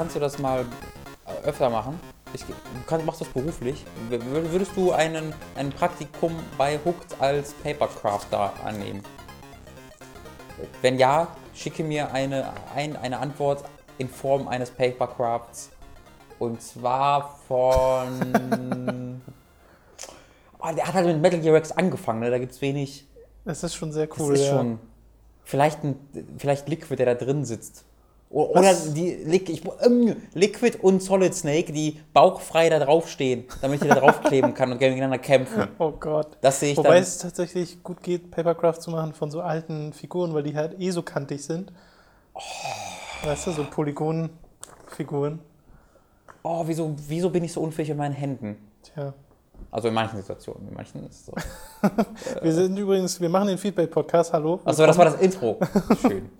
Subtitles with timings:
[0.00, 0.64] kannst du das mal
[1.44, 2.00] öfter machen.
[2.32, 2.54] Ich, du
[2.86, 3.84] kannst, machst das beruflich.
[4.08, 9.02] Würdest du einen, ein Praktikum bei Hooked als Papercrafter annehmen?
[10.80, 13.62] Wenn ja, schicke mir eine, ein, eine Antwort
[13.98, 15.68] in Form eines Papercrafts.
[16.38, 19.20] Und zwar von.
[20.60, 22.30] oh, der hat halt mit Metal Gear Rex angefangen, ne?
[22.30, 23.06] da gibt es wenig.
[23.44, 24.30] Das ist schon sehr cool.
[24.30, 24.56] Das ist ja.
[24.56, 24.78] schon.
[25.44, 25.98] Vielleicht, ein,
[26.38, 27.84] vielleicht Liquid, der da drin sitzt.
[28.30, 28.94] Oder Was?
[28.94, 34.54] die ich, ähm, Liquid und Solid Snake, die bauchfrei da draufstehen, damit ich da draufkleben
[34.54, 35.66] kann und gegeneinander kämpfen.
[35.80, 36.38] Oh Gott.
[36.40, 37.02] Das sehe ich Wobei dann.
[37.02, 40.90] es tatsächlich gut geht, Papercraft zu machen von so alten Figuren, weil die halt eh
[40.92, 41.72] so kantig sind.
[42.34, 42.40] Oh.
[43.24, 45.40] Weißt du, so Polygonfiguren.
[46.44, 48.56] Oh, wieso, wieso bin ich so unfähig in meinen Händen?
[48.82, 49.12] Tja.
[49.70, 51.32] Also in manchen Situationen, in manchen ist es so.
[52.42, 54.60] wir sind übrigens, wir machen den Feedback-Podcast, hallo.
[54.64, 55.58] Achso, das war das Intro.
[56.02, 56.30] Schön.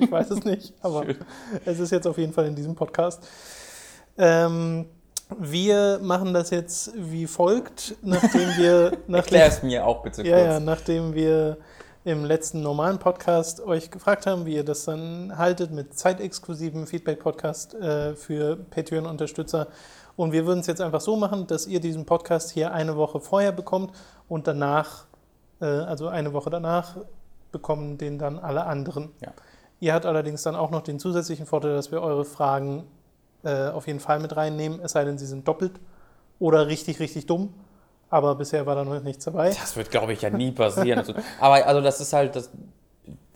[0.00, 1.16] ich weiß es nicht, aber Schön.
[1.64, 3.26] es ist jetzt auf jeden Fall in diesem Podcast.
[4.16, 4.86] Ähm,
[5.38, 8.92] wir machen das jetzt wie folgt, nachdem wir...
[9.08, 10.28] Erklär es mir auch bitte kurz.
[10.28, 11.58] Ja, ja, nachdem wir
[12.04, 17.74] im letzten normalen Podcast euch gefragt haben, wie ihr das dann haltet mit zeitexklusiven Feedback-Podcast
[17.74, 19.68] äh, für Patreon-Unterstützer
[20.16, 23.20] und wir würden es jetzt einfach so machen, dass ihr diesen Podcast hier eine Woche
[23.20, 23.94] vorher bekommt
[24.28, 25.06] und danach,
[25.60, 26.96] äh, also eine Woche danach,
[27.50, 29.10] bekommen den dann alle anderen.
[29.20, 29.32] Ja.
[29.80, 32.84] Ihr habt allerdings dann auch noch den zusätzlichen Vorteil, dass wir eure Fragen
[33.44, 35.72] äh, auf jeden Fall mit reinnehmen, es sei denn, sie sind doppelt
[36.38, 37.52] oder richtig, richtig dumm.
[38.10, 39.50] Aber bisher war da noch nichts dabei.
[39.50, 40.98] Das wird, glaube ich, ja nie passieren.
[40.98, 42.50] also, aber also das ist halt das,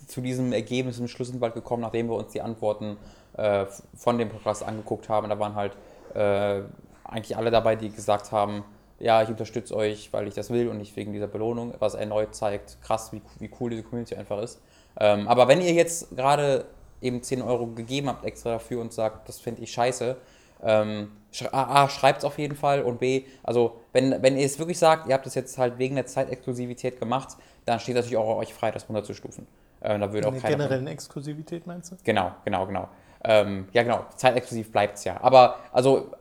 [0.06, 2.98] zu diesem Ergebnis im Schluss sind wir halt gekommen, nachdem wir uns die Antworten
[3.36, 3.64] äh,
[3.96, 5.28] von dem Podcast angeguckt haben.
[5.28, 5.72] Da waren halt
[6.16, 6.62] äh,
[7.04, 8.64] eigentlich alle dabei, die gesagt haben,
[8.98, 12.34] ja, ich unterstütze euch, weil ich das will und nicht wegen dieser Belohnung, was erneut
[12.34, 14.60] zeigt, krass, wie, wie cool diese Community einfach ist.
[14.98, 16.64] Ähm, aber wenn ihr jetzt gerade
[17.02, 20.16] eben 10 Euro gegeben habt extra dafür und sagt, das finde ich scheiße,
[20.62, 21.10] ähm,
[21.52, 25.06] A, schreibt es auf jeden Fall und B, also wenn, wenn ihr es wirklich sagt,
[25.06, 28.70] ihr habt es jetzt halt wegen der Zeitexklusivität gemacht, dann steht natürlich auch euch frei,
[28.70, 29.46] das runterzustufen.
[29.80, 31.96] Äh, da würde auch keiner generellen Exklusivität meinst du?
[32.02, 32.88] Genau, genau, genau.
[33.26, 35.20] Ähm, ja, genau, zeitexklusiv bleibt es ja.
[35.20, 36.12] Aber also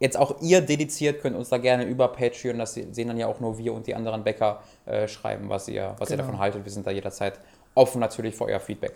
[0.00, 3.40] jetzt auch ihr dediziert könnt uns da gerne über Patreon, das sehen dann ja auch
[3.40, 6.22] nur wir und die anderen Bäcker äh, schreiben, was ihr, was genau.
[6.22, 6.64] ihr davon haltet.
[6.64, 7.40] Wir sind da jederzeit
[7.74, 8.94] offen natürlich für euer Feedback.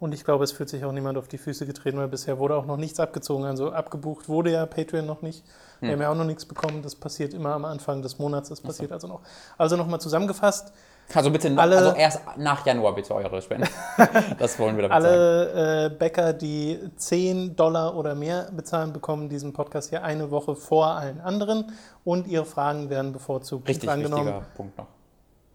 [0.00, 2.56] Und ich glaube, es fühlt sich auch niemand auf die Füße getreten, weil bisher wurde
[2.56, 3.44] auch noch nichts abgezogen.
[3.44, 5.44] Also abgebucht wurde ja Patreon noch nicht.
[5.78, 5.94] Wir hm.
[5.94, 6.82] haben ja auch noch nichts bekommen.
[6.82, 8.48] Das passiert immer am Anfang des Monats.
[8.48, 8.94] Das passiert so.
[8.94, 9.20] also noch.
[9.58, 10.72] Also nochmal zusammengefasst.
[11.14, 13.68] Also bitte, alle, also erst nach Januar bitte eure Spenden.
[14.38, 19.52] das wollen wir damit alle, äh, Bäcker, die 10 Dollar oder mehr bezahlen, bekommen diesen
[19.52, 21.72] Podcast hier eine Woche vor allen anderen
[22.04, 24.26] und ihre Fragen werden bevorzugt Richtig angenommen.
[24.26, 24.86] wichtiger Punkt noch.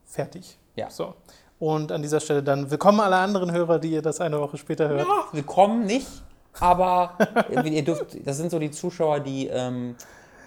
[0.06, 0.57] Fertig.
[0.75, 0.90] Ja.
[0.90, 1.16] So.
[1.59, 4.88] Und an dieser Stelle dann willkommen alle anderen Hörer, die ihr das eine Woche später
[4.89, 5.07] hört.
[5.07, 6.07] Ja, willkommen nicht,
[6.59, 7.18] aber
[7.66, 9.95] ihr dürft, das sind so die Zuschauer, die ähm,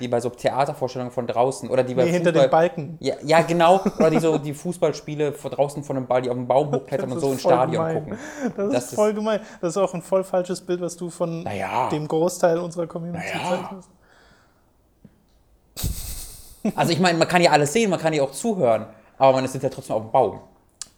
[0.00, 2.96] die bei so Theatervorstellungen von draußen oder die bei nee, hinter den Balken.
[3.00, 3.80] Ja, ja, genau.
[3.98, 7.12] Oder die so die Fußballspiele von draußen von einem Ball, die auf dem Baum hochklettern
[7.12, 7.94] und so ins Stadion gemein.
[7.94, 8.18] gucken.
[8.56, 9.40] Das, das ist voll ist gemein.
[9.60, 11.88] Das ist auch ein voll falsches Bild, was du von naja.
[11.90, 13.58] dem Großteil unserer Community naja.
[13.58, 13.90] zeichnest.
[16.74, 19.44] Also ich meine, man kann ja alles sehen, man kann ja auch zuhören, aber man
[19.44, 20.40] ist ja trotzdem auf dem Baum.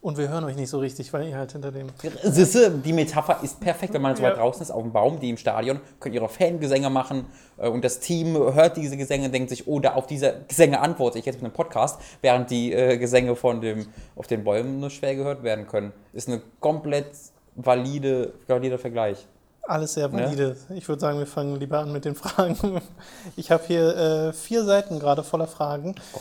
[0.03, 1.87] Und wir hören euch nicht so richtig, weil ihr halt hinter dem.
[2.25, 5.31] Sisse, die Metapher ist perfekt, wenn man so weit draußen ist, auf dem Baum, die
[5.31, 7.27] im Stadion, könnt ihre Fangesänge machen
[7.57, 10.81] äh, und das Team hört diese Gesänge und denkt sich, oh, da auf diese Gesänge
[10.81, 13.87] antworte ich jetzt mit einem Podcast, während die äh, Gesänge von dem,
[14.17, 15.93] auf den Bäumen nur schwer gehört werden können.
[16.12, 17.07] Ist eine komplett
[17.55, 19.25] valide, valider Vergleich.
[19.62, 20.57] Alles sehr valide.
[20.69, 20.75] Ja?
[20.75, 22.57] Ich würde sagen, wir fangen lieber an mit den Fragen.
[23.37, 25.94] Ich habe hier äh, vier Seiten gerade voller Fragen.
[26.12, 26.21] Oh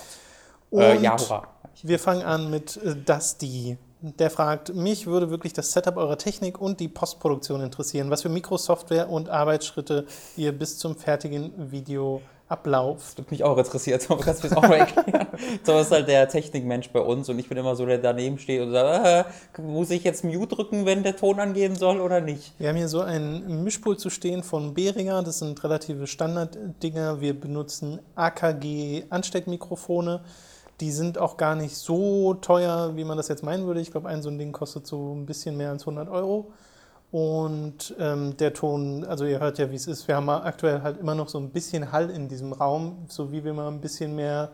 [0.70, 0.82] Gott.
[0.84, 1.48] Äh, ja, hurra.
[1.84, 3.78] Wir fangen an mit äh, Dusty.
[4.02, 8.10] Der fragt, mich würde wirklich das Setup eurer Technik und die Postproduktion interessieren.
[8.10, 10.06] Was für Mikrosoftware und Arbeitsschritte
[10.38, 12.98] ihr bis zum fertigen Video Ablauf.
[12.98, 15.28] Das würde mich auch interessiert, so kannst du das auch mal erklären.
[15.64, 18.62] so ist halt der Technikmensch bei uns und ich bin immer so, der daneben steht
[18.62, 22.54] und sagt, äh, muss ich jetzt Mute drücken, wenn der Ton angehen soll oder nicht?
[22.60, 27.22] Wir haben hier so ein Mischpult zu stehen von Behringer, das sind relative Standarddinger.
[27.22, 30.22] Wir benutzen AKG Ansteckmikrofone.
[30.82, 33.80] Die sind auch gar nicht so teuer, wie man das jetzt meinen würde.
[33.80, 36.52] Ich glaube, ein so ein Ding kostet so ein bisschen mehr als 100 Euro.
[37.12, 40.08] Und ähm, der Ton, also ihr hört ja, wie es ist.
[40.08, 43.44] Wir haben aktuell halt immer noch so ein bisschen Hall in diesem Raum, so wie
[43.44, 44.52] wir mal ein bisschen mehr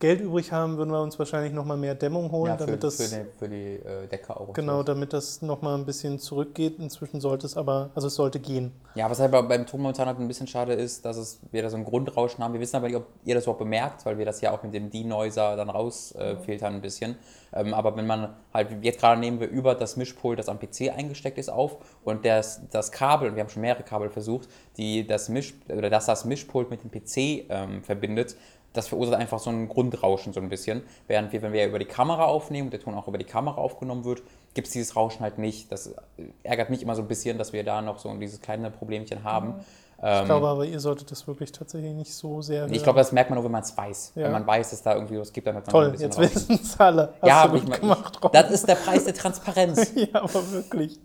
[0.00, 2.96] Geld übrig haben, würden wir uns wahrscheinlich nochmal mehr Dämmung holen, ja, für, damit das.
[2.96, 4.52] Für die, für die äh, Decke auch.
[4.52, 6.78] Genau, damit das nochmal ein bisschen zurückgeht.
[6.78, 8.72] Inzwischen sollte es aber, also es sollte gehen.
[8.96, 11.70] Ja, was halt beim Ton momentan halt ein bisschen schade ist, dass es wir da
[11.70, 12.52] so ein Grundrauschen haben.
[12.52, 14.74] Wir wissen aber nicht, ob ihr das überhaupt bemerkt, weil wir das ja auch mit
[14.74, 17.16] dem Denoiser dann rausfiltern äh, ein bisschen.
[17.54, 20.92] Ähm, aber wenn man halt, jetzt gerade nehmen wir über das Mischpult, das am PC
[20.94, 25.06] eingesteckt ist, auf und das, das Kabel, und wir haben schon mehrere Kabel versucht, die
[25.06, 28.36] das Misch, oder dass das Mischpult mit dem PC ähm, verbindet,
[28.74, 30.82] das verursacht einfach so ein Grundrauschen so ein bisschen.
[31.06, 33.56] Während wir, wenn wir über die Kamera aufnehmen und der Ton auch über die Kamera
[33.56, 34.22] aufgenommen wird,
[34.52, 35.72] gibt es dieses Rauschen halt nicht.
[35.72, 35.94] Das
[36.42, 39.48] ärgert mich immer so ein bisschen, dass wir da noch so dieses kleine Problemchen haben.
[39.48, 39.60] Mhm.
[39.96, 42.62] Ich glaube aber, ihr solltet das wirklich tatsächlich nicht so sehr.
[42.62, 42.74] Hören.
[42.74, 44.12] Ich glaube, das merkt man nur, wenn man es weiß.
[44.16, 44.24] Ja.
[44.24, 46.18] Wenn man weiß, dass da irgendwie was gibt, dann hat man Toll, ein bisschen jetzt
[46.18, 47.14] wissen es alle.
[47.22, 49.92] Hast ja, ich, gemacht, ich, das ist der Preis der Transparenz.
[49.94, 50.98] ja, aber wirklich.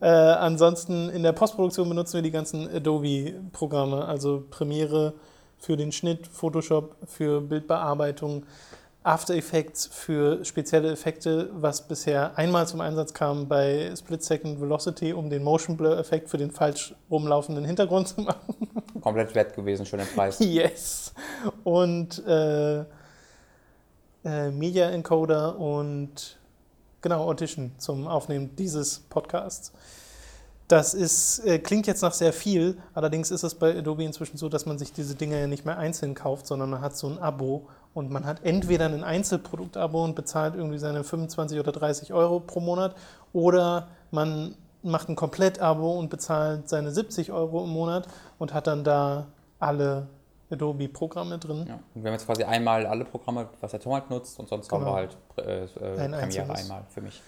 [0.00, 5.14] Äh, ansonsten in der Postproduktion benutzen wir die ganzen Adobe-Programme, also Premiere
[5.60, 8.44] für den Schnitt, Photoshop für Bildbearbeitung,
[9.02, 15.14] After Effects für spezielle Effekte, was bisher einmal zum Einsatz kam bei Split Second Velocity,
[15.14, 18.54] um den Motion Blur Effekt für den falsch rumlaufenden Hintergrund zu machen.
[19.00, 20.38] Komplett wert gewesen, schon der Preis.
[20.40, 21.14] Yes.
[21.64, 22.80] Und äh,
[24.24, 26.38] äh, Media Encoder und
[27.00, 29.72] genau Audition zum Aufnehmen dieses Podcasts.
[30.70, 34.48] Das ist, äh, klingt jetzt nach sehr viel, allerdings ist es bei Adobe inzwischen so,
[34.48, 37.18] dass man sich diese Dinge ja nicht mehr einzeln kauft, sondern man hat so ein
[37.18, 42.38] Abo und man hat entweder ein Einzelproduktabo und bezahlt irgendwie seine 25 oder 30 Euro
[42.38, 42.94] pro Monat
[43.32, 48.06] oder man macht ein Komplettabo und bezahlt seine 70 Euro im Monat
[48.38, 49.26] und hat dann da
[49.58, 50.06] alle
[50.52, 51.66] Adobe-Programme drin.
[51.66, 51.80] Ja.
[51.96, 54.68] Und wir haben jetzt quasi einmal alle Programme, was der Tom halt nutzt und sonst
[54.68, 54.86] genau.
[54.86, 57.20] haben wir halt äh, äh, Ein Premiere einmal für mich.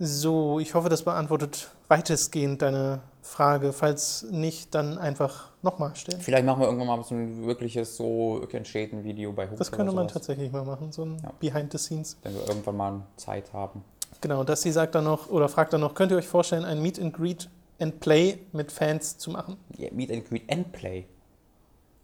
[0.00, 3.72] So, ich hoffe, das beantwortet weitestgehend deine Frage.
[3.72, 6.20] Falls nicht, dann einfach nochmal stellen.
[6.20, 9.72] Vielleicht machen wir irgendwann mal so ein wirkliches, so entsteht ein Video bei Hook Das
[9.72, 11.32] könnte man tatsächlich mal machen, so ein ja.
[11.40, 12.16] Behind the Scenes.
[12.22, 13.82] Wenn wir irgendwann mal Zeit haben.
[14.20, 16.80] Genau, dass sie sagt dann noch, oder fragt dann noch, könnt ihr euch vorstellen, ein
[16.80, 17.50] Meet and Greet
[17.80, 19.56] and Play mit Fans zu machen?
[19.76, 21.06] Ja, Meet and Greet and Play.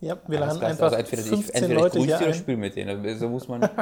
[0.00, 2.74] Ja, wir laden einfach also entweder 15 ich, entweder Leute ich hier oder spiele mit
[2.74, 3.18] denen.
[3.18, 3.68] So muss man...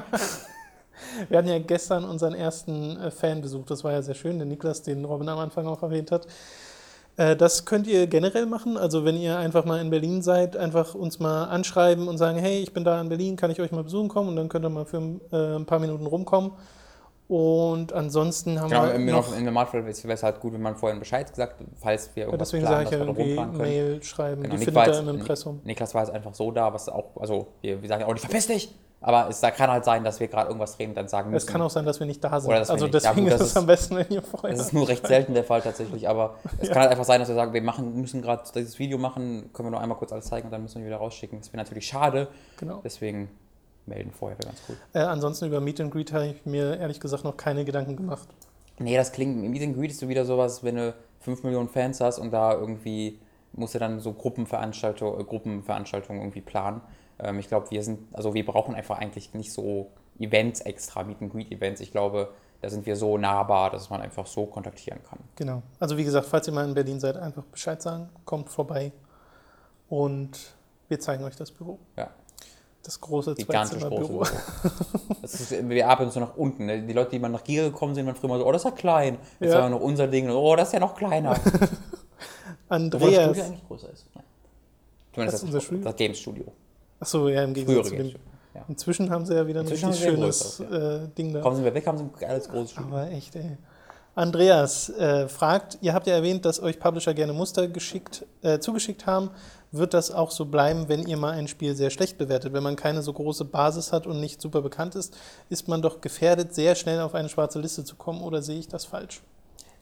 [1.28, 4.82] Wir hatten ja gestern unseren ersten äh, Fanbesuch, das war ja sehr schön, der Niklas,
[4.82, 6.26] den Robin am Anfang auch erwähnt hat.
[7.16, 8.76] Äh, das könnt ihr generell machen.
[8.76, 12.60] Also wenn ihr einfach mal in Berlin seid, einfach uns mal anschreiben und sagen, hey,
[12.60, 14.30] ich bin da in Berlin, kann ich euch mal besuchen kommen?
[14.30, 15.02] Und dann könnt ihr mal für
[15.32, 16.52] äh, ein paar Minuten rumkommen.
[17.28, 19.34] Und ansonsten haben genau, wir noch...
[19.34, 22.66] Im Normalfall wäre es halt gut, wenn man vorher Bescheid gesagt falls wir irgendwas deswegen
[22.66, 25.60] planen, sage ich ja irgendwie Mail schreiben, genau, die findet ihr im Impressum.
[25.64, 28.20] Niklas war jetzt einfach so da, was auch, also wir, wir sagen ja auch nicht,
[28.20, 28.74] verpiss dich!
[29.02, 31.46] Aber es kann halt sein, dass wir gerade irgendwas reden und dann sagen müssen.
[31.46, 32.52] Es kann auch sein, dass wir nicht da sind.
[32.52, 32.94] also nicht.
[32.94, 34.50] deswegen ja, gut, ist es am besten, wenn ihr vorher.
[34.50, 36.72] Das ist nur recht selten der Fall tatsächlich, aber es ja.
[36.72, 39.66] kann halt einfach sein, dass wir sagen, wir machen, müssen gerade dieses Video machen, können
[39.66, 41.40] wir nur einmal kurz alles zeigen und dann müssen wir wieder rausschicken.
[41.40, 42.28] Das wäre natürlich schade.
[42.58, 42.80] Genau.
[42.84, 43.28] Deswegen
[43.86, 44.76] melden vorher wäre ganz cool.
[44.92, 48.28] Äh, ansonsten über Meet and Greet habe ich mir ehrlich gesagt noch keine Gedanken gemacht.
[48.78, 52.00] Nee, das klingt, Meet and Greet ist so wieder sowas, wenn du 5 Millionen Fans
[52.00, 53.18] hast und da irgendwie
[53.52, 56.80] musst du dann so Gruppenveranstaltungen, Gruppenveranstaltungen irgendwie planen.
[57.22, 61.22] Ähm, ich glaube, wir sind, also wir brauchen einfach eigentlich nicht so Events extra, Meet
[61.22, 61.80] and Greet Events.
[61.80, 62.30] Ich glaube,
[62.60, 65.18] da sind wir so nahbar, dass man einfach so kontaktieren kann.
[65.36, 65.62] Genau.
[65.80, 68.92] Also wie gesagt, falls ihr mal in Berlin seid, einfach Bescheid sagen, kommt vorbei
[69.88, 70.54] und
[70.88, 71.78] wir zeigen euch das Büro.
[71.96, 72.10] Ja.
[72.84, 74.24] Das große Gigantisch große Büro.
[75.22, 76.66] Das ist, wir arbeiten so nach unten.
[76.66, 76.82] Ne?
[76.82, 78.70] Die Leute, die mal nach Gier gekommen sind, waren früher mal so, oh, das ist
[78.70, 79.18] ja klein.
[79.38, 79.60] Jetzt ja.
[79.60, 81.36] war noch unser Ding, oh, das ist ja noch kleiner.
[82.68, 83.02] Andreas.
[83.02, 84.06] Obwohl das Studio eigentlich größer ist.
[84.14, 84.20] Ja.
[85.14, 86.52] Zumindest das, das, das Game Studio.
[87.02, 88.14] Achso, ja, im Gegensatz zu dem.
[88.54, 88.64] Ja.
[88.68, 91.40] Inzwischen haben sie ja wieder ein richtig schönes äh, Ding da.
[91.40, 92.90] Kommen Sie wir weg, haben Sie ein geiles großes Studio.
[92.92, 93.56] Aber echt, ey.
[94.14, 99.06] Andreas äh, fragt, ihr habt ja erwähnt, dass euch Publisher gerne Muster geschickt, äh, zugeschickt
[99.06, 99.30] haben.
[99.72, 102.52] Wird das auch so bleiben, wenn ihr mal ein Spiel sehr schlecht bewertet?
[102.52, 105.16] Wenn man keine so große Basis hat und nicht super bekannt ist,
[105.48, 108.68] ist man doch gefährdet, sehr schnell auf eine schwarze Liste zu kommen oder sehe ich
[108.68, 109.22] das falsch?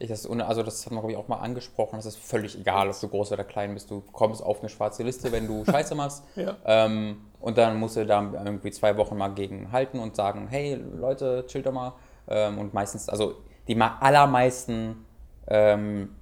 [0.01, 1.99] Ich das, also das hat man, glaube ich, auch mal angesprochen.
[1.99, 3.91] Es ist völlig egal, ob du groß oder klein bist.
[3.91, 6.23] Du kommst auf eine schwarze Liste, wenn du Scheiße machst.
[6.35, 6.57] ja.
[6.65, 10.75] ähm, und dann musst du da irgendwie zwei Wochen mal gegen halten und sagen, hey
[10.75, 11.93] Leute, chill doch mal.
[12.27, 13.35] Ähm, und meistens, also
[13.67, 15.05] die allermeisten
[15.47, 16.15] ähm,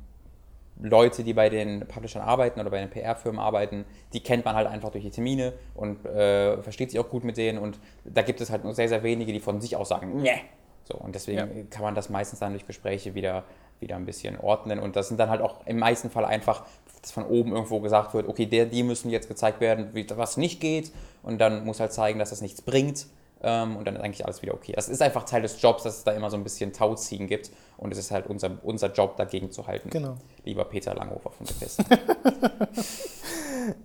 [0.82, 4.68] Leute, die bei den Publishern arbeiten oder bei den PR-Firmen arbeiten, die kennt man halt
[4.68, 7.60] einfach durch die Termine und äh, versteht sich auch gut mit denen.
[7.60, 10.42] Und da gibt es halt nur sehr, sehr wenige, die von sich aus sagen, nee.
[10.84, 11.64] So, und deswegen ja.
[11.70, 13.44] kann man das meistens dann durch Gespräche wieder
[13.80, 14.80] wieder ein bisschen ordnen.
[14.80, 16.66] Und das sind dann halt auch im meisten Fall einfach,
[17.02, 20.60] dass von oben irgendwo gesagt wird, okay, der, die müssen jetzt gezeigt werden, was nicht
[20.60, 20.92] geht.
[21.24, 23.08] Und dann muss halt zeigen, dass das nichts bringt.
[23.42, 24.74] Ähm, und dann ist eigentlich alles wieder okay.
[24.76, 27.52] Das ist einfach Teil des Jobs, dass es da immer so ein bisschen Tauziehen gibt.
[27.78, 29.90] Und es ist halt unser, unser Job, dagegen zu halten.
[29.90, 30.18] Genau.
[30.44, 31.80] Lieber Peter Langhofer von der Fest.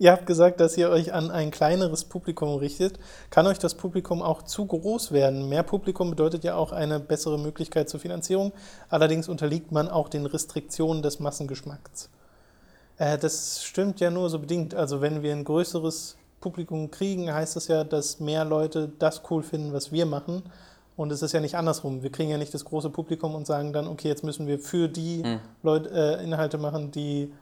[0.01, 2.99] ihr habt gesagt, dass ihr euch an ein kleineres Publikum richtet.
[3.31, 5.49] Kann euch das Publikum auch zu groß werden?
[5.49, 8.53] Mehr Publikum bedeutet ja auch eine bessere Möglichkeit zur Finanzierung.
[8.89, 12.11] Allerdings unterliegt man auch den Restriktionen des Massengeschmacks.
[12.97, 14.75] Äh, das stimmt ja nur so bedingt.
[14.75, 19.43] Also wenn wir ein größeres Publikum kriegen, heißt das ja, dass mehr Leute das cool
[19.43, 20.43] finden, was wir machen
[20.97, 22.03] Und es ist ja nicht andersrum.
[22.05, 24.87] Wir kriegen ja nicht das große Publikum und sagen dann, okay, jetzt müssen wir für
[24.89, 25.41] die Mhm.
[25.65, 27.33] Leute äh, Inhalte machen, die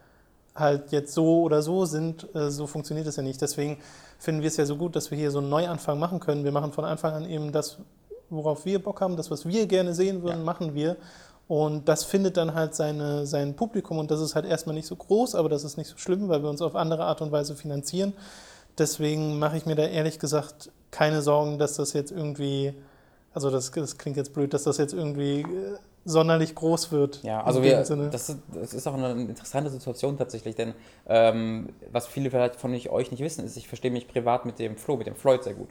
[0.55, 2.27] halt jetzt so oder so sind.
[2.35, 3.41] Äh, so funktioniert es ja nicht.
[3.43, 3.77] Deswegen
[4.19, 6.45] finden wir es ja so gut, dass wir hier so einen Neuanfang machen können.
[6.45, 7.77] Wir machen von Anfang an eben das,
[8.31, 10.45] worauf wir Bock haben, das, was wir gerne sehen würden, Ja.
[10.53, 10.97] machen wir.
[11.49, 14.97] Und das findet dann halt seine, sein Publikum und das ist halt erstmal nicht so
[14.97, 17.55] groß, aber das ist nicht so schlimm, weil wir uns auf andere Art und Weise
[17.55, 18.15] finanzieren.
[18.79, 22.75] Deswegen mache ich mir da ehrlich gesagt keine Sorgen, dass das jetzt irgendwie,
[23.35, 27.23] also das, das klingt jetzt blöd, dass das jetzt irgendwie äh, sonderlich groß wird.
[27.23, 30.75] Ja, also wir, das ist, das ist auch eine interessante Situation tatsächlich, denn
[31.07, 34.77] ähm, was viele vielleicht von euch nicht wissen, ist, ich verstehe mich privat mit dem
[34.77, 35.69] Flo, mit dem Floyd sehr gut.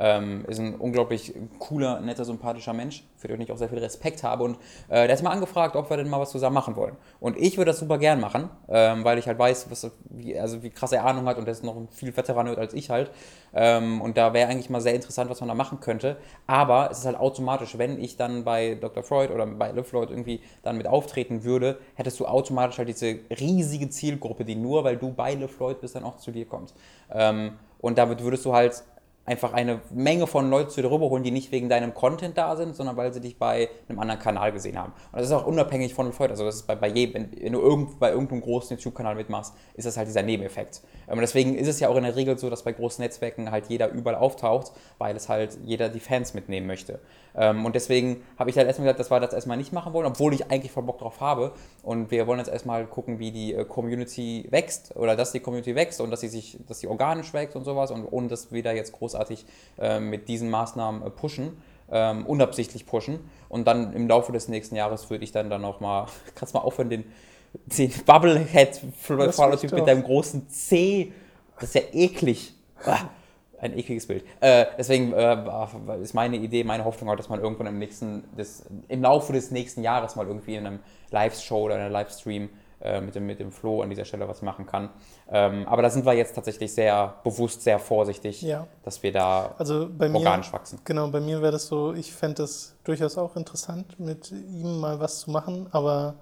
[0.00, 4.24] Ähm, ist ein unglaublich cooler, netter, sympathischer Mensch, für den ich auch sehr viel Respekt
[4.24, 4.44] habe.
[4.44, 4.56] Und
[4.88, 6.96] äh, der hat mal angefragt, ob wir denn mal was zusammen machen wollen.
[7.20, 10.62] Und ich würde das super gern machen, ähm, weil ich halt weiß, was, wie, also
[10.62, 13.10] wie krass er Ahnung hat und er ist noch viel Veteran als ich halt.
[13.54, 16.16] Ähm, und da wäre eigentlich mal sehr interessant, was man da machen könnte.
[16.46, 19.02] Aber es ist halt automatisch, wenn ich dann bei Dr.
[19.04, 23.20] Freud oder bei Liv Floyd irgendwie dann mit auftreten würde, hättest du automatisch halt diese
[23.30, 26.74] riesige Zielgruppe, die nur, weil du bei Liv Floyd bist, dann auch zu dir kommt.
[27.12, 28.82] Ähm, und damit würdest du halt
[29.26, 32.76] einfach eine Menge von Leuten zu dir rüberholen, die nicht wegen deinem Content da sind,
[32.76, 34.92] sondern weil sie dich bei einem anderen Kanal gesehen haben.
[35.12, 36.30] Und das ist auch unabhängig von Freud.
[36.30, 39.86] Also das ist bei, bei jedem, wenn, du irgend, bei irgendeinem großen YouTube-Kanal mitmachst, ist
[39.86, 40.82] das halt dieser Nebeneffekt.
[41.08, 43.50] Ähm, Und deswegen ist es ja auch in der Regel so, dass bei großen Netzwerken
[43.50, 47.00] halt jeder überall auftaucht, weil es halt jeder die Fans mitnehmen möchte.
[47.34, 50.06] Ähm, Und deswegen habe ich halt erstmal gesagt, dass wir das erstmal nicht machen wollen,
[50.06, 51.52] obwohl ich eigentlich voll Bock drauf habe.
[51.82, 55.74] Und wir wollen jetzt erstmal gucken, wie die äh, Community wächst oder dass die Community
[55.74, 58.62] wächst und dass sie sich, dass sie organisch wächst und sowas und ohne dass wir
[58.62, 59.44] da jetzt großartig
[59.78, 61.56] äh, mit diesen Maßnahmen äh, pushen,
[61.90, 63.20] ähm, unabsichtlich pushen.
[63.48, 66.60] Und dann im Laufe des nächsten Jahres würde ich dann dann noch mal, kannst mal
[66.60, 67.04] aufhören, den,
[67.66, 71.12] den Bubblehead Das Fallout will ich mit deinem großen C,
[71.60, 72.52] das ist ja eklig.
[72.84, 72.98] Ah,
[73.60, 74.24] Ein ekliges Bild.
[74.40, 75.36] Äh, deswegen äh,
[76.02, 79.52] ist meine Idee, meine Hoffnung auch, dass man irgendwann im nächsten, des, im Laufe des
[79.52, 80.80] nächsten Jahres mal irgendwie in einem
[81.10, 82.48] Live-Show oder einem Livestream
[82.84, 84.90] äh, mit, dem, mit dem Flo an dieser Stelle was machen kann.
[85.30, 88.66] Ähm, aber da sind wir jetzt tatsächlich sehr bewusst, sehr vorsichtig, Ja.
[88.84, 90.78] dass wir da Also bei mir, organisch wachsen.
[90.84, 95.00] genau, bei mir wäre das so, ich fände das durchaus auch interessant, mit ihm mal
[95.00, 96.14] was zu machen, aber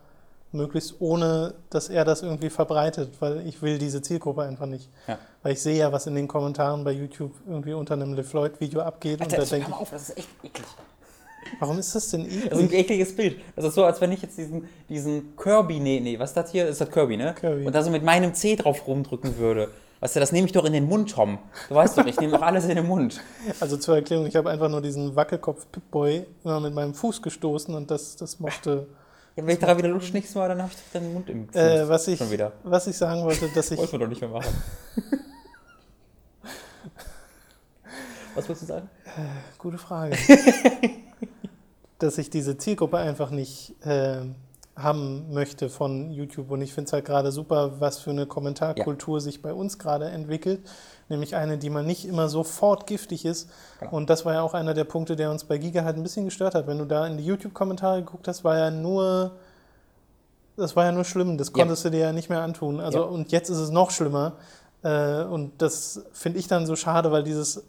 [0.54, 4.90] möglichst ohne, dass er das irgendwie verbreitet, weil ich will diese Zielgruppe einfach nicht.
[5.08, 5.18] Ja.
[5.42, 9.20] Weil ich sehe ja, was in den Kommentaren bei YouTube irgendwie unter einem LeFloid-Video abgeht
[9.22, 10.66] und da Alter, denke ich, auf, das ist echt eklig.
[11.58, 12.80] Warum ist das denn Das ist ein eklig?
[12.80, 13.40] ekliges Bild.
[13.56, 16.50] Das ist so, als wenn ich jetzt diesen, diesen Kirby, nee, nee, was ist das
[16.52, 16.66] hier?
[16.68, 17.34] Ist das Kirby, ne?
[17.38, 17.66] Kirby.
[17.66, 19.68] Und da so mit meinem C drauf rumdrücken würde.
[20.00, 21.38] Weißt du, das nehme ich doch in den Mund, Tom.
[21.68, 23.20] Du weißt doch, ich nehme doch alles in den Mund.
[23.60, 27.72] Also zur Erklärung, ich habe einfach nur diesen Wackelkopf Pip-Boy immer mit meinem Fuß gestoßen
[27.72, 28.88] und das, das mochte.
[29.36, 31.46] Ja, wenn ich daran wieder lutscht nächstes Mal, dann habe ich doch deinen Mund im
[31.46, 31.54] Fuß.
[31.56, 32.50] Äh, was, ich, Schon wieder.
[32.64, 33.78] was ich sagen wollte, dass ich.
[33.78, 34.52] Wollten wir doch nicht mehr machen.
[38.34, 38.90] was wolltest du sagen?
[39.58, 40.16] Gute Frage.
[42.02, 44.18] dass ich diese Zielgruppe einfach nicht äh,
[44.76, 46.50] haben möchte von YouTube.
[46.50, 50.06] Und ich finde es halt gerade super, was für eine Kommentarkultur sich bei uns gerade
[50.06, 50.60] entwickelt.
[51.08, 53.50] Nämlich eine, die mal nicht immer sofort giftig ist.
[53.80, 53.92] Genau.
[53.96, 56.24] Und das war ja auch einer der Punkte, der uns bei Giga halt ein bisschen
[56.24, 56.66] gestört hat.
[56.66, 59.32] Wenn du da in die YouTube-Kommentare geguckt hast, war ja nur.
[60.56, 61.54] Das war ja nur schlimm, das Ja.
[61.54, 62.80] konntest du dir ja nicht mehr antun.
[62.80, 63.04] Also, Ja.
[63.04, 64.34] und jetzt ist es noch schlimmer.
[64.82, 67.62] Äh, und das finde ich dann so schade, weil dieses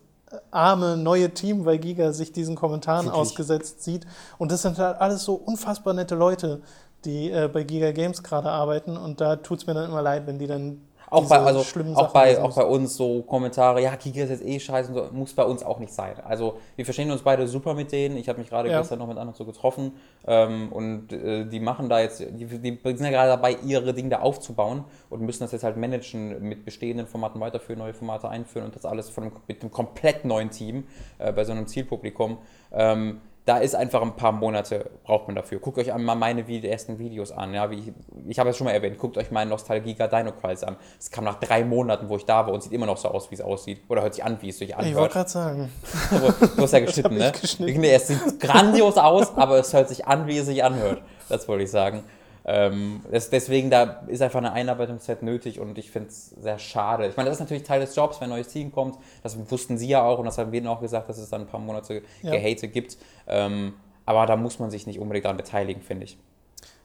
[0.52, 3.22] arme neue Team bei Giga sich diesen Kommentaren Wirklich.
[3.22, 4.06] ausgesetzt sieht.
[4.38, 6.62] Und das sind halt alles so unfassbar nette Leute,
[7.06, 8.98] die äh, bei Giga Games gerade arbeiten.
[8.98, 10.82] Und da tut es mir dann immer leid, wenn die dann
[11.14, 14.46] Auch bei, also, schlimmen auch, bei, auch bei uns so Kommentare, ja, Giga ist jetzt
[14.46, 16.16] eh scheiße und so, muss bei uns auch nicht sein.
[16.26, 18.18] Also wir verstehen uns beide super mit denen.
[18.18, 18.80] Ich habe mich gerade Ja.
[18.80, 19.94] gestern noch mit anderen so getroffen
[20.26, 24.10] ähm, und äh, die machen da jetzt, die, die sind ja gerade dabei, ihre Dinge
[24.10, 28.66] da aufzubauen und müssen das jetzt halt managen, mit bestehenden Formaten weiterführen, neue Formate einführen
[28.66, 30.86] und das alles von mit einem komplett neuen Team
[31.20, 32.38] äh, bei so einem Zielpublikum.
[32.72, 35.60] Ähm, da ist einfach ein paar Monate, braucht man dafür.
[35.60, 37.54] Guckt euch einmal meine Vi- ersten Videos an.
[37.54, 37.92] Ja, wie ich
[38.30, 40.78] ich habe es schon mal erwähnt, guckt euch meinen Nostalgiga Dino Crisis an.
[40.98, 43.30] Es kam nach drei Monaten, wo ich da war und sieht immer noch so aus,
[43.32, 43.82] wie es aussieht.
[43.90, 45.12] Oder hört sich an, wie es sich Ich wollte anhört.
[45.12, 45.70] gerade sagen,
[46.12, 47.32] Aber Du hast ja geschnitten, ne?
[47.40, 47.82] geschnitten.
[47.82, 51.02] Nee, es sieht grandios aus, aber es hört sich an, wie es sich anhört.
[51.28, 52.04] Das wollte ich sagen.
[52.46, 57.08] Ähm, das, deswegen, da ist einfach eine Einarbeitungszeit nötig und ich finde es sehr schade.
[57.08, 58.98] Ich meine, das ist natürlich Teil des Jobs, wenn ein neues Team kommt.
[59.24, 61.42] Das wussten sie ja auch und das haben wir ihnen auch gesagt, dass es dann
[61.42, 62.32] ein paar Monate Ja.
[62.32, 62.98] Gehate gibt.
[63.28, 63.74] Ähm,
[64.06, 66.18] aber da muss man sich nicht unbedingt daran beteiligen, finde ich.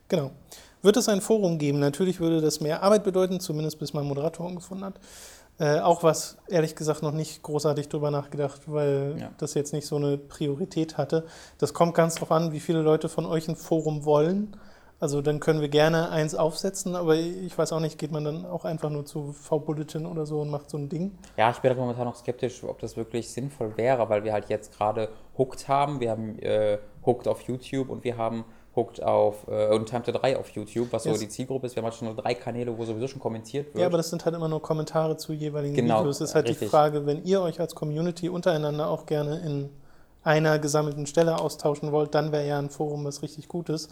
[0.08, 0.30] genau.
[0.80, 1.80] Wird es ein Forum geben?
[1.80, 4.94] Natürlich würde das mehr Arbeit bedeuten, zumindest bis man Moderatoren gefunden hat.
[5.58, 9.30] Äh, auch was, ehrlich gesagt, noch nicht großartig drüber nachgedacht, weil Ja.
[9.38, 11.26] das jetzt nicht so eine Priorität hatte.
[11.58, 14.56] Das kommt ganz drauf an, wie viele Leute von euch ein Forum wollen.
[15.00, 18.44] Also dann können wir gerne eins aufsetzen, aber ich weiß auch nicht, geht man dann
[18.44, 21.16] auch einfach nur zu V-Bulletin oder so und macht so ein Ding?
[21.36, 24.48] Ja, ich bin halt momentan noch skeptisch, ob das wirklich sinnvoll wäre, weil wir halt
[24.48, 26.00] jetzt gerade Hooked haben.
[26.00, 30.10] Wir haben äh, Hooked auf YouTube und wir haben Hooked auf äh, und Time to
[30.10, 31.20] 3 auf YouTube, was so Yes.
[31.20, 31.76] die Zielgruppe ist.
[31.76, 33.78] Wir haben halt schon drei Kanäle, wo sowieso schon kommentiert wird.
[33.80, 36.20] Ja, aber das sind halt immer nur Kommentare zu jeweiligen Genau, Videos.
[36.20, 36.70] Es ist halt die richtig.
[36.70, 39.70] Frage, wenn ihr euch als Community untereinander auch gerne in
[40.24, 43.88] einer gesammelten Stelle austauschen wollt, dann wäre ja ein Forum was richtig Gutes.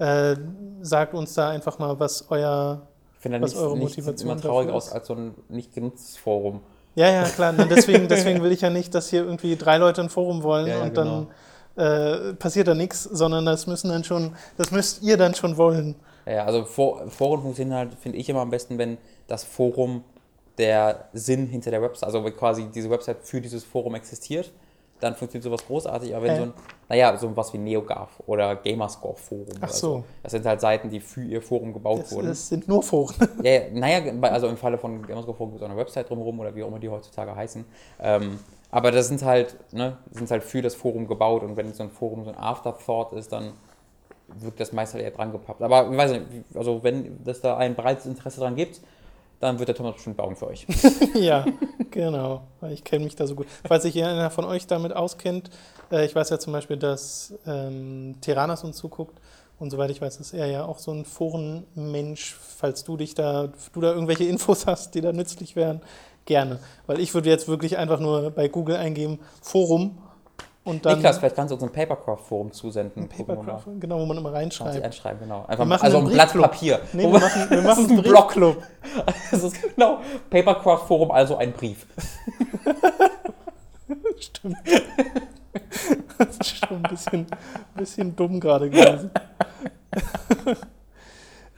[0.00, 0.36] Äh,
[0.80, 2.80] sagt uns da einfach mal, was euer.
[3.14, 6.62] ich finde was nicht, eure Motivation immer traurig aus als so ein nicht genutztes Forum.
[6.94, 7.52] Ja, ja, klar.
[7.54, 10.66] Na, deswegen, deswegen will ich ja nicht, dass hier irgendwie drei Leute ein Forum wollen
[10.66, 11.26] Ja, ja, und dann
[11.76, 15.94] äh, passiert da nichts, sondern das müssen dann schon, das müsst ihr dann schon wollen.
[16.26, 20.02] Ja, also For Foren funktionieren halt, finde ich immer am besten, wenn das Forum
[20.58, 24.52] der Sinn hinter der Website, also quasi diese Website für dieses Forum existiert,
[25.00, 26.14] dann funktioniert sowas großartig.
[26.14, 26.36] Aber wenn Hä?
[26.36, 26.52] so ein,
[26.88, 29.46] naja, so was wie NeoGAF oder Gamerscore Forum.
[29.60, 30.04] Ach so.
[30.22, 32.28] Das sind halt Seiten, die für ihr Forum gebaut Das, wurden.
[32.28, 33.14] das sind nur Foren.
[33.42, 36.38] Ja, ja, naja, also im Falle von Gamerscore Forum gibt es auch eine Website drumherum
[36.40, 37.64] oder wie auch immer die heutzutage heißen.
[38.00, 38.38] Ähm,
[38.70, 41.90] aber das sind halt, ne, sind halt für das Forum gebaut und wenn so ein
[41.90, 43.52] Forum so ein Afterthought ist, dann
[44.38, 45.60] wirkt das meist halt eher dran gepappt.
[45.62, 46.22] Aber ich weiß nicht,
[46.54, 48.80] also wenn es da ein breites Interesse dran gibt,
[49.40, 50.66] dann wird der Thomas bestimmt bauen für euch.
[51.14, 51.46] ja,
[51.90, 52.42] genau.
[52.60, 53.46] Weil Ich kenne mich da so gut.
[53.66, 55.50] Falls sich einer von euch damit auskennt,
[55.90, 59.18] äh, ich weiß ja zum Beispiel, dass ähm, Teranas uns zuguckt.
[59.58, 62.36] Und soweit ich weiß, ist er ja auch so ein Forenmensch.
[62.56, 65.80] Falls du dich da, du da irgendwelche Infos hast, die da nützlich wären,
[66.26, 66.60] gerne.
[66.86, 69.98] Weil ich würde jetzt wirklich einfach nur bei Google eingeben, Forum
[70.62, 73.08] und dann Niklas, vielleicht kannst du uns ein Papercraft-Forum zusenden.
[73.08, 73.16] Mal.
[73.16, 74.84] Papercraft, genau, wo man immer Kannst reinschreibt.
[74.84, 75.44] einschreiben, genau.
[75.46, 76.32] Einfach, also ein Blatt.
[76.32, 76.80] Papier.
[76.92, 78.12] Nee, wir machen, wir das machen ist einen ein.
[78.12, 78.62] Briefclub.
[79.30, 81.86] Das ist genau Papercraft-Forum, also ein Brief.
[84.18, 84.56] Stimmt.
[86.18, 87.26] Das ist schon ein bisschen,
[87.74, 89.10] bisschen dumm gerade gewesen.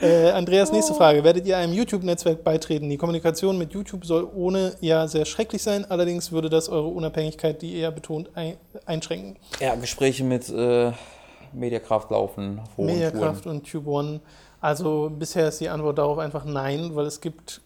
[0.03, 1.25] Äh, Andreas, nächste Frage.
[1.25, 2.91] Werdet ihr einem YouTube-Netzwerk beitreten?
[2.91, 7.63] Die Kommunikation mit YouTube soll ohne ja sehr schrecklich sein, allerdings würde das eure Unabhängigkeit,
[7.63, 9.37] die ihr betont, ein, einschränken.
[9.61, 10.93] Ja, Gespräche mit äh,
[11.53, 14.21] Mediakraft laufen, Mediakraft und Tube One.
[14.61, 17.61] Also bisher ist die Antwort darauf einfach nein, weil es gibt.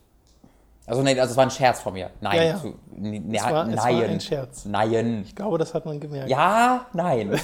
[0.86, 2.10] Also nee, also es war ein Scherz von mir.
[2.20, 2.36] Nein.
[2.36, 2.60] Ja, ja.
[2.60, 4.04] Zu, Es ja, war, es war nein.
[4.04, 4.64] ein Scherz.
[4.64, 5.22] Nein.
[5.26, 6.30] Ich glaube, das hat man gemerkt.
[6.30, 7.32] Ja, nein.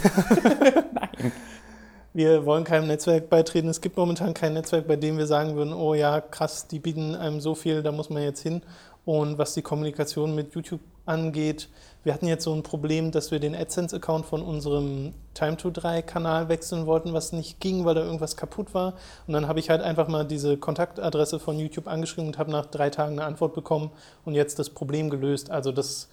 [2.14, 3.68] Wir wollen keinem Netzwerk beitreten.
[3.68, 7.14] Es gibt momentan kein Netzwerk, bei dem wir sagen würden, oh ja, krass, die bieten
[7.14, 8.60] einem so viel, da muss man jetzt hin.
[9.06, 11.68] Und was die Kommunikation mit YouTube angeht,
[12.04, 17.12] wir hatten jetzt so ein Problem, dass wir den AdSense-Account von unserem Time-to-3-Kanal wechseln wollten,
[17.14, 18.94] was nicht ging, weil da irgendwas kaputt war.
[19.26, 22.66] Und dann habe ich halt einfach mal diese Kontaktadresse von YouTube angeschrieben und habe nach
[22.66, 23.90] drei Tagen eine Antwort bekommen
[24.24, 25.50] und jetzt das Problem gelöst.
[25.50, 26.08] Also das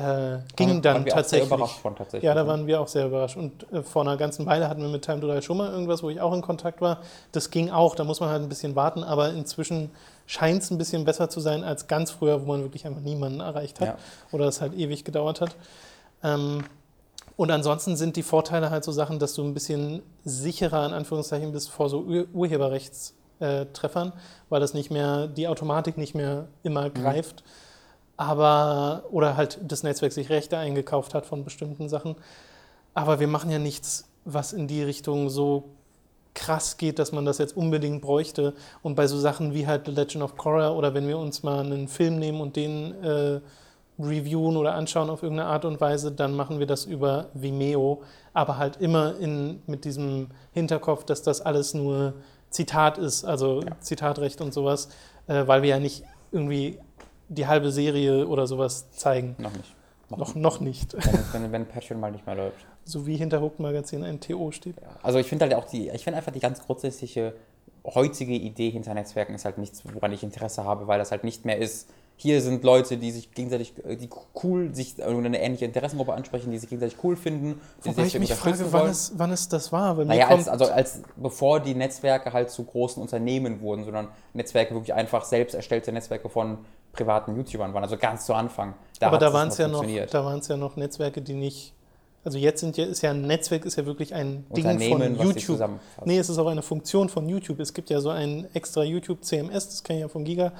[0.00, 1.48] äh, ging Waren- dann tatsächlich.
[1.48, 2.22] von tatsächlich.
[2.22, 3.36] Ja, da waren wir auch sehr überrascht.
[3.36, 6.02] Und äh, vor einer ganzen Weile hatten wir mit Time to Die schon mal irgendwas,
[6.02, 6.98] wo ich auch in Kontakt war.
[7.32, 9.90] Das ging auch, da muss man halt ein bisschen warten, aber inzwischen
[10.26, 13.40] scheint es ein bisschen besser zu sein als ganz früher, wo man wirklich einfach niemanden
[13.40, 13.96] erreicht hat Ja.
[14.32, 15.56] oder es halt ewig gedauert hat.
[16.22, 16.64] Ähm,
[17.36, 21.52] und ansonsten sind die Vorteile halt so Sachen, dass du ein bisschen sicherer in Anführungszeichen
[21.52, 24.12] bist vor so Ur Urheberrechtstreffern,
[24.48, 27.42] weil das nicht mehr, die Automatik nicht mehr immer greift.
[28.20, 32.16] Aber, oder halt das Netzwerk sich Rechte eingekauft hat von bestimmten Sachen.
[32.92, 35.70] Aber wir machen ja nichts, was in die Richtung so
[36.34, 38.52] krass geht, dass man das jetzt unbedingt bräuchte.
[38.82, 41.60] Und bei so Sachen wie halt The Legend of Korra oder wenn wir uns mal
[41.60, 43.40] einen Film nehmen und den äh,
[43.98, 48.02] reviewen oder anschauen auf irgendeine Art und Weise, dann machen wir das über Vimeo,
[48.34, 52.12] aber halt immer in, mit diesem Hinterkopf, dass das alles nur
[52.50, 54.90] Zitat ist, also Zitatrecht und sowas,
[55.26, 56.78] äh, weil wir ja nicht irgendwie
[57.30, 59.36] die halbe Serie oder sowas zeigen.
[59.38, 59.74] Noch nicht.
[60.10, 60.94] Noch, noch nicht.
[60.94, 62.66] Wenn, wenn, wenn Patreon mal nicht mehr läuft.
[62.84, 64.76] So wie hinter Hooked Magazin ein TO steht.
[64.80, 64.88] Ja.
[65.02, 67.34] Also ich finde halt auch die, ich finde einfach die ganz grundsätzliche
[67.84, 71.44] heutige Idee hinter Netzwerken ist halt nichts, woran ich Interesse habe, weil das halt nicht
[71.44, 74.10] mehr ist, hier sind Leute, die sich gegenseitig, äh, die
[74.42, 78.70] cool, sich eine ähnliche Interessengruppe ansprechen, die sich gegenseitig cool finden, Wobei ich mich frage,
[78.72, 79.96] wann es, wann es das war.
[79.96, 84.74] Weil Naja, als, also als bevor die Netzwerke halt zu großen Unternehmen wurden, sondern Netzwerke
[84.74, 86.58] wirklich einfach selbst erstellte Netzwerke von
[86.92, 88.74] privaten YouTubern waren, also ganz zu Anfang.
[89.00, 91.74] aber hat da waren es ja noch, da waren es ja noch Netzwerke, die nicht.
[92.22, 95.80] Also jetzt sind ja, ist ja ein Netzwerk ist ja wirklich ein Ding von YouTube.
[96.04, 97.60] Nee, es ist auch eine Funktion von YouTube.
[97.60, 100.52] Es gibt ja so ein extra YouTube CMS, das kenne ich ja von Giga,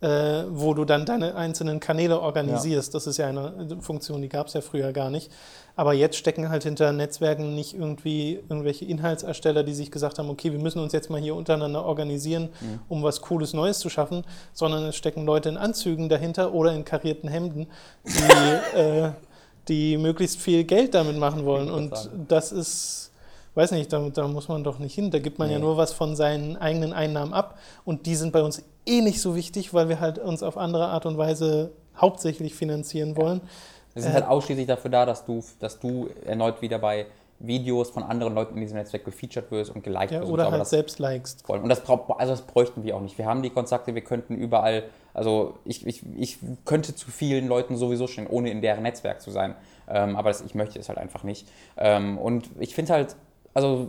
[0.00, 2.94] äh, wo du dann deine einzelnen Kanäle organisierst.
[2.94, 5.30] Das ist ja eine Funktion, die gab es ja früher gar nicht.
[5.76, 10.52] Aber jetzt stecken halt hinter Netzwerken nicht irgendwie irgendwelche Inhaltsersteller, die sich gesagt haben, okay,
[10.52, 12.80] wir müssen uns jetzt mal hier untereinander organisieren, Mhm.
[12.88, 16.84] um was Cooles Neues zu schaffen, sondern es stecken Leute in Anzügen dahinter oder in
[16.84, 17.66] karierten Hemden,
[18.04, 19.12] die, äh,
[19.68, 21.70] die möglichst viel Geld damit machen wollen.
[21.70, 21.92] Und
[22.28, 23.09] das ist,
[23.60, 25.10] weiß nicht, da, da muss man doch nicht hin.
[25.10, 25.64] Da gibt man ja Nee.
[25.64, 27.58] nur was von seinen eigenen Einnahmen ab.
[27.84, 30.86] Und die sind bei uns eh nicht so wichtig, weil wir halt uns auf andere
[30.88, 33.40] Art und Weise hauptsächlich finanzieren wollen.
[33.94, 37.06] Wir sind Äh, halt ausschließlich dafür da, dass du, dass du erneut wieder bei
[37.42, 40.30] Videos von anderen Leuten in diesem Netzwerk gefeatured wirst und geliked Ja, wirst.
[40.30, 41.48] oder halt das selbst likest.
[41.48, 41.62] wollen.
[41.62, 43.16] Und das, also das bräuchten wir auch nicht.
[43.18, 47.76] Wir haben die Kontakte, wir könnten überall, also ich, ich, ich könnte zu vielen Leuten
[47.76, 49.54] sowieso stehen, ohne in deren Netzwerk zu sein.
[49.88, 51.48] Ähm, aber das, ich möchte es halt einfach nicht.
[51.78, 53.16] Ähm, und ich finde halt,
[53.54, 53.88] also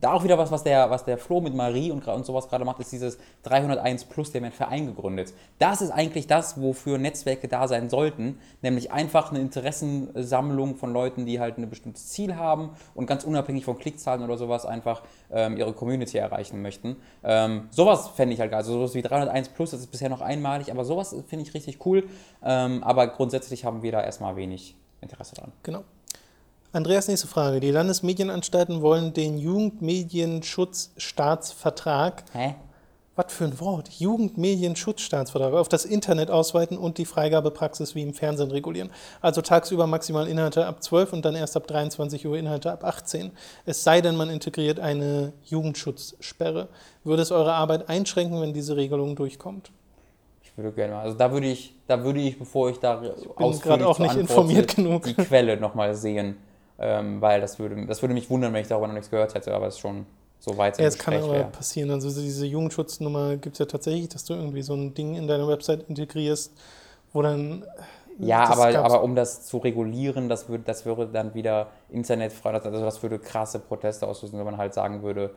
[0.00, 2.64] da auch wieder was, was der, was der Flo mit Marie und, und sowas gerade
[2.64, 5.34] macht, ist dieses 301 Plus, der hat einen Verein gegründet.
[5.58, 11.26] Das ist eigentlich das, wofür Netzwerke da sein sollten, nämlich einfach eine Interessensammlung von Leuten,
[11.26, 15.56] die halt ein bestimmtes Ziel haben und ganz unabhängig von Klickzahlen oder sowas einfach ähm,
[15.56, 16.96] ihre Community erreichen möchten.
[17.24, 18.58] Ähm, sowas fände ich halt geil.
[18.58, 21.84] Also sowas wie 301 Plus, das ist bisher noch einmalig, aber sowas finde ich richtig
[21.86, 22.04] cool.
[22.44, 25.52] Ähm, aber grundsätzlich haben wir da erstmal wenig Interesse dran.
[25.62, 25.84] Genau.
[26.70, 27.60] Andreas, nächste Frage.
[27.60, 32.56] Die Landesmedienanstalten wollen den Jugendmedienschutzstaatsvertrag, Hä?
[33.16, 38.50] was für ein Wort, Jugendmedienschutzstaatsvertrag, auf das Internet ausweiten und die Freigabepraxis wie im Fernsehen
[38.50, 38.90] regulieren.
[39.22, 43.30] Also tagsüber maximal Inhalte ab 12 und dann erst ab 23 Uhr Inhalte ab 18.
[43.64, 46.68] Es sei denn, man integriert eine Jugendschutzsperre.
[47.02, 49.70] Würde es eure Arbeit einschränken, wenn diese Regelung durchkommt?
[50.42, 53.10] Ich würde gerne mal, also da würde ich, da würde ich, bevor ich da bin
[53.58, 55.04] gerade auch nicht informiert genug.
[55.04, 56.36] die Quelle nochmal sehen,
[56.78, 59.54] ähm, weil das würde, das würde mich wundern, wenn ich darüber noch nichts gehört hätte,
[59.54, 60.06] aber es ist schon
[60.40, 61.44] so weit Ja, es kann aber wäre.
[61.44, 61.90] passieren.
[61.90, 65.48] Also diese Jugendschutznummer gibt es ja tatsächlich, dass du irgendwie so ein Ding in deiner
[65.48, 66.52] Website integrierst,
[67.12, 67.64] wo dann.
[68.20, 71.68] Ja, das aber, gab's- aber um das zu regulieren, das würde, das würde dann wieder
[71.90, 75.30] internetfrei, also das würde krasse Proteste auslösen, wenn man halt sagen würde,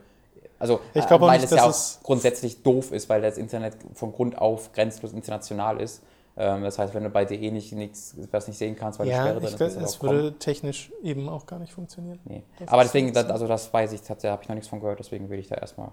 [0.58, 1.64] also auch weil nicht, es dass ja
[2.00, 6.02] auch grundsätzlich doof ist, weil das Internet von Grund auf grenzlos international ist.
[6.36, 9.12] Ähm, das heißt, wenn du bei DE nicht nichts, was nicht sehen kannst, weil die
[9.12, 10.12] Ja, Sperre drin ich ist, das es auch kommen.
[10.12, 12.20] würde technisch eben auch gar nicht funktionieren.
[12.24, 12.42] Nee.
[12.66, 15.28] Aber deswegen, das, also das weiß ich tatsächlich, habe ich noch nichts von gehört, deswegen
[15.28, 15.90] will ich da erstmal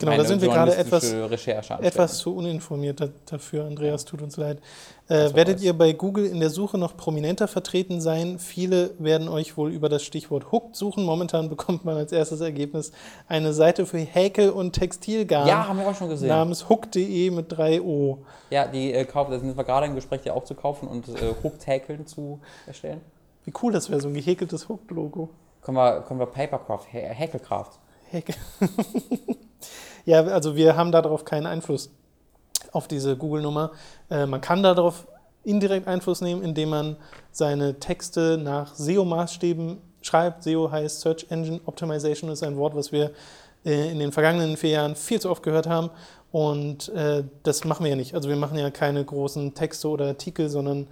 [0.00, 4.58] Genau, da sind wir gerade etwas, etwas zu uninformiert da, dafür, Andreas, tut uns leid.
[5.08, 8.38] Äh, werdet ihr bei Google in der Suche noch prominenter vertreten sein?
[8.38, 11.04] Viele werden euch wohl über das Stichwort Hooked suchen.
[11.04, 12.92] Momentan bekommt man als erstes Ergebnis
[13.28, 16.28] eine Seite für Häkel- und Textilgarn Ja, haben wir auch schon gesehen.
[16.28, 18.18] namens hook.de mit 3 O.
[18.48, 21.08] Ja, die äh, kaufen, da sind wir gerade im Gespräch, die auch zu kaufen und
[21.08, 23.00] äh, Hooked-Häkeln zu erstellen.
[23.44, 25.28] Wie cool das wäre, so ein gehäkeltes Hooked-Logo.
[25.60, 27.72] Können wir, können wir Papercraft, Hä- Häkelcraft.
[28.10, 28.34] Häkel.
[30.04, 31.90] ja, also wir haben darauf keinen Einfluss
[32.72, 33.72] auf diese Google-Nummer.
[34.10, 35.06] Äh, man kann darauf
[35.44, 36.96] indirekt Einfluss nehmen, indem man
[37.32, 40.42] seine Texte nach SEO-Maßstäben schreibt.
[40.42, 43.12] SEO heißt Search Engine Optimization, ist ein Wort, was wir
[43.64, 45.90] äh, in den vergangenen vier Jahren viel zu oft gehört haben.
[46.32, 48.14] Und äh, das machen wir ja nicht.
[48.14, 50.86] Also wir machen ja keine großen Texte oder Artikel, sondern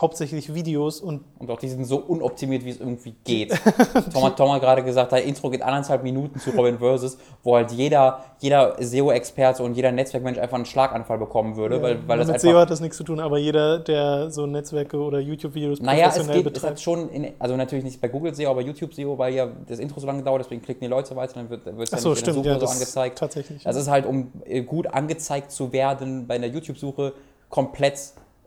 [0.00, 3.50] hauptsächlich Videos und Und auch die sind so unoptimiert, wie es irgendwie geht.
[4.12, 7.56] Tom hat, Tom hat gerade gesagt, das Intro geht anderthalb Minuten zu Robin Versus, wo
[7.56, 12.28] halt jeder, jeder SEO-Experte und jeder Netzwerkmensch einfach einen Schlaganfall bekommen würde, weil, weil das
[12.28, 12.40] mit.
[12.40, 16.14] SEO hat das nichts zu tun, aber jeder, der so Netzwerke oder YouTube-Videos Naja, es
[16.14, 16.80] geht, es hat betreibt.
[16.80, 20.00] schon, in, also natürlich nicht bei Google SEO, aber YouTube SEO, weil ja das Intro
[20.00, 22.38] so lange dauert, deswegen klicken die Leute weiter, dann wird es ja Achso, nicht stimmt,
[22.38, 23.18] in der ja, Suche so das angezeigt.
[23.18, 23.62] tatsächlich.
[23.64, 27.12] Das ist halt, um äh, gut angezeigt zu werden bei einer YouTube-Suche,
[27.48, 27.98] komplett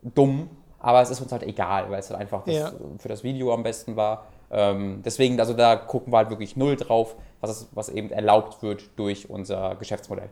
[0.02, 0.50] dumm.
[0.80, 2.72] Aber es ist uns halt egal, weil es halt einfach das, Ja.
[2.98, 4.26] für das Video am besten war.
[4.52, 8.64] Ähm, deswegen, also da gucken wir halt wirklich null drauf, was, es, was eben erlaubt
[8.64, 10.30] wird durch unser Geschäftsmodell.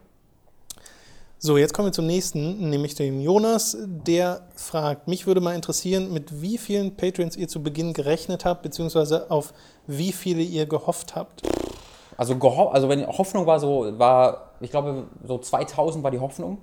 [1.39, 3.77] So, jetzt kommen wir zum nächsten, nämlich dem Jonas.
[3.85, 8.63] Der fragt, mich würde mal interessieren, mit wie vielen Patreons ihr zu Beginn gerechnet habt,
[8.63, 9.53] beziehungsweise auf
[9.85, 11.43] wie viele ihr gehofft habt.
[12.17, 16.57] Also, geho- also wenn Hoffnung war so, war, ich glaube, so 2000 war die Hoffnung.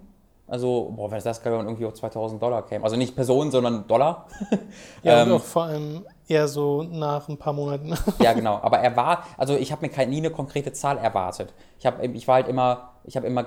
[0.46, 2.84] Also, boah, wenn das geil und irgendwie auf 2000 Dollar käme.
[2.84, 4.26] Also nicht Personen, sondern Dollar.
[5.02, 7.94] Ja, Ähm, und auch vor allem eher so nach ein paar Monaten.
[8.20, 8.58] Ja, genau.
[8.62, 11.54] Aber er war, also ich habe mir keine, nie eine konkrete Zahl erwartet.
[11.78, 13.46] Ich, hab, ich war halt immer, ich habe immer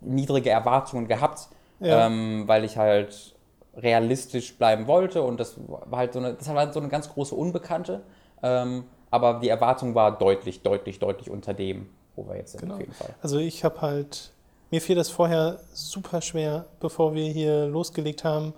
[0.00, 1.48] niedrige Erwartungen gehabt,
[1.80, 2.06] Ja.
[2.06, 3.34] ähm, weil ich halt
[3.76, 7.08] realistisch bleiben wollte und das war halt so eine, das war halt so eine ganz
[7.12, 8.02] große Unbekannte.
[8.42, 12.74] Ähm, aber die Erwartung war deutlich, deutlich, deutlich unter dem, wo wir jetzt sind, Genau.
[12.74, 13.10] auf jeden Fall.
[13.22, 14.31] Also ich habe halt,
[14.72, 18.54] mir fiel das vorher super schwer, bevor wir hier losgelegt haben,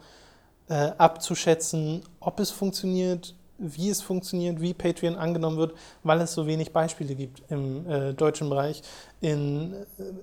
[0.69, 5.75] äh, abzuschätzen, ob es funktioniert, wie es funktioniert, wie Patreon angenommen wird,
[6.05, 8.83] weil es so wenig Beispiele gibt im äh, deutschen Bereich.
[9.21, 9.75] In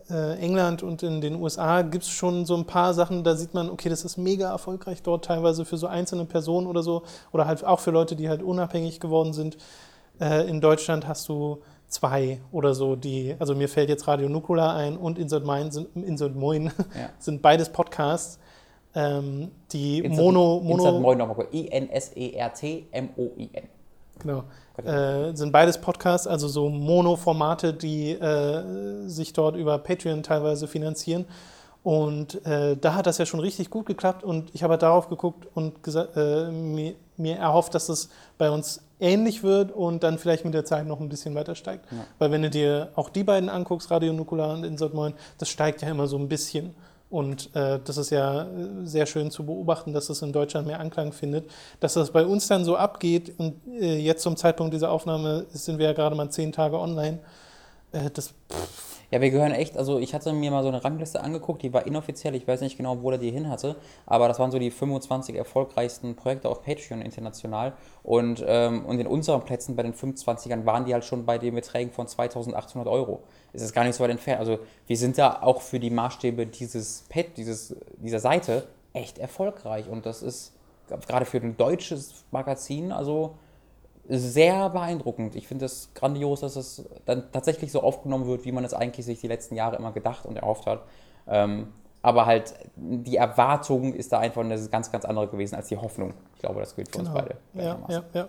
[0.09, 3.53] äh, England und in den USA gibt es schon so ein paar Sachen, da sieht
[3.53, 7.47] man, okay, das ist mega erfolgreich dort, teilweise für so einzelne Personen oder so, oder
[7.47, 9.57] halt auch für Leute, die halt unabhängig geworden sind.
[10.21, 14.75] Äh, in Deutschland hast du zwei oder so, die, also mir fällt jetzt Radio Nukula
[14.75, 17.09] ein und Insert Moin sind, Insert Moin Ja.
[17.19, 18.39] sind beides Podcasts,
[18.95, 21.53] ähm, die Insert- Mono, Insert Mono, Moin nochmal kurz.
[22.51, 23.63] I-N-S-E-R-T-M-O-I-N.
[24.19, 24.43] Genau.
[24.83, 31.25] Äh, sind beides Podcasts, also so Mono-Formate, die äh, sich dort über Patreon teilweise finanzieren.
[31.83, 35.09] Und äh, da hat das ja schon richtig gut geklappt und ich habe halt darauf
[35.09, 35.73] geguckt und
[36.15, 40.65] äh, mir, mir, erhofft, dass es bei uns ähnlich wird und dann vielleicht mit der
[40.65, 41.91] Zeit noch ein bisschen weiter steigt.
[41.91, 42.05] Ja.
[42.19, 45.81] Weil wenn du dir auch die beiden anguckst, Radio Nukular und Insert Moin, das steigt
[45.81, 46.73] ja immer so ein bisschen.
[47.09, 48.47] Und äh, das ist ja äh,
[48.85, 51.49] sehr schön zu beobachten, dass es in Deutschland mehr Anklang findet.
[51.81, 55.77] Dass das bei uns dann so abgeht und äh, jetzt zum Zeitpunkt dieser Aufnahme sind
[55.77, 57.19] wir ja gerade mal zehn Tage online.
[57.91, 61.21] Äh, das, pff, ja, wir gehören echt, also ich hatte mir mal so eine Rangliste
[61.21, 64.39] angeguckt, die war inoffiziell, ich weiß nicht genau, wo der die hin hatte, aber das
[64.39, 69.75] waren so die 25 erfolgreichsten Projekte auf Patreon international und, ähm, und in unseren Plätzen
[69.75, 73.21] bei den 25ern waren die halt schon bei den Beträgen von 2800 Euro.
[73.51, 74.39] Es ist gar nicht so weit entfernt.
[74.39, 79.89] Also wir sind da auch für die Maßstäbe dieses Pet, dieses, dieser Seite echt erfolgreich
[79.89, 80.53] und das ist
[81.07, 83.35] gerade für ein deutsches Magazin, also
[84.07, 85.35] sehr beeindruckend.
[85.35, 89.05] Ich finde es grandios, dass es dann tatsächlich so aufgenommen wird, wie man es eigentlich
[89.05, 90.81] sich die letzten Jahre immer gedacht und erhofft hat.
[91.27, 91.67] Ähm,
[92.01, 96.13] aber halt die Erwartung ist da einfach eine ganz, ganz andere gewesen als die Hoffnung.
[96.35, 97.11] Ich glaube, das gilt für genau.
[97.11, 97.35] uns beide.
[97.53, 98.27] Ja, ja, ja.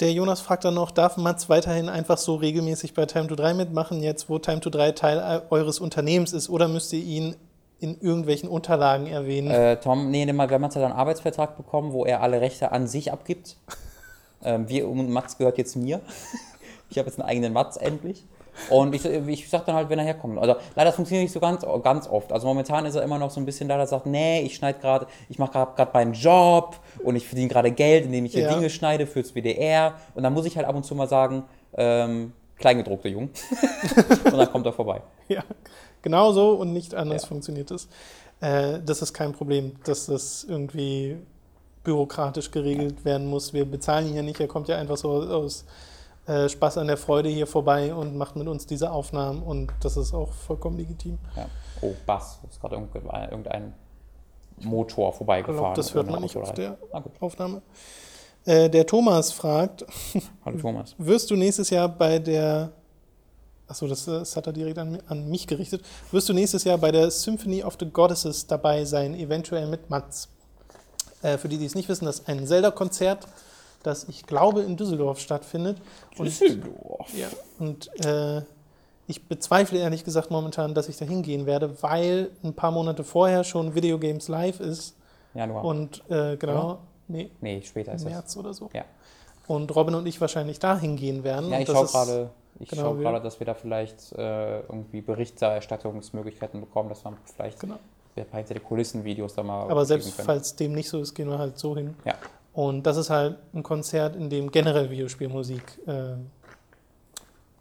[0.00, 3.54] Der Jonas fragt dann noch, darf Mats weiterhin einfach so regelmäßig bei Time to 3
[3.54, 7.36] mitmachen, jetzt wo Time to 3 Teil eures Unternehmens ist, oder müsst ihr ihn
[7.78, 9.50] in irgendwelchen Unterlagen erwähnen?
[9.50, 13.12] Äh, Tom, nee, wir haben jetzt einen Arbeitsvertrag bekommen, wo er alle Rechte an sich
[13.12, 13.56] abgibt.
[14.44, 16.00] Ähm, wir und Mats gehört jetzt mir.
[16.90, 18.24] ich habe jetzt einen eigenen Mats endlich.
[18.68, 20.38] Und ich, ich sage dann halt, wenn er herkommt.
[20.38, 22.32] Also leider funktioniert nicht so ganz, ganz oft.
[22.32, 24.78] Also momentan ist er immer noch so ein bisschen da, der sagt, nee, ich schneide
[24.78, 28.54] gerade, ich mache gerade meinen Job und ich verdiene gerade Geld, indem ich hier ja.
[28.54, 29.94] Dinge schneide fürs WDR.
[30.14, 33.30] Und dann muss ich halt ab und zu mal sagen, ähm, Kleingedruckte Jung.
[34.24, 35.02] und dann kommt er vorbei.
[35.28, 35.42] Ja,
[36.02, 37.28] genau so und nicht anders ja.
[37.28, 37.88] funktioniert es.
[38.40, 41.16] Äh, das ist kein Problem, dass das irgendwie
[41.84, 43.52] bürokratisch geregelt werden muss.
[43.52, 45.64] Wir bezahlen ihn ja nicht, er kommt ja einfach so aus
[46.26, 49.96] äh, Spaß an der Freude hier vorbei und macht mit uns diese Aufnahmen und das
[49.96, 51.18] ist auch vollkommen legitim.
[51.36, 51.46] Ja.
[51.80, 53.74] Oh, Bass, ist gerade irgendein
[54.60, 55.58] Motor vorbeigefahren.
[55.58, 57.62] Glaub, das hört man nicht auf der ah, Aufnahme.
[58.44, 59.84] Äh, der Thomas fragt,
[60.44, 60.94] Hallo Thomas.
[60.98, 62.70] wirst du nächstes Jahr bei der
[63.66, 65.82] Achso, das, das hat er direkt an, an, mich gerichtet.
[66.10, 70.28] Wirst du nächstes Jahr bei der Symphony of the Goddesses dabei sein, eventuell mit Mats?
[71.22, 73.26] Äh, für die, die es nicht wissen, das ist ein Zelda-Konzert,
[73.82, 75.78] das ich glaube in Düsseldorf stattfindet.
[76.18, 77.12] Düsseldorf?
[77.12, 78.42] Und, ja, und äh,
[79.06, 83.44] ich bezweifle ehrlich gesagt momentan, dass ich da hingehen werde, weil ein paar Monate vorher
[83.44, 84.96] schon Video Games Live ist.
[85.34, 85.64] Januar.
[85.64, 88.36] Und äh, genau, nee, nee, später ist März es.
[88.36, 88.70] oder so.
[88.72, 88.84] Ja.
[89.46, 91.50] Und Robin und ich wahrscheinlich da hingehen werden.
[91.50, 92.30] Ja, ich schaue gerade,
[92.60, 97.60] ich genau schaue gerade, dass wir da vielleicht äh, irgendwie Berichterstattungsmöglichkeiten bekommen, dass man vielleicht
[97.60, 97.78] genau
[98.14, 99.70] hinter den Kulissen-Videos da mal.
[99.70, 101.94] Aber selbst falls dem nicht so ist, gehen wir halt so hin.
[102.04, 102.14] Ja.
[102.52, 106.16] Und das ist halt ein Konzert, in dem generell Videospielmusik äh,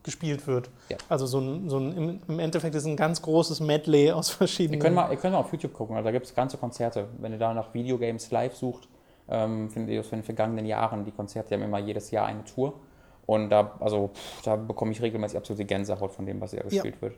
[0.03, 0.69] gespielt wird.
[0.89, 0.97] Ja.
[1.07, 4.79] Also so ein, so ein, im Endeffekt ist ein ganz großes Medley aus verschiedenen.
[4.79, 7.07] Ihr könnt mal, ihr könnt mal auf YouTube gucken, also da gibt es ganze Konzerte.
[7.19, 8.89] Wenn ihr da nach Videogames live sucht,
[9.29, 12.43] ähm, findet ihr aus den vergangenen Jahren die Konzerte, die haben immer jedes Jahr eine
[12.43, 12.73] Tour.
[13.25, 16.95] Und da, also, pff, da bekomme ich regelmäßig absolute Gänsehaut von dem, was hier gespielt
[16.95, 17.01] ja.
[17.03, 17.15] wird.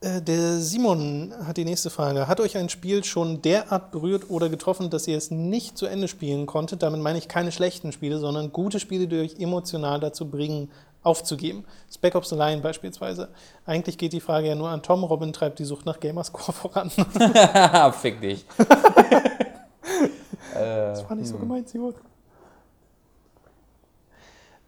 [0.00, 2.26] Äh, der Simon hat die nächste Frage.
[2.26, 6.08] Hat euch ein Spiel schon derart berührt oder getroffen, dass ihr es nicht zu Ende
[6.08, 6.82] spielen konntet?
[6.82, 10.70] Damit meine ich keine schlechten Spiele, sondern gute Spiele, die euch emotional dazu bringen,
[11.02, 11.64] aufzugeben.
[11.92, 13.28] Spec Ops The Line beispielsweise.
[13.66, 15.04] Eigentlich geht die Frage ja nur an Tom.
[15.04, 16.90] Robin treibt die Sucht nach Gamerscore voran.
[18.00, 18.46] Fick dich.
[20.54, 21.40] das war nicht so hm.
[21.40, 21.94] gemeint, Simon.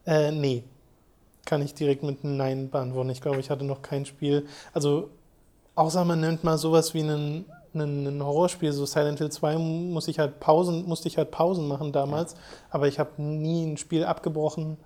[0.05, 0.65] Äh, nee.
[1.47, 3.11] Kann ich direkt mit Nein beantworten.
[3.11, 4.47] Ich glaube, ich hatte noch kein Spiel.
[4.73, 5.11] Also
[5.75, 10.09] Außer man nimmt mal sowas wie einen, einen, ein Horrorspiel, so Silent Hill 2 muss
[10.09, 12.39] ich halt Pausen, musste ich halt Pausen machen damals, ja.
[12.71, 14.77] aber ich habe nie ein Spiel abgebrochen,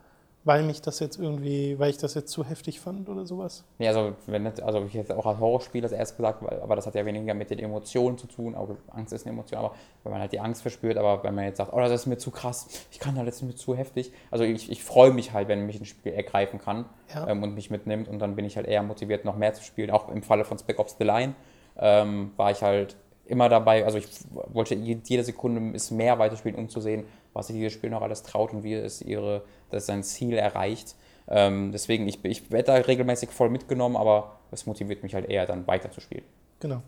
[0.47, 3.65] weil mich das jetzt irgendwie, weil ich das jetzt zu heftig fand oder sowas.
[3.79, 6.95] Ja, also wenn also ich jetzt auch als Horrorspiel das erst gesagt, aber das hat
[6.95, 10.21] ja weniger mit den Emotionen zu tun, auch Angst ist eine Emotion, aber wenn man
[10.21, 12.69] halt die Angst verspürt, aber wenn man jetzt sagt, oh, das ist mir zu krass,
[12.93, 15.81] ich kann das ist mir zu heftig, also ich, ich freue mich halt, wenn mich
[15.81, 17.27] ein Spiel ergreifen kann ja.
[17.27, 19.91] ähm, und mich mitnimmt und dann bin ich halt eher motiviert, noch mehr zu spielen,
[19.91, 21.35] auch im Falle von Spec Ops The Line
[21.77, 24.07] ähm, war ich halt immer dabei, also ich
[24.53, 28.23] wollte jede Sekunde ist mehr weiterspielen, um zu sehen, was sich dieses Spiel noch alles
[28.23, 30.95] traut und wie es ihre, das sein Ziel erreicht.
[31.29, 35.47] Ähm, deswegen, ich, ich werde da regelmäßig voll mitgenommen, aber es motiviert mich halt eher,
[35.47, 36.25] dann weiterzuspielen.
[36.61, 36.83] Genau.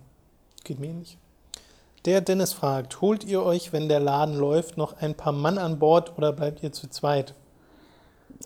[0.64, 1.18] Geht mir nicht.
[2.04, 5.78] Der Dennis fragt, holt ihr euch, wenn der Laden läuft, noch ein paar Mann an
[5.78, 7.34] Bord oder bleibt ihr zu zweit?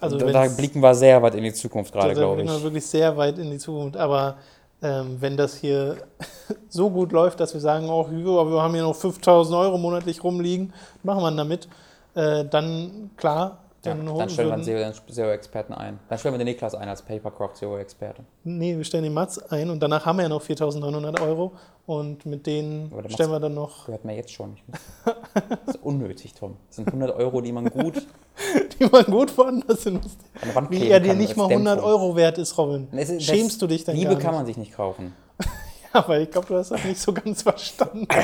[0.01, 2.47] Also da, da blicken wir sehr weit in die Zukunft gerade, glaube ich.
[2.47, 4.39] Da blicken wir wirklich sehr weit in die Zukunft, aber
[4.83, 5.97] ähm, wenn das hier
[6.69, 10.73] so gut läuft, dass wir sagen, oh, wir haben hier noch 5000 Euro monatlich rumliegen,
[11.03, 11.69] machen wir damit,
[12.15, 15.99] äh, dann klar, Ja, Dann, holen stellen wir einen SEO-Experten ein.
[16.09, 18.23] Dann stellen wir den Niklas ein als Papercraft SEO-Experte.
[18.45, 21.53] Nee, wir stellen den Mats ein und danach haben wir ja noch 4.900 Euro
[21.87, 24.57] und mit denen stellen wir dann noch, Gehört mir jetzt schon.
[25.05, 26.57] Das ist unnötig, Tom.
[26.69, 28.07] Das sind 100 Euro, die man gut
[28.79, 30.71] die man gut woanders investiert.
[30.71, 31.91] Wie er dir nicht mal 100 Dämpfung.
[31.91, 32.89] Euro wert ist, Robin.
[32.93, 35.13] Ist- Schämst du dich dann Liebe kann man sich nicht kaufen.
[35.95, 38.07] Ja, weil ich glaube, du hast das nicht so ganz verstanden.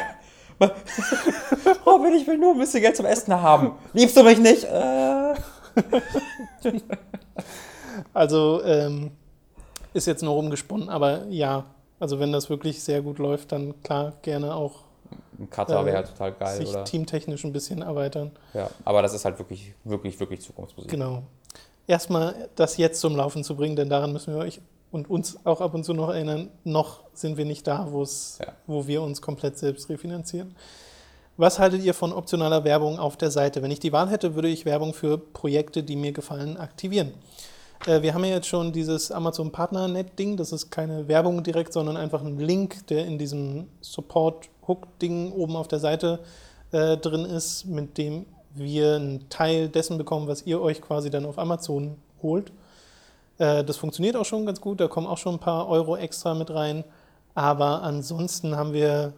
[1.87, 3.73] Robin, ich will nur ein bisschen Geld zum Essen haben.
[3.92, 4.64] Liebst du mich nicht?
[4.64, 5.35] Äh.
[8.14, 9.11] Also ähm,
[9.92, 11.64] ist jetzt nur rumgesponnen, aber ja,
[11.99, 14.83] also wenn das wirklich sehr gut läuft, dann klar gerne auch
[15.38, 16.85] Ein Cutter Äh, wäre halt total geil, sich oder?
[16.85, 18.31] teamtechnisch ein bisschen erweitern.
[18.55, 20.90] Ja, aber das ist halt wirklich, wirklich, wirklich Zukunftsmusik.
[20.90, 21.23] Genau.
[21.87, 25.61] Erstmal das jetzt zum Laufen zu bringen, denn daran müssen wir euch und uns auch
[25.61, 28.53] ab und zu noch erinnern, noch sind wir nicht da, Ja.
[28.66, 30.55] wo wir uns komplett selbst refinanzieren.
[31.37, 33.62] Was haltet ihr von optionaler Werbung auf der Seite?
[33.62, 37.12] Wenn ich die Wahl hätte, würde ich Werbung für Projekte, die mir gefallen, aktivieren.
[37.87, 40.37] Äh, wir haben ja jetzt schon dieses Amazon Partner-Net-Ding.
[40.37, 45.68] Das ist keine Werbung direkt, sondern einfach ein Link, der in diesem Support-Hook-Ding oben auf
[45.68, 46.20] der Seite
[46.72, 51.24] äh, drin ist, mit dem wir einen Teil dessen bekommen, was ihr euch quasi dann
[51.24, 52.51] auf Amazon holt.
[53.38, 56.35] Äh, das funktioniert auch schon ganz gut, da kommen auch schon ein paar Euro extra
[56.35, 56.85] mit rein.
[57.35, 59.12] Aber ansonsten haben wir,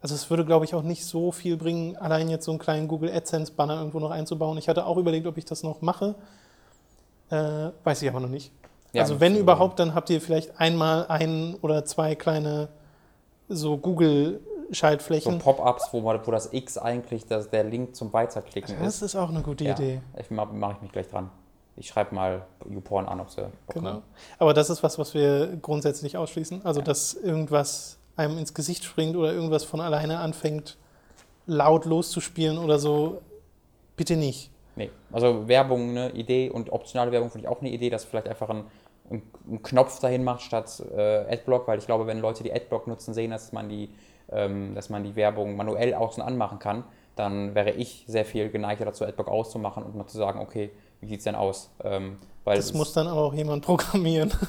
[0.00, 2.86] also es würde glaube ich auch nicht so viel bringen, allein jetzt so einen kleinen
[2.88, 4.58] Google AdSense-Banner irgendwo noch einzubauen.
[4.58, 6.14] Ich hatte auch überlegt, ob ich das noch mache.
[7.30, 8.52] Äh, weiß ich aber noch nicht.
[8.92, 12.68] Ja, also wenn überhaupt, dann habt ihr vielleicht einmal ein oder zwei kleine
[13.48, 15.38] so So Google-Schaltflächen.
[15.40, 19.02] Pop-ups, wo, man- wo das X eigentlich das, der Link zum Weiterklicken das ist.
[19.02, 20.00] ist auch eine gute Ja, Idee.
[20.18, 21.28] ich mache mach ich mich gleich dran.
[21.76, 24.02] Ich schreibe mal YouPorn an, ob sie Bock Genau.
[24.38, 26.64] Aber das ist was, was wir grundsätzlich ausschließen.
[26.64, 26.84] Also, Ja.
[26.86, 30.76] dass irgendwas einem ins Gesicht springt oder irgendwas von alleine anfängt,
[31.46, 33.20] laut loszuspielen oder so,
[33.96, 34.50] bitte nicht.
[34.76, 38.28] Nee, also Werbung eine Idee und optionale Werbung finde ich auch eine Idee, dass vielleicht
[38.28, 38.64] einfach ein,
[39.10, 42.86] ein, ein Knopf dahin macht statt äh, Adblock, weil ich glaube, wenn Leute die Adblock
[42.86, 43.90] nutzen, sehen, dass man die,
[44.32, 46.84] ähm, dass man die Werbung manuell aus- und anmachen kann,
[47.14, 50.70] dann wäre ich sehr viel geneigter dazu, Adblock auszumachen und mal zu sagen, okay,
[51.04, 51.70] wie sieht es denn aus?
[51.82, 54.32] Ähm, Das es- muss dann aber auch jemand programmieren.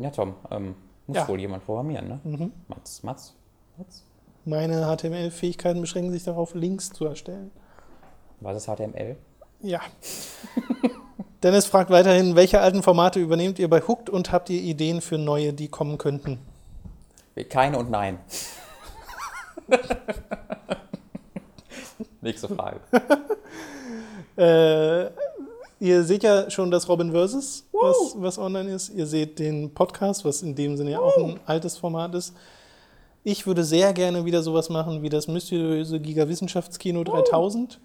[0.00, 0.76] Ja, Tom, ähm,
[1.08, 1.26] muss Ja.
[1.26, 2.20] wohl jemand programmieren, ne?
[2.22, 2.52] Mhm.
[2.68, 3.34] Mats, Mats,
[3.76, 4.04] Mats.
[4.44, 7.50] Meine HTML-Fähigkeiten beschränken sich darauf, Links zu erstellen.
[8.40, 9.16] Was ist HTML?
[9.60, 9.80] Ja.
[11.42, 15.18] Dennis fragt weiterhin, welche alten Formate übernehmt ihr bei Hooked und habt ihr Ideen für
[15.18, 16.38] neue, die kommen könnten?
[17.48, 18.20] Keine und nein.
[22.20, 22.80] Nächste Frage.
[24.36, 25.10] Äh,
[25.80, 28.90] ihr seht ja schon das Robin Versus, was, was online ist.
[28.90, 32.34] Ihr seht den Podcast, was in dem Sinne ja auch ein altes Format ist.
[33.24, 37.80] Ich würde sehr gerne wieder sowas machen wie das mysteriöse Giga-Wissenschaftskino 3000.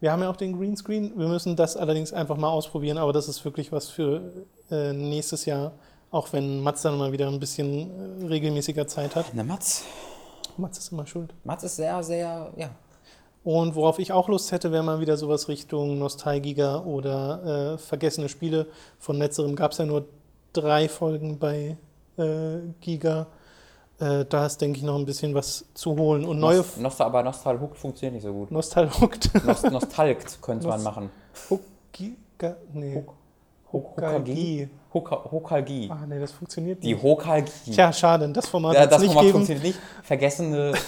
[0.00, 1.12] Wir haben ja auch den Greenscreen.
[1.16, 5.44] Wir müssen das allerdings einfach mal ausprobieren, aber das ist wirklich was für äh, nächstes
[5.44, 5.72] Jahr,
[6.10, 9.34] auch wenn Mats dann mal wieder ein bisschen äh, regelmäßiger Zeit hat.
[9.34, 9.84] Ne, Mats.
[10.56, 11.34] Mats ist immer schuld.
[11.44, 12.70] Mats ist sehr, sehr, ja.
[13.50, 18.28] Und worauf ich auch Lust hätte, wäre mal wieder sowas Richtung Nostalgiga oder äh, vergessene
[18.28, 18.66] Spiele.
[18.98, 20.04] Von letzterem gab es ja nur
[20.52, 21.78] drei Folgen bei
[22.18, 23.26] äh, Giga.
[24.00, 26.26] Äh, da ist, denke ich, noch ein bisschen was zu holen.
[26.26, 28.50] Und neue Nost, Nostal, aber Nostal funktioniert nicht so gut.
[28.50, 29.30] Nostalhuckt.
[29.46, 31.10] Nost, Nostalgt könnte man Nos- machen.
[31.92, 32.54] Giga.
[32.74, 33.02] Nee.
[33.72, 34.68] Hokalgie?
[34.92, 35.88] Hoka- Hokalgie.
[35.90, 37.02] Ah, nee, das funktioniert Die nicht.
[37.02, 37.70] Hokalgie.
[37.72, 39.32] Tja, schade, das Format ja, das nicht Format geben.
[39.32, 39.78] funktioniert nicht.
[40.02, 40.72] Vergessene.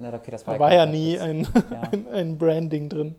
[0.00, 1.82] Okay, das war, Da war ja kein nie ein, Ja.
[1.92, 3.16] ein, ein Branding drin.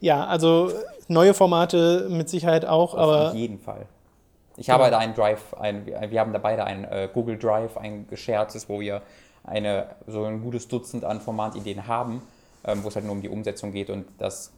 [0.00, 0.72] Ja, also
[1.08, 3.86] neue Formate mit Sicherheit auch, aber Auf jeden Fall.
[4.56, 8.06] Ich habe da einen Drive, ein, wir haben da beide einen äh, Google Drive, ein
[8.08, 9.02] geschertes, wo wir
[9.44, 12.22] eine, so ein gutes Dutzend an Formatideen haben,
[12.64, 14.52] ähm, wo es halt nur um die Umsetzung geht und das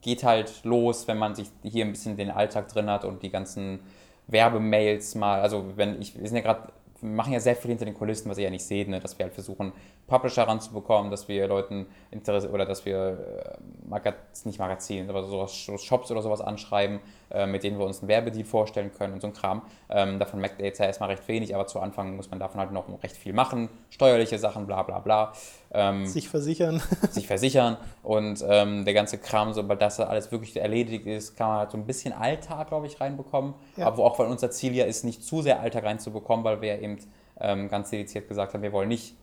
[0.00, 3.30] geht halt los, wenn man sich hier ein bisschen den Alltag drin hat und die
[3.30, 3.80] ganzen
[4.28, 7.84] Werbemails mal, also wenn ich, wir sind ja gerade, wir machen ja sehr viel hinter
[7.84, 9.72] den Kulissen, was ihr ja nicht seht, ne, dass wir halt versuchen,
[10.06, 15.64] Publisher ranzubekommen, dass wir Leuten Interesse oder dass wir äh, Magaz nicht Magazin, aber sowas,
[15.64, 17.00] so Shops oder sowas anschreiben,
[17.30, 19.62] äh, mit denen wir uns einen Werbedeal vorstellen können und so ein Kram.
[19.88, 22.60] Ähm, davon merkt ihr jetzt ja erstmal recht wenig, aber zu Anfang muss man davon
[22.60, 25.32] halt noch recht viel machen, steuerliche Sachen, bla bla bla.
[25.72, 26.82] Ähm, sich versichern.
[27.10, 31.58] sich versichern und ähm, der ganze Kram, sobald das alles wirklich erledigt ist, kann man
[31.58, 33.54] halt so ein bisschen Alltag, glaube ich, reinbekommen.
[33.76, 33.86] Ja.
[33.86, 36.98] Aber auch weil unser Ziel ja ist, nicht zu sehr Alltag reinzubekommen, weil wir eben
[37.40, 39.14] ähm, ganz dediziert gesagt haben, wir wollen nicht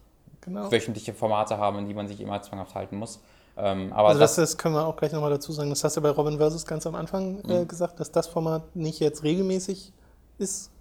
[0.46, 0.72] Genau.
[0.72, 3.20] wöchentliche Formate haben, an die man sich immer zwanghaft halten muss.
[3.58, 5.70] Ähm, Also das, das, das können wir auch gleich nochmal dazu sagen.
[5.70, 7.68] Das hast du bei Robin Versus ganz am Anfang äh, Mhm.
[7.68, 9.94] gesagt, dass das Format nicht jetzt regelmäßig
[10.38, 10.72] ist,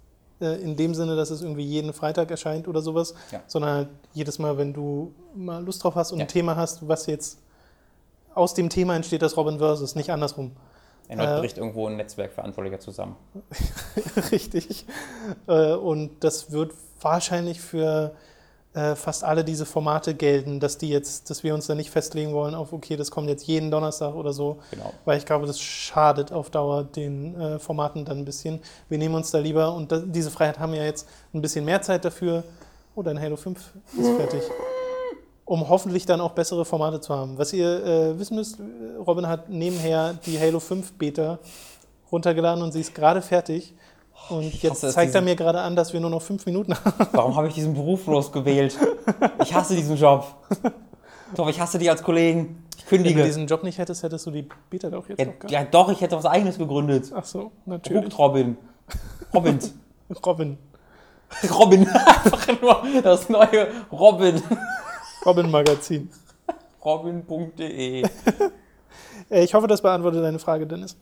[0.41, 3.41] äh, in dem Sinne, dass es irgendwie jeden Freitag erscheint oder sowas, Ja.
[3.47, 6.25] sondern halt jedes Mal, wenn du mal Lust drauf hast und Ja.
[6.25, 7.39] ein Thema hast, was jetzt
[8.33, 10.51] aus dem Thema entsteht, das Robin Versus, nicht andersrum.
[11.07, 13.15] Erneut Äh, bricht irgendwo ein Netzwerkverantwortlicher zusammen.
[14.31, 14.85] Richtig.
[15.47, 18.11] Äh, Und das wird wahrscheinlich für
[18.75, 22.33] äh, fast alle diese Formate gelten, dass die jetzt, dass wir uns da nicht festlegen
[22.33, 24.91] wollen auf, okay, das kommt jetzt jeden Donnerstag oder so, Genau.
[25.05, 28.59] weil ich glaube, das schadet auf Dauer den äh, Formaten dann ein bisschen.
[28.89, 31.63] Wir nehmen uns da lieber, und da, diese Freiheit haben wir ja jetzt ein bisschen
[31.65, 32.43] mehr Zeit dafür.
[32.95, 33.59] Oh, dein Halo 5
[33.97, 34.41] ist fertig.
[35.45, 37.37] Um hoffentlich dann auch bessere Formate zu haben.
[37.37, 38.57] Was ihr äh, wissen müsst,
[39.05, 41.37] Robin hat nebenher die Halo 5 Beta
[42.11, 43.73] runtergeladen und sie ist gerade fertig.
[44.29, 47.07] Und jetzt es, zeigt er mir gerade an, dass wir nur noch fünf Minuten haben.
[47.11, 48.77] Warum habe ich diesen Beruf bloß gewählt?
[49.43, 50.25] Ich hasse diesen Job.
[51.35, 52.63] Doch, ich hasse die als Kollegen.
[52.77, 53.23] Ich Wenn du kündige.
[53.23, 55.51] diesen Job nicht hättest, hättest du die Beta doch jetzt Ja, noch gehabt.
[55.51, 57.11] ja, doch, ich hätte was eigenes gegründet.
[57.15, 58.03] Ach so, natürlich.
[58.03, 58.57] Guckt Robin.
[59.33, 59.59] Robin.
[60.25, 60.57] Robin.
[61.51, 61.87] Robin.
[61.87, 64.41] Einfach nur das neue Robin.
[65.25, 66.09] Robin Magazin.
[66.83, 68.03] Robin.de.
[69.29, 70.95] Äh, Ich hoffe, das beantwortet deine Frage, Dennis.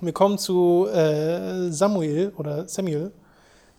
[0.00, 3.12] Wir kommen zu äh, Samuel oder Samuel.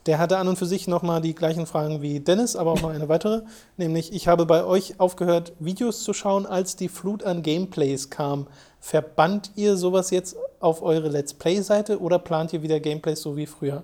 [0.07, 2.89] Der hatte an und für sich nochmal die gleichen Fragen wie Dennis, aber auch noch
[2.89, 3.43] eine weitere.
[3.77, 8.47] Nämlich, ich habe bei euch aufgehört, Videos zu schauen, als die Flut an Gameplays kam.
[8.79, 13.45] Verbannt ihr sowas jetzt auf eure Let's Play-Seite oder plant ihr wieder Gameplays so wie
[13.45, 13.83] früher?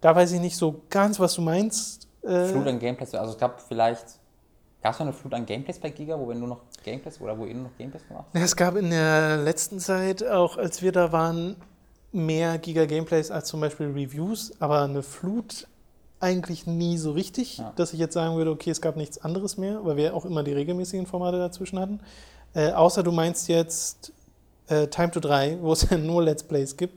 [0.00, 2.08] Da weiß ich nicht so ganz, was du meinst.
[2.22, 3.14] Äh, Flut an Gameplays.
[3.14, 4.04] Also es gab vielleicht.
[4.82, 7.36] Gab es noch eine Flut an Gameplays bei Giga, wo wir nur noch Gameplays oder
[7.38, 8.44] wo ihr noch Gameplays gemacht habt?
[8.44, 11.56] Es gab in der letzten Zeit, auch als wir da waren,
[12.12, 15.66] mehr Giga-Gameplays als zum Beispiel Reviews, aber eine Flut
[16.18, 17.72] eigentlich nie so richtig, Ja.
[17.76, 20.42] dass ich jetzt sagen würde, okay, es gab nichts anderes mehr, weil wir auch immer
[20.42, 22.00] die regelmäßigen Formate dazwischen hatten.
[22.54, 24.12] Äh, außer du meinst jetzt
[24.68, 26.94] äh, Time to 3, wo es ja nur Let's Plays gibt.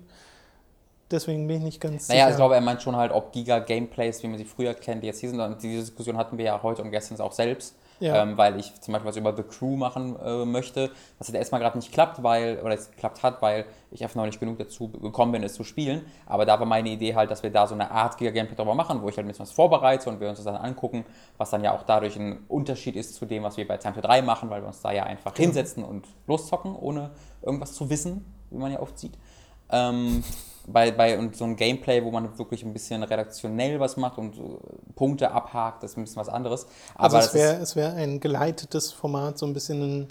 [1.12, 2.38] Deswegen bin ich nicht ganz Naja, ich sicher.
[2.38, 5.30] glaube, er meint schon halt, ob Giga-Gameplays, wie man sie früher kennt, die jetzt hier
[5.30, 5.40] sind.
[5.40, 7.76] Und diese Diskussion hatten wir ja heute und gestern auch selbst.
[8.00, 8.22] Ja.
[8.22, 11.62] Ähm, weil ich zum Beispiel was über The Crew machen äh, möchte, was jetzt erstmal
[11.62, 14.89] gerade nicht klappt, weil, oder es geklappt hat, weil ich einfach noch nicht genug dazu
[14.89, 16.06] gekommen bin, es zu spielen.
[16.26, 19.02] Aber da war meine Idee halt, dass wir da so eine Art Giga-Gameplay drüber machen,
[19.02, 21.06] wo ich halt ein bisschen was vorbereite und wir uns das dann angucken,
[21.38, 24.02] was dann ja auch dadurch ein Unterschied ist zu dem, was wir bei Time to
[24.02, 28.26] 3 machen, weil wir uns da ja einfach hinsetzen und loszocken, ohne irgendwas zu wissen,
[28.50, 29.18] wie man ja oft sieht.
[29.70, 30.24] Ähm,
[30.68, 34.36] bei, bei und so ein Gameplay, wo man wirklich ein bisschen redaktionell was macht und
[34.95, 36.66] Punkte abhakt, das ist ein bisschen was anderes.
[36.95, 40.07] also Aber es das ist- wäre es wär ein geleitetes Format, so ein bisschen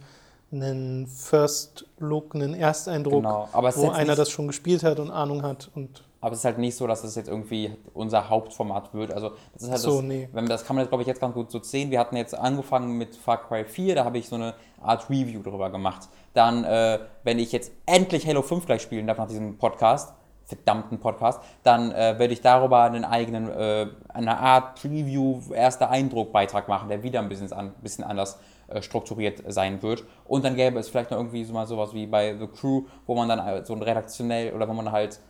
[0.53, 5.11] ein, ein First Look, einen Ersteindruck, Genau, es wo einer das schon gespielt hat und
[5.11, 8.93] Ahnung hat und Aber es ist halt nicht so, dass es jetzt irgendwie unser Hauptformat
[8.95, 9.13] wird.
[9.13, 10.29] Also das ist halt so, das, nee.
[10.33, 11.91] wenn, das kann man jetzt, glaube ich, jetzt ganz gut so sehen.
[11.91, 15.43] Wir hatten jetzt angefangen mit Far Cry 4, da habe ich so eine Art Review
[15.43, 16.09] drüber gemacht.
[16.35, 20.13] Dann, äh, wenn ich jetzt endlich Halo 5 gleich spielen darf nach diesem Podcast,
[20.45, 26.69] verdammten Podcast, dann äh, werde ich darüber einen eigenen, äh, eine Art Preview, erster Eindruck-Beitrag
[26.69, 28.39] machen, der wieder ein bisschen, an, bisschen anders
[28.69, 30.05] äh, strukturiert sein wird.
[30.25, 33.15] Und dann gäbe es vielleicht noch irgendwie so mal sowas wie bei The Crew, wo
[33.15, 35.21] man dann äh, so ein redaktionell oder wo man halt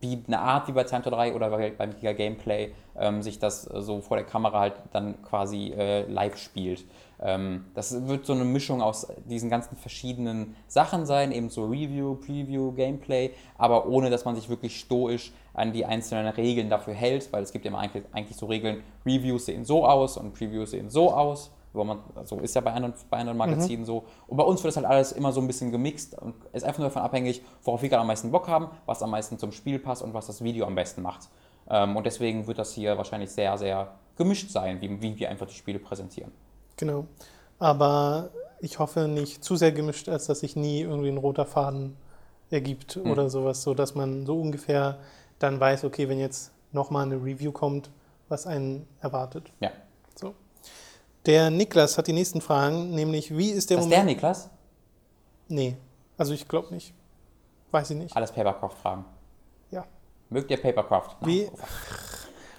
[0.00, 3.38] wie eine Art wie bei Time to 3 oder bei- beim Giga Gameplay ähm, sich
[3.38, 6.84] das äh, so vor der Kamera halt dann quasi äh, live spielt.
[7.24, 12.16] Ähm, das wird so eine Mischung aus diesen ganzen verschiedenen Sachen sein, eben so Review,
[12.16, 17.32] Preview, Gameplay, aber ohne dass man sich wirklich stoisch an die einzelnen Regeln dafür hält,
[17.32, 20.90] weil es gibt immer eigentlich, eigentlich so Regeln, Reviews sehen so aus und Previews sehen
[20.90, 21.50] so aus.
[21.72, 24.04] Man, so ist ja bei anderen, bei anderen Magazinen so.
[24.28, 26.78] Und bei uns wird das halt alles immer so ein bisschen gemixt und ist einfach
[26.78, 29.80] nur davon abhängig, worauf wir gerade am meisten Bock haben, was am meisten zum Spiel
[29.80, 31.30] passt und was das Video am besten macht.
[31.68, 35.48] Ähm, und deswegen wird das hier wahrscheinlich sehr, sehr gemischt sein, wie, wie wir einfach
[35.48, 36.30] die Spiele präsentieren.
[36.76, 37.06] Genau.
[37.58, 41.96] Aber ich hoffe nicht zu sehr gemischt, als dass sich nie irgendwie ein roter Faden
[42.50, 43.10] ergibt Hm.
[43.10, 44.98] oder sowas, so dass man so ungefähr
[45.38, 47.90] dann weiß, okay, wenn jetzt nochmal eine Review kommt,
[48.28, 49.50] was einen erwartet.
[49.60, 49.70] Ja.
[50.14, 50.34] So.
[51.26, 54.16] Der Niklas hat die nächsten Fragen, nämlich wie ist der Das ist der Moment.
[54.16, 54.50] Niklas?
[55.48, 55.76] nee,
[56.16, 56.94] also ich glaube nicht.
[57.70, 58.14] Weiß ich nicht.
[58.16, 59.04] Alles Papercraft-Fragen.
[59.70, 59.84] Ja.
[60.30, 61.16] Mögt ihr Papercraft?
[61.22, 61.48] Wie,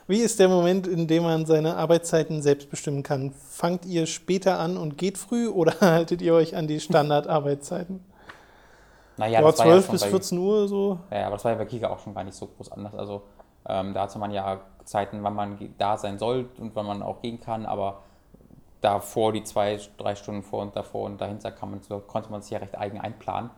[0.08, 3.32] wie ist der Moment, in dem man seine Arbeitszeiten selbst bestimmen kann?
[3.32, 8.04] Fangt ihr später an und geht früh oder haltet ihr euch an die Standardarbeitszeiten?
[9.18, 11.00] Naja, Ja, das war ja 12 schon bis bei, 14 Uhr so.
[11.12, 12.94] Ja, aber das war ja bei Kika auch schon gar nicht so groß anders.
[12.94, 13.24] Also
[13.68, 17.22] ähm, da hatte man ja Zeiten, wann man da sein soll und wann man auch
[17.22, 18.04] gehen kann, aber
[18.82, 22.52] davor, die zwei, drei Stunden vor und davor und dahinter kann man, konnte man sich
[22.52, 23.50] ja recht eigen einplanen.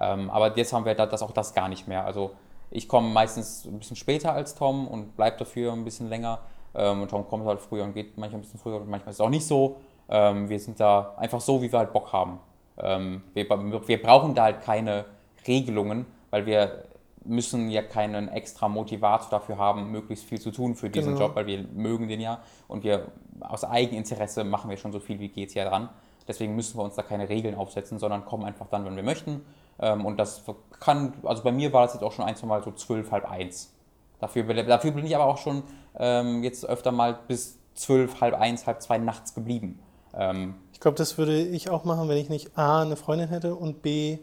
[0.00, 2.04] Ähm, aber jetzt haben wir da, das auch das gar nicht mehr.
[2.04, 2.30] Also
[2.70, 6.40] ich komme meistens ein bisschen später als Tom und bleibe dafür ein bisschen länger.
[6.74, 9.16] Ähm, und Tom kommt halt früher und geht manchmal ein bisschen früher und manchmal ist
[9.16, 9.76] es auch nicht so.
[10.08, 12.38] Ähm, wir sind da einfach so, wie wir halt Bock haben.
[12.78, 15.04] Ähm, wir, wir brauchen da halt keine
[15.46, 16.84] Regelungen, weil wir
[17.24, 21.26] müssen ja keinen extra Motivator dafür haben, möglichst viel zu tun für diesen Genau.
[21.26, 23.08] Job, weil wir mögen den ja und wir
[23.40, 25.90] aus Eigeninteresse machen wir schon so viel wie geht ja dran.
[26.26, 29.44] Deswegen müssen wir uns da keine Regeln aufsetzen, sondern kommen einfach dann, wenn wir möchten.
[29.80, 30.42] Ähm, und das
[30.78, 33.30] kann, also bei mir war das jetzt auch schon ein, zwei Mal so zwölf, halb
[33.30, 33.72] eins.
[34.20, 35.62] Dafür, dafür bin ich aber auch schon
[35.98, 39.78] ähm, jetzt öfter mal bis zwölf, halb eins, halb zwei nachts geblieben.
[40.14, 43.54] Ähm, ich glaube, das würde ich auch machen, wenn ich nicht A, eine Freundin hätte
[43.54, 44.18] und B,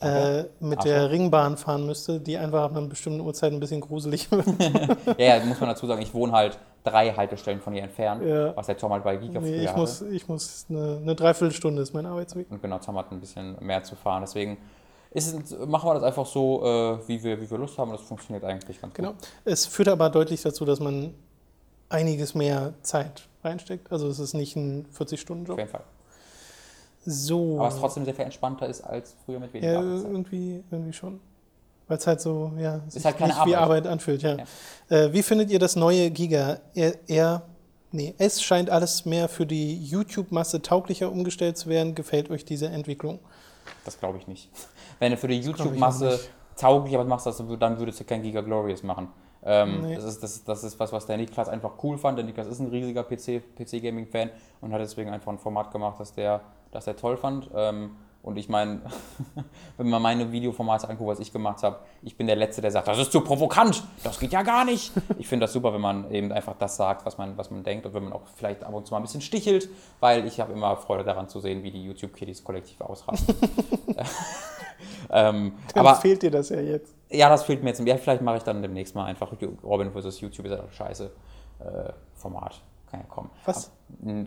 [0.00, 1.06] äh, mit der so.
[1.08, 4.46] Ringbahn fahren müsste, die einfach ab einer bestimmten Uhrzeit ein bisschen gruselig wird.
[5.18, 8.54] ja, ja, muss man dazu sagen, ich wohne halt drei Haltestellen von hier entfernt, ja.
[8.56, 11.94] was der Tom halt bei Giga nee, ich muss, ich muss eine, eine Dreiviertelstunde ist
[11.94, 12.50] mein Arbeitsweg.
[12.50, 14.58] Und genau, Tom hat ein bisschen mehr zu fahren, deswegen
[15.16, 18.44] ist, machen wir das einfach so, äh, wie, wir, wie wir Lust haben das funktioniert
[18.44, 19.12] eigentlich ganz genau.
[19.12, 19.20] gut.
[19.20, 19.52] Genau.
[19.52, 21.14] Es führt aber deutlich dazu, dass man
[21.88, 23.90] einiges mehr Zeit reinsteckt.
[23.90, 25.54] Also es ist nicht ein 40-Stunden-Job.
[25.54, 25.84] Auf jeden Fall.
[27.06, 27.58] So.
[27.58, 31.20] Aber es trotzdem sehr viel entspannter ist als früher mit weniger Ja, irgendwie, irgendwie schon.
[31.88, 33.46] Weil es halt so, ja, sich halt nicht Arbeit.
[33.46, 34.36] wie Arbeit anfühlt, ja.
[34.36, 34.44] ja.
[34.96, 36.58] Äh, wie findet ihr das neue Giga?
[36.74, 37.42] Er, er,
[37.92, 41.94] nee, es scheint alles mehr für die YouTube-Masse tauglicher umgestellt zu werden.
[41.94, 43.20] Gefällt euch diese Entwicklung?
[43.84, 44.50] Das glaube ich nicht.
[44.98, 46.20] Wenn du für die YouTube-Masse
[46.56, 47.26] tauglicher was machst,
[47.58, 49.08] dann würdest du kein Giga Glorious machen.
[49.44, 49.94] Ähm, nee.
[49.94, 52.18] das, ist, das, das ist was, was der Niklas einfach cool fand.
[52.18, 56.12] Der Niklas ist ein riesiger PC-Gaming-Fan PC und hat deswegen einfach ein Format gemacht, das
[56.12, 56.40] der
[56.76, 57.50] das er toll fand.
[57.54, 57.96] Ähm,
[58.26, 58.80] und ich meine,
[59.76, 62.88] wenn man meine Videoformate anguckt, was ich gemacht habe, ich bin der Letzte, der sagt,
[62.88, 64.92] das ist zu provokant, das geht ja gar nicht.
[65.18, 67.86] Ich finde das super, wenn man eben einfach das sagt, was man, was man denkt
[67.86, 69.68] und wenn man auch vielleicht ab und zu mal ein bisschen stichelt,
[70.00, 73.34] weil ich habe immer Freude daran zu sehen, wie die YouTube-Kiddies kollektiv ausrasten.
[75.10, 76.94] ähm, Dann aber fehlt dir das ja jetzt.
[77.08, 77.80] Ja, das fehlt mir jetzt.
[77.80, 80.20] Ja, vielleicht mache ich dann demnächst mal einfach Robin vs.
[80.20, 81.10] YouTube ist ja scheiße
[81.60, 82.60] äh, Format
[82.90, 83.30] kann ja kommen.
[83.44, 83.70] Was?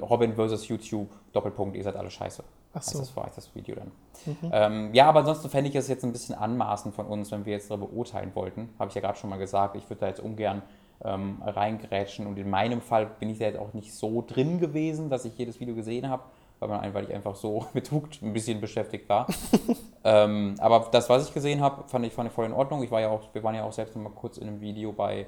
[0.01, 2.43] Robin versus YouTube, Doppelpunkt, ihr seid alle scheiße.
[2.73, 2.99] Ach so.
[2.99, 3.91] Das war jetzt das Video dann.
[4.25, 4.51] Mhm.
[4.51, 7.53] Ähm, ja, aber ansonsten fände ich es jetzt ein bisschen anmaßend von uns, wenn wir
[7.53, 8.69] jetzt darüber urteilen wollten.
[8.77, 10.61] Habe ich ja gerade schon mal gesagt, ich würde da jetzt ungern
[11.03, 12.27] ähm, reingrätschen.
[12.27, 15.37] Und in meinem Fall bin ich da jetzt auch nicht so drin gewesen, dass ich
[15.37, 16.23] jedes Video gesehen habe,
[16.59, 19.27] weil, man, weil ich einfach so betugt ein bisschen beschäftigt war.
[20.03, 22.83] ähm, aber das, was ich gesehen habe, fand ich, fand ich voll in Ordnung.
[22.83, 24.91] Ich war ja auch, wir waren ja auch selbst noch mal kurz in einem Video
[24.91, 25.25] bei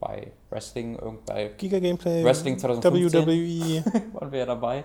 [0.00, 4.12] bei Wrestling, bei Giga Gameplay, Wrestling 2015 WWE.
[4.12, 4.84] waren wir ja dabei.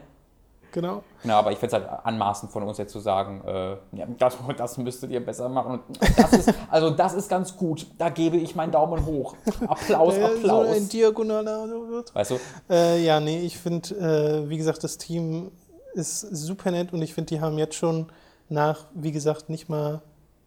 [0.71, 1.03] Genau.
[1.21, 4.37] Genau, aber ich finde es halt anmaßend von uns jetzt zu sagen, äh, ja, das,
[4.57, 5.79] das müsstet ihr besser machen.
[6.15, 7.87] Das ist, also das ist ganz gut.
[7.97, 9.35] Da gebe ich meinen Daumen hoch.
[9.67, 10.67] Applaus, Applaus.
[10.67, 11.67] So ein diagonaler.
[12.13, 12.35] Weißt du?
[12.69, 15.51] Äh, ja, nee, ich finde, äh, wie gesagt, das Team
[15.93, 18.07] ist super nett und ich finde, die haben jetzt schon
[18.47, 20.01] nach, wie gesagt, nicht mal,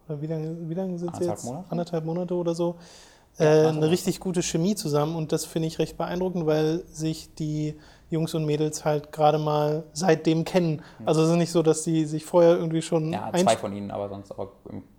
[0.08, 1.44] wie lange, wie lange sind sie jetzt?
[1.44, 1.64] Monate?
[1.70, 2.76] Anderthalb Monate oder so
[3.38, 7.76] äh, eine richtig gute Chemie zusammen und das finde ich recht beeindruckend, weil sich die
[8.12, 10.82] Jungs und Mädels halt gerade mal seitdem kennen.
[11.04, 13.12] Also es ist nicht so, dass die sich vorher irgendwie schon.
[13.12, 14.50] Ja, zwei von ihnen, aber sonst auch.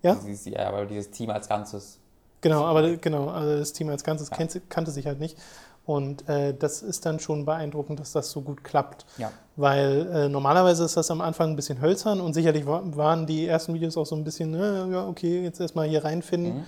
[0.02, 0.16] Ja?
[0.44, 2.00] ja, aber dieses Team als Ganzes.
[2.40, 4.36] Genau, aber genau, also das Team als Ganzes ja.
[4.36, 5.38] kannte, kannte sich halt nicht.
[5.86, 9.04] Und äh, das ist dann schon beeindruckend, dass das so gut klappt.
[9.18, 9.30] Ja.
[9.56, 13.74] Weil äh, normalerweise ist das am Anfang ein bisschen hölzern und sicherlich waren die ersten
[13.74, 16.56] Videos auch so ein bisschen, äh, ja, okay, jetzt erstmal hier reinfinden.
[16.56, 16.64] Mhm.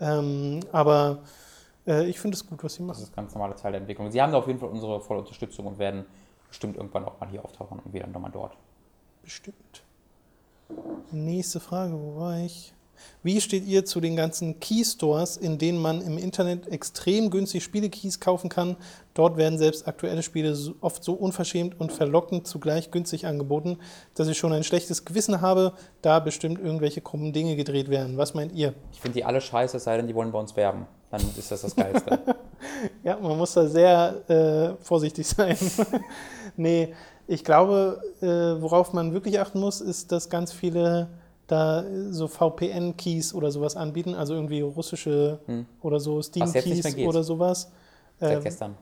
[0.00, 1.18] Ähm, aber
[1.86, 2.98] äh, ich finde es gut, was sie machen.
[2.98, 4.10] Das ist ganz normaler Teil der Entwicklung.
[4.10, 6.04] Sie haben da auf jeden Fall unsere volle Unterstützung und werden
[6.48, 8.56] bestimmt irgendwann auch mal hier auftauchen und dann nochmal dort.
[9.22, 9.82] Bestimmt.
[11.10, 12.74] Nächste Frage, wo war ich?
[13.22, 18.20] Wie steht ihr zu den ganzen Key-Stores, in denen man im Internet extrem günstig Spiele-Keys
[18.20, 18.76] kaufen kann?
[19.14, 23.78] Dort werden selbst aktuelle Spiele oft so unverschämt und verlockend zugleich günstig angeboten,
[24.14, 25.72] dass ich schon ein schlechtes Gewissen habe,
[26.02, 28.16] da bestimmt irgendwelche krummen Dinge gedreht werden.
[28.16, 28.74] Was meint ihr?
[28.92, 30.86] Ich finde die alle scheiße, es sei denn, die wollen bei uns werben.
[31.14, 32.18] Dann ist das das Geilste.
[33.04, 35.56] ja, man muss da sehr äh, vorsichtig sein.
[36.56, 36.92] nee,
[37.28, 41.08] ich glaube, äh, worauf man wirklich achten muss, ist, dass ganz viele
[41.46, 45.66] da so VPN-Keys oder sowas anbieten, also irgendwie russische hm.
[45.82, 47.70] oder so Steam-Keys oder sowas.
[48.18, 48.76] Seit ähm, gestern.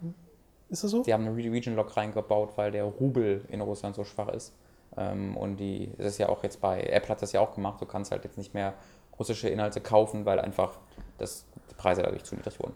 [0.71, 1.03] Ist das so?
[1.03, 4.55] Die haben eine Region-Lock reingebaut, weil der Rubel in Russland so schwach ist.
[4.97, 7.79] Ähm, und die, das ist ja auch jetzt bei, Apple hat das ja auch gemacht,
[7.83, 8.73] du kannst halt jetzt nicht mehr
[9.19, 10.79] russische Inhalte kaufen, weil einfach
[11.19, 11.45] das,
[11.83, 12.75] Preise dadurch zu niedrig wurden.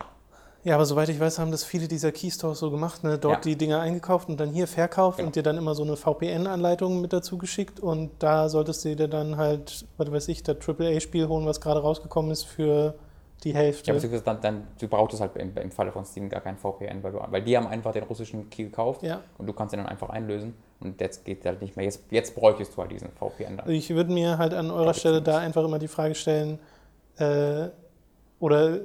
[0.64, 3.18] Ja, aber soweit ich weiß, haben das viele dieser Keystores so gemacht, ne?
[3.18, 3.52] dort ja.
[3.52, 5.28] die Dinger eingekauft und dann hier verkauft genau.
[5.28, 9.06] und dir dann immer so eine VPN-Anleitung mit dazu geschickt und da solltest du dir
[9.06, 12.96] dann halt, was weiß ich, das AAA-Spiel holen, was gerade rausgekommen ist für
[13.44, 13.86] die Hälfte.
[13.86, 16.56] Ja, beziehungsweise dann, dann du brauchst es halt im, im Falle von Steam gar kein
[16.56, 19.20] VPN, weil, du, weil die haben einfach den russischen Key gekauft ja.
[19.38, 21.84] und du kannst den dann einfach einlösen und jetzt geht halt nicht mehr.
[21.84, 23.70] Jetzt, jetzt bräuchtest du halt diesen VPN dann.
[23.70, 26.58] Ich würde mir halt an eurer Stelle da einfach immer die Frage stellen,
[27.18, 27.68] äh,
[28.40, 28.78] oder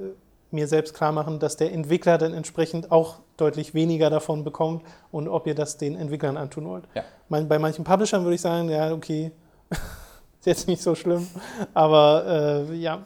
[0.50, 5.28] mir selbst klar machen, dass der Entwickler dann entsprechend auch deutlich weniger davon bekommt und
[5.28, 6.84] ob ihr das den Entwicklern antun wollt.
[6.94, 7.04] Ja.
[7.28, 9.32] Bei manchen Publishern würde ich sagen, ja, okay,
[9.70, 11.26] ist jetzt nicht so schlimm,
[11.72, 13.04] aber äh, ja,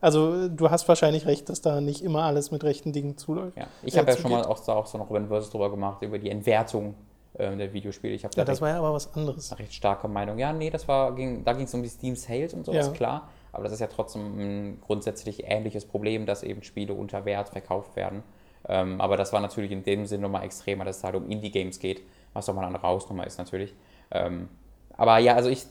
[0.00, 3.56] also du hast wahrscheinlich recht, dass da nicht immer alles mit rechten Dingen zuläuft.
[3.56, 3.66] Ja.
[3.82, 6.30] Ich habe ja schon mal auch, auch so noch Robin Versus drüber gemacht, über die
[6.30, 6.94] Entwertung
[7.34, 8.12] äh, der Videospiele.
[8.12, 9.50] Ich ja, das war ja aber was anderes.
[9.50, 10.38] Eine recht starke Meinung.
[10.38, 12.92] Ja, nee, das war, ging, da ging es um die Steam Sales und sowas, Ja.
[12.92, 13.28] klar.
[13.54, 17.96] Aber das ist ja trotzdem ein grundsätzlich ähnliches Problem, dass eben Spiele unter Wert verkauft
[17.96, 18.22] werden.
[18.68, 21.78] Ähm, aber das war natürlich in dem Sinne nochmal extremer, dass es halt um Indie-Games
[21.78, 22.02] geht,
[22.32, 23.74] was nochmal eine andere Hausnummer ist natürlich.
[24.10, 24.48] Ähm,
[24.96, 25.66] aber ja, also ich,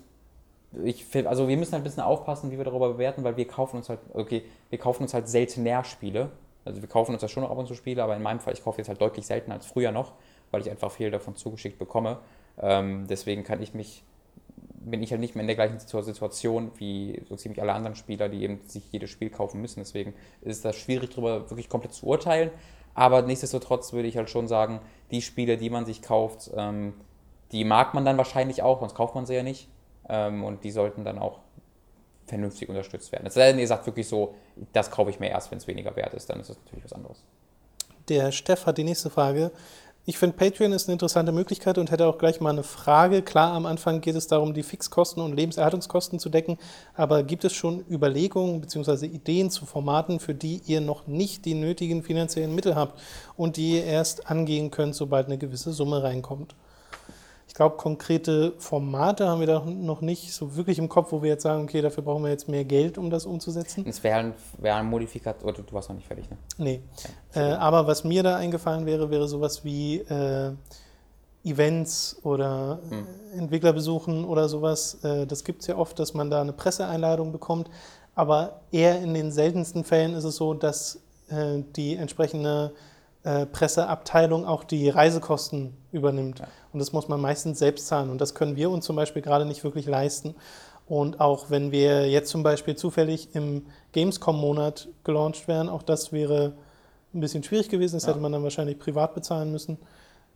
[0.83, 3.77] ich also wir müssen halt ein bisschen aufpassen, wie wir darüber bewerten, weil wir kaufen
[3.77, 6.29] uns halt, okay, wir kaufen uns halt seltener Spiele.
[6.65, 8.63] Also wir kaufen uns ja schon ab und zu Spiele, aber in meinem Fall, ich
[8.63, 10.13] kaufe jetzt halt deutlich seltener als früher noch,
[10.51, 12.19] weil ich einfach viel davon zugeschickt bekomme.
[12.61, 14.03] Ähm, deswegen kann ich mich,
[14.85, 17.95] bin ich halt nicht mehr in der gleichen Situ- Situation wie so ziemlich alle anderen
[17.95, 19.79] Spieler, die eben sich jedes Spiel kaufen müssen.
[19.79, 22.51] Deswegen ist das schwierig, darüber wirklich komplett zu urteilen.
[22.93, 24.79] Aber nichtsdestotrotz würde ich halt schon sagen,
[25.11, 26.93] die Spiele, die man sich kauft, ähm,
[27.51, 29.67] die mag man dann wahrscheinlich auch, sonst kauft man sie ja nicht.
[30.09, 31.39] Ähm, und die sollten dann auch
[32.25, 33.25] vernünftig unterstützt werden.
[33.27, 34.35] Es sei denn, ihr sagt wirklich so,
[34.73, 36.93] das kaufe ich mir erst, wenn es weniger wert ist, dann ist das natürlich was
[36.93, 37.23] anderes.
[38.09, 39.51] Der Steff hat die nächste Frage.
[40.05, 43.21] Ich finde, Patreon ist eine interessante Möglichkeit und hätte auch gleich mal eine Frage.
[43.21, 46.57] Klar, am Anfang geht es darum, die Fixkosten und Lebenserhaltungskosten zu decken,
[46.93, 49.05] aber gibt es schon Überlegungen bzw.
[49.05, 52.99] Ideen zu Formaten, für die ihr noch nicht die nötigen finanziellen Mittel habt
[53.37, 56.53] und die ihr erst angehen könnt, sobald eine gewisse Summe reinkommt?
[57.53, 61.29] Ich glaube, konkrete Formate haben wir da noch nicht so wirklich im Kopf, wo wir
[61.29, 63.85] jetzt sagen, okay, dafür brauchen wir jetzt mehr Geld, um das umzusetzen.
[63.87, 66.37] Es wäre ein, wär ein Modifikat, oder du warst noch nicht fertig, ne?
[66.57, 66.81] Nee.
[67.35, 70.51] Äh, aber was mir da eingefallen wäre, wäre sowas wie äh,
[71.43, 73.05] Events oder Hm.
[73.35, 74.97] äh, Entwickler besuchen oder sowas.
[75.03, 77.69] Äh, das gibt es ja oft, dass man da eine Presseeinladung bekommt.
[78.15, 82.73] Aber eher in den seltensten Fällen ist es so, dass äh, die entsprechende
[83.23, 86.39] äh, Presseabteilung auch die Reisekosten übernimmt.
[86.39, 86.47] Ja.
[86.73, 88.09] Und das muss man meistens selbst zahlen.
[88.09, 90.35] Und das können wir uns zum Beispiel gerade nicht wirklich leisten.
[90.85, 96.53] Und auch wenn wir jetzt zum Beispiel zufällig im Gamescom-Monat gelauncht wären, auch das wäre
[97.13, 97.95] ein bisschen schwierig gewesen.
[97.95, 98.09] Das Ja.
[98.09, 99.77] hätte man dann wahrscheinlich privat bezahlen müssen.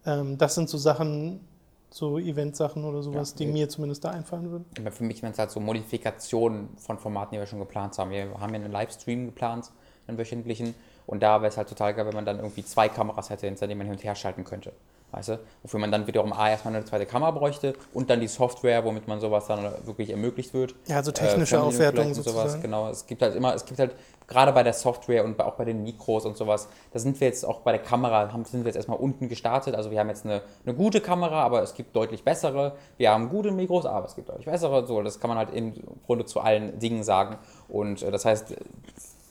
[0.06, 1.42] Ähm, das sind so Sachen,
[1.90, 4.66] so Eventsachen oder sowas, Ja, die mir zumindest da einfallen würden.
[4.80, 8.12] Aber Für mich wären es halt so Modifikationen von Formaten, die wir schon geplant haben.
[8.12, 9.72] Wir haben ja einen Livestream geplant,
[10.08, 10.76] einen wöchentlichen.
[11.08, 13.66] Und da wäre es halt total geil, wenn man dann irgendwie zwei Kameras hätte, hinter
[13.66, 14.74] denen man hin und her schalten könnte.
[15.12, 15.40] Weißt du?
[15.64, 19.08] Wofür man dann wiederum A, erstmal eine zweite Kamera bräuchte und dann die Software, womit
[19.08, 20.76] man sowas dann wirklich ermöglicht wird.
[20.86, 22.62] Ja, so technische Äh, Aufwertung und sozusagen.
[22.62, 23.96] Genau, es gibt halt immer, es gibt halt
[24.28, 27.46] gerade bei der Software und auch bei den Mikros und sowas, da sind wir jetzt
[27.46, 29.76] auch bei der Kamera, haben, sind wir jetzt erstmal unten gestartet.
[29.76, 32.74] Also wir haben jetzt eine, eine gute Kamera, aber es gibt deutlich bessere.
[32.98, 34.86] Wir haben gute Mikros, aber es gibt deutlich bessere.
[34.86, 35.74] So, das kann man halt im
[36.06, 37.38] Grunde zu allen Dingen sagen.
[37.70, 38.56] Und äh, das heißt,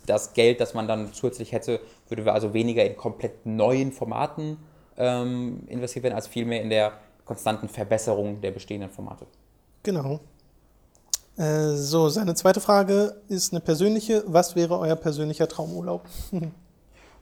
[0.07, 4.59] das Geld, das man dann zusätzlich hätte, würde also weniger in komplett neuen Formaten
[4.97, 6.93] ähm, investiert werden, als vielmehr in der
[7.25, 9.27] konstanten Verbesserung der bestehenden Formate.
[9.83, 10.21] Genau.
[11.37, 14.25] Äh, so, seine zweite Frage ist eine persönliche.
[14.27, 16.03] Was wäre euer persönlicher Traumurlaub?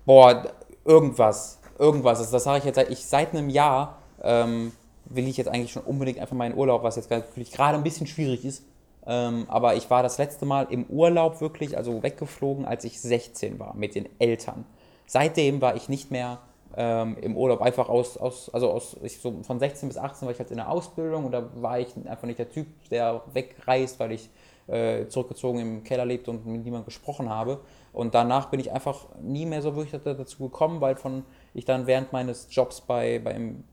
[0.07, 0.45] Boah,
[0.85, 1.59] irgendwas.
[1.78, 2.18] Irgendwas.
[2.18, 3.99] Das, das sage ich jetzt seit, ich, seit einem Jahr.
[4.22, 4.72] Ähm,
[5.07, 8.45] will ich jetzt eigentlich schon unbedingt einfach meinen Urlaub, was jetzt gerade ein bisschen schwierig
[8.45, 8.62] ist.
[9.07, 13.59] Ähm, aber ich war das letzte Mal im Urlaub wirklich, also weggeflogen, als ich 16
[13.59, 14.64] war, mit den Eltern.
[15.07, 16.38] Seitdem war ich nicht mehr
[16.76, 20.32] ähm, im Urlaub, einfach aus, aus also aus, ich so von 16 bis 18 war
[20.32, 24.00] ich halt in der Ausbildung und da war ich einfach nicht der Typ, der wegreist,
[24.00, 24.30] weil ich
[24.66, 27.61] äh, zurückgezogen im Keller lebte und mit niemandem gesprochen habe.
[27.92, 31.64] Und danach bin ich einfach nie mehr so wirklich da- dazu gekommen, weil von ich
[31.64, 33.64] dann während meines Jobs bei, beim,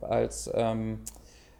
[0.00, 1.00] als ähm,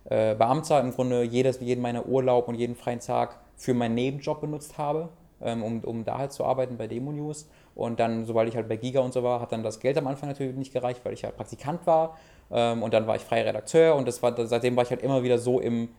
[0.09, 4.41] äh, Beamter im Grunde jedes, jeden meiner Urlaub und jeden freien Tag für meinen Nebenjob
[4.41, 5.11] benutzt habe,
[5.43, 7.49] ähm, um, um da halt zu arbeiten bei Demo News.
[7.75, 10.07] Und dann, sobald ich halt bei Giga und so war, hat dann das Geld am
[10.07, 12.17] Anfang natürlich nicht gereicht, weil ich ja Praktikant war.
[12.51, 15.23] Ähm, und dann war ich freier Redakteur und das war, seitdem war ich halt immer
[15.23, 15.91] wieder so im,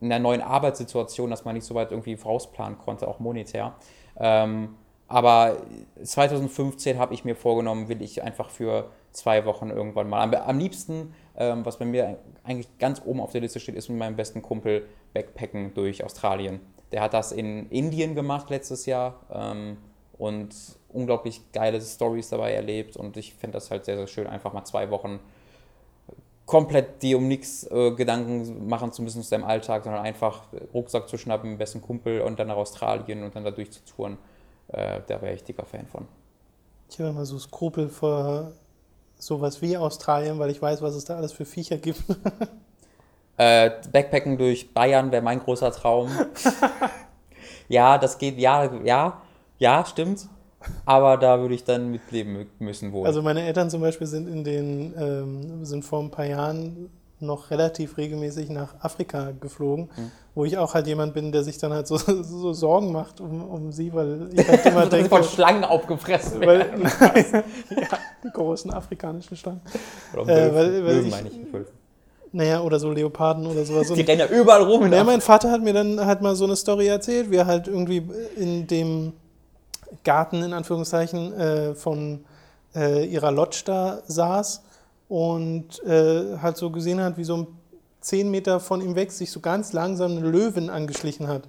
[0.00, 3.74] in einer neuen Arbeitssituation, dass man nicht so weit irgendwie vorausplanen konnte, auch monetär.
[4.18, 4.76] Ähm,
[5.08, 5.56] aber
[6.02, 10.22] 2015 habe ich mir vorgenommen, will ich einfach für zwei Wochen irgendwann mal.
[10.22, 13.88] Am, am liebsten, ähm, was bei mir eigentlich ganz oben auf der Liste steht, ist
[13.88, 16.60] mit meinem besten Kumpel Backpacken durch Australien.
[16.92, 19.78] Der hat das in Indien gemacht letztes Jahr ähm,
[20.18, 20.54] und
[20.88, 22.96] unglaublich geile Stories dabei erlebt.
[22.96, 25.20] Und ich finde das halt sehr, sehr schön, einfach mal zwei Wochen
[26.46, 31.08] komplett dir um nichts äh, Gedanken machen zu müssen aus deinem Alltag, sondern einfach Rucksack
[31.08, 34.16] zu schnappen, besten Kumpel und dann nach Australien und dann da durchzutouren.
[34.68, 36.06] Äh, da wäre ich dicker Fan von.
[36.88, 38.52] Ich habe immer so Skrupel vor
[39.18, 42.02] sowas wie Australien, weil ich weiß, was es da alles für Viecher gibt.
[43.38, 46.08] Äh, Backpacken durch Bayern wäre mein großer Traum.
[47.68, 49.20] ja, das geht, ja, ja,
[49.58, 50.26] ja, stimmt.
[50.86, 53.06] Aber da würde ich dann mitleben müssen wohl.
[53.06, 56.88] Also meine Eltern zum Beispiel sind in den, ähm, sind vor ein paar Jahren
[57.20, 60.10] noch relativ regelmäßig nach Afrika geflogen, Mhm.
[60.34, 63.42] wo ich auch halt jemand bin, der sich dann halt so, so Sorgen macht um,
[63.48, 66.82] um sie, weil ich halt immer denke, von Schlangen aufgefressen weil, werden.
[67.70, 67.98] ja,
[68.36, 69.60] großen afrikanischen Schlangen.
[70.12, 71.72] Oder äh, weil- weil Löwen ich- meine ich, Wölfe.
[72.32, 73.90] Naja, oder so Leoparden oder sowas.
[73.92, 74.82] Die rennen ja überall rum.
[74.84, 75.04] in ja, Afrika.
[75.04, 78.06] mein Vater hat mir dann halt mal so eine Story erzählt, wie er halt irgendwie
[78.36, 79.12] in dem
[80.04, 82.24] Garten, in Anführungszeichen, äh, von
[82.74, 84.62] äh, ihrer Lodge da saß
[85.08, 87.46] und äh, halt so gesehen hat, wie so ein
[88.02, 91.42] 10 Meter von ihm weg sich so ganz langsam eine Löwin angeschlichen hat.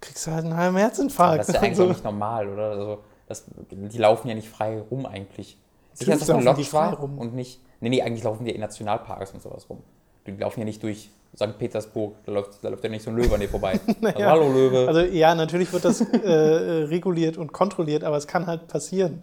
[0.00, 1.40] Kriegst du halt einen halben Aber Herzinfarkt.
[1.40, 1.84] das ist ja eigentlich So.
[1.84, 2.70] auch nicht normal, oder?
[2.70, 5.58] Also, das, die laufen ja nicht frei rum eigentlich.
[5.92, 7.18] Sicher, dass die Lodge war rum.
[7.18, 7.60] und nicht.
[7.80, 9.82] Nee, nee, eigentlich laufen die in Nationalparks und sowas rum.
[10.26, 11.58] Die laufen ja nicht durch St.
[11.58, 13.78] Petersburg, da läuft, da läuft ja nicht so ein Löwe an dir vorbei.
[14.00, 14.16] Naja.
[14.16, 14.88] also, hallo Löwe.
[14.88, 19.22] Also ja, natürlich wird das äh, äh, reguliert und kontrolliert, aber es kann halt passieren.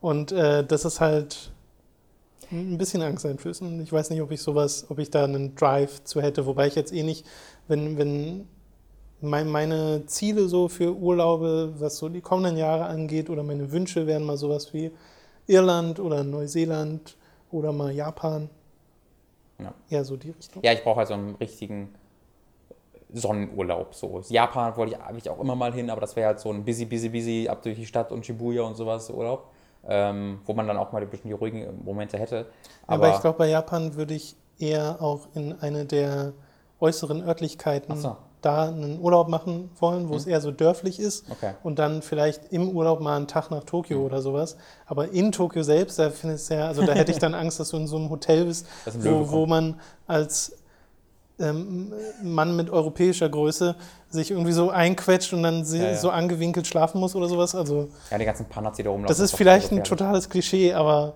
[0.00, 1.50] Und äh, das ist halt
[2.52, 3.82] ein bisschen angsteinflößend.
[3.82, 6.76] Ich weiß nicht, ob ich sowas, ob ich da einen Drive zu hätte, wobei ich
[6.76, 7.26] jetzt eh nicht,
[7.66, 8.46] wenn, wenn
[9.20, 14.06] mein, meine Ziele so für Urlaube, was so die kommenden Jahre angeht, oder meine Wünsche
[14.06, 14.92] wären mal sowas wie
[15.46, 17.16] Irland oder Neuseeland
[17.50, 18.50] oder mal Japan.
[19.58, 19.72] Ja.
[19.88, 20.62] Eher so die Richtung.
[20.62, 21.94] Ja, ich brauche halt so einen richtigen
[23.12, 23.94] Sonnenurlaub.
[23.94, 24.22] So.
[24.28, 26.64] Japan wollte ich, hab ich auch immer mal hin, aber das wäre halt so ein
[26.64, 29.50] busy, busy, busy ab durch die Stadt und Shibuya und sowas Urlaub.
[29.88, 32.46] Ähm, wo man dann auch mal ein bisschen die ruhigen Momente hätte.
[32.88, 36.32] Aber, ich glaube, bei Japan würde ich eher auch in eine der
[36.80, 38.16] äußeren Örtlichkeiten Ach so.
[38.46, 40.18] Da einen Urlaub machen wollen, wo Mhm.
[40.18, 41.24] es eher so dörflich ist.
[41.30, 41.52] Okay.
[41.62, 44.04] Und dann vielleicht im Urlaub mal einen Tag nach Tokio Mhm.
[44.04, 44.56] oder sowas.
[44.86, 47.58] Aber in Tokio selbst, da finde ich es ja, also da hätte ich dann Angst,
[47.60, 50.52] dass du in so einem Hotel bist, ein wo, wo man als
[51.38, 51.92] ähm,
[52.22, 53.74] Mann mit europäischer Größe
[54.08, 55.96] sich irgendwie so einquetscht und dann Ja, ja.
[55.96, 57.54] so angewinkelt schlafen muss oder sowas.
[57.54, 59.08] Also Ja, die ganzen Panas, die da rumlaufen.
[59.08, 61.14] das ist vielleicht ein totales Klischee, aber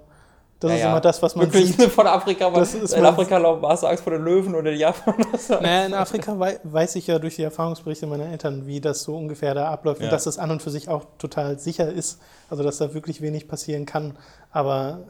[0.61, 1.91] das Ja, ist immer das, was man Wirklich sieht.
[1.91, 5.15] von Afrika, weil in Afrika hast du Angst vor den Löwen oder den Japan.
[5.49, 9.17] Naja, in Afrika wei weiß ich ja durch die Erfahrungsberichte meiner Eltern, wie das so
[9.17, 10.07] ungefähr da abläuft Ja.
[10.07, 12.21] und dass das an und für sich auch total sicher ist.
[12.51, 14.17] Also, dass da wirklich wenig passieren kann.
[14.53, 15.01] Aber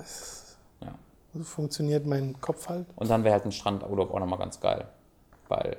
[0.80, 0.94] Ja.
[1.34, 2.86] so funktioniert mein Kopf halt.
[2.96, 4.84] Und dann wäre halt ein Strandurlaub auch nochmal ganz geil.
[5.48, 5.76] Weil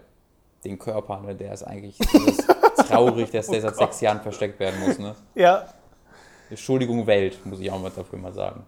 [0.65, 1.97] den Körper, ne, der ist eigentlich
[2.27, 2.45] ist
[2.89, 4.99] traurig, dass der seit sechs Jahren versteckt werden muss.
[4.99, 5.15] Ne?
[5.33, 5.65] Ja.
[6.49, 8.65] Entschuldigung, Welt, muss ich auch mal dafür mal sagen.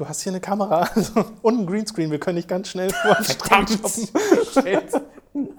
[0.00, 2.10] Du hast hier eine Kamera also, und einen Greenscreen.
[2.10, 4.08] Wir können dich ganz schnell vor den Strand shoppen.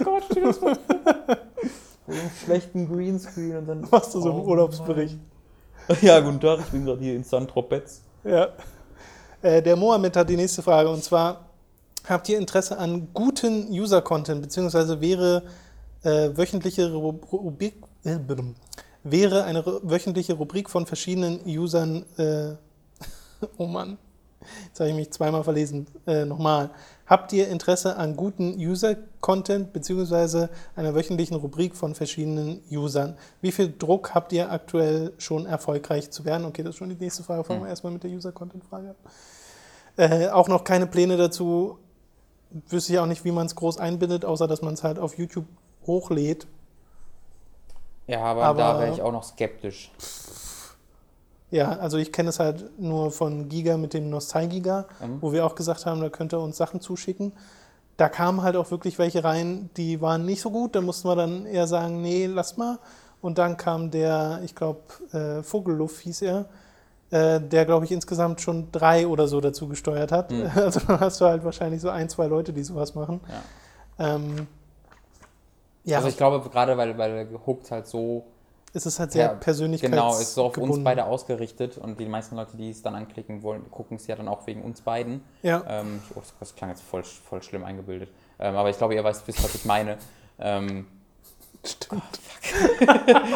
[0.00, 0.76] oh Gott, das mal
[2.08, 3.86] so einen schlechten Greenscreen und dann.
[3.88, 5.16] Machst du so einen Oh Urlaubsbericht.
[5.86, 5.98] Mann.
[6.02, 8.02] Ja, guten Tag, ich bin gerade hier in San Tropez.
[8.24, 8.48] Ja.
[9.42, 11.44] Äh, der Mohammed hat die nächste Frage und zwar:
[12.08, 15.44] Habt ihr Interesse an guten User-Content, beziehungsweise wäre
[16.02, 18.18] äh, wöchentliche Ru- Rubrik, äh,
[19.04, 22.56] wäre eine wöchentliche Rubrik von verschiedenen Usern, äh,
[23.58, 23.98] oh Mann,
[24.66, 26.70] jetzt habe ich mich zweimal verlesen, äh, nochmal.
[27.06, 33.16] Habt ihr Interesse an guten User-Content, beziehungsweise einer wöchentlichen Rubrik von verschiedenen Usern?
[33.40, 36.44] Wie viel Druck habt ihr aktuell schon erfolgreich zu werden?
[36.46, 37.42] Okay, das ist schon die nächste Frage.
[37.44, 38.96] Fangen wir erstmal mit der User-Content-Frage an.
[39.96, 41.78] Äh, auch noch keine Pläne dazu.
[42.68, 45.18] Wüsste ich auch nicht, wie man es groß einbindet, außer dass man es halt auf
[45.18, 45.46] YouTube
[45.86, 46.46] hochlädt.
[48.06, 49.90] Ja, aber, Aber- da wäre ich auch noch skeptisch.
[51.50, 55.18] Ja, also ich kenne es halt nur von Giga mit dem Nostalgiga, Mhm.
[55.20, 57.32] wo wir auch gesagt haben, da könnt ihr uns Sachen zuschicken.
[57.96, 60.74] Da kamen halt auch wirklich welche rein, die waren nicht so gut.
[60.76, 62.78] Da mussten wir dann eher sagen, nee, lass mal.
[63.20, 64.80] Und dann kam der, ich glaube,
[65.12, 66.46] äh, Vogelluff hieß er,
[67.10, 70.30] äh, der, glaube ich, insgesamt schon drei oder so dazu gesteuert hat.
[70.30, 70.50] Mhm.
[70.54, 73.20] Also dann hast du halt wahrscheinlich so ein, zwei Leute, die sowas machen.
[73.98, 74.14] Ja.
[74.14, 74.46] Ähm,
[75.84, 78.24] ja, Also ich glaube, gerade weil, weil gehuckt halt so
[78.72, 80.10] es ist halt sehr Ja, persönlichkeitsgebunden.
[80.12, 83.42] Genau, ist so auf uns beide ausgerichtet und die meisten Leute, die es dann anklicken
[83.42, 85.22] wollen, gucken es ja dann auch wegen uns beiden.
[85.42, 88.10] Ja, Ähm, oh, das klang jetzt voll, voll schlimm eingebildet.
[88.38, 89.98] Ähm, aber ich glaube, ihr weißt, wisst, was ich meine.
[90.38, 90.86] Ähm,
[91.64, 92.02] stimmt.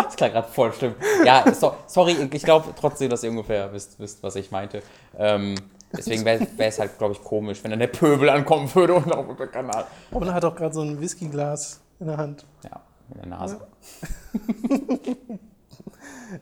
[0.04, 0.94] das klang gerade voll schlimm.
[1.24, 4.82] Ja, so, sorry, ich glaube trotzdem, dass ihr ungefähr wisst, wisst was ich meinte.
[5.18, 5.56] Ähm,
[5.92, 9.28] deswegen wäre es halt, glaube ich, komisch, wenn dann der Pöbel ankommen würde und auf
[9.28, 9.84] unserem Kanal.
[10.12, 12.44] Robin hat auch gerade so ein Whiskyglas in der Hand.
[12.64, 12.80] Ja,
[13.10, 13.60] in der Nase.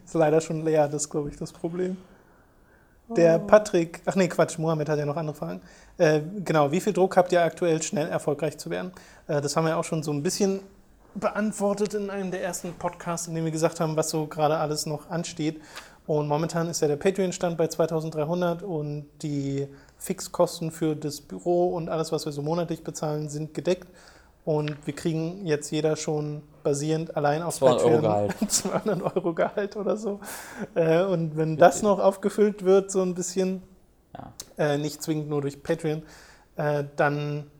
[0.05, 1.97] Ist leider schon leer, das ist, glaube ich, das Problem.
[3.17, 5.61] Der Patrick, ach nee, Quatsch, Mohammed hat ja noch andere Fragen.
[5.99, 8.93] Äh, genau, wie viel Druck habt ihr aktuell, schnell erfolgreich zu werden?
[9.27, 10.61] Äh, das haben wir auch schon so ein bisschen
[11.15, 14.87] beantwortet in einem der ersten Podcasts, in dem wir gesagt haben, was so gerade alles
[14.87, 15.61] noch ansteht.
[16.07, 21.89] Und momentan ist ja der Patreon-Stand bei 2300 und die Fixkosten für das Büro und
[21.89, 23.87] alles, was wir so monatlich bezahlen, sind gedeckt.
[24.45, 28.37] Und wir kriegen jetzt jeder schon basierend allein auf 200 Euro Patreon Gehalt.
[28.51, 30.21] 200 Euro Gehalt oder so.
[30.75, 33.63] Äh, und wenn das noch aufgefüllt wird, so ein bisschen,
[34.17, 34.33] Ja.
[34.59, 36.03] äh, nicht zwingend nur durch Patreon,
[36.57, 37.51] äh, dann,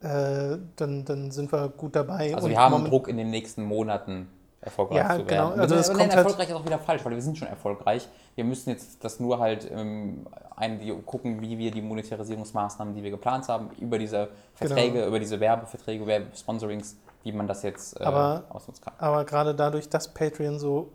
[0.00, 2.34] äh, dann, dann sind wir gut dabei.
[2.34, 4.28] Also Und wir haben moment- Druck in den nächsten Monaten
[4.60, 5.26] erfolgreich Ja, zu werden.
[5.50, 5.50] genau.
[5.62, 8.08] Also es und kommt halt- erfolgreich ist auch wieder falsch, weil wir sind schon erfolgreich.
[8.38, 10.24] Wir müssen jetzt das nur halt ähm,
[10.54, 15.08] ein, gucken, wie wir die Monetarisierungsmaßnahmen, die wir geplant haben, über diese Verträge, Genau.
[15.08, 18.94] über diese Werbeverträge, Werbesponsorings, wie man das jetzt äh, Aber- ausnutzen kann.
[18.98, 20.92] Aber gerade dadurch, dass Patreon so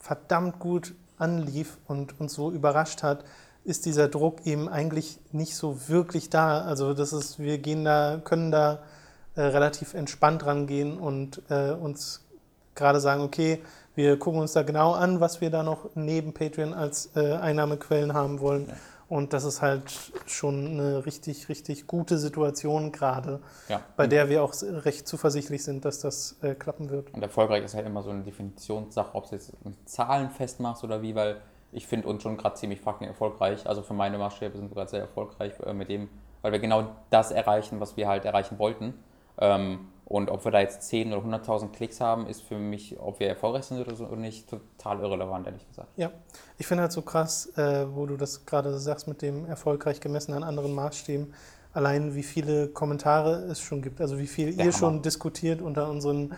[0.00, 3.24] verdammt gut anlief und uns so überrascht hat,
[3.64, 6.60] ist dieser Druck eben eigentlich nicht so wirklich da.
[6.60, 8.80] Also das ist, wir gehen da, können da
[9.34, 12.21] äh, relativ entspannt rangehen und äh, uns
[12.74, 13.62] gerade sagen, okay,
[13.94, 18.14] wir gucken uns da genau an, was wir da noch neben Patreon als äh, Einnahmequellen
[18.14, 18.66] haben wollen.
[18.68, 18.74] Ja.
[19.08, 19.92] Und das ist halt
[20.26, 23.82] schon eine richtig, richtig gute Situation gerade, Ja.
[23.94, 27.12] bei der wir auch recht zuversichtlich sind, dass das äh, klappen wird.
[27.12, 31.02] Und erfolgreich ist halt immer so eine Definitionssache, ob du jetzt mit Zahlen festmachst oder
[31.02, 31.42] wie, weil
[31.72, 33.66] ich finde uns schon gerade ziemlich fucking erfolgreich.
[33.66, 36.08] Also für meine Maßstäbe sind wir gerade sehr erfolgreich äh, mit dem,
[36.40, 38.94] weil wir genau das erreichen, was wir halt erreichen wollten.
[39.38, 43.18] Ähm, und ob wir da jetzt 10 oder 100.000 Klicks haben, ist für mich, ob
[43.18, 45.88] wir erfolgreich sind oder so oder nicht, total irrelevant, ehrlich gesagt.
[45.96, 46.10] Ja,
[46.58, 50.34] ich finde halt so krass, äh, wo du das gerade sagst mit dem erfolgreich gemessen
[50.34, 51.32] an anderen Maßstäben,
[51.72, 54.78] allein wie viele Kommentare es schon gibt, also wie viel Der ihr Hammer.
[54.78, 56.34] schon diskutiert unter unseren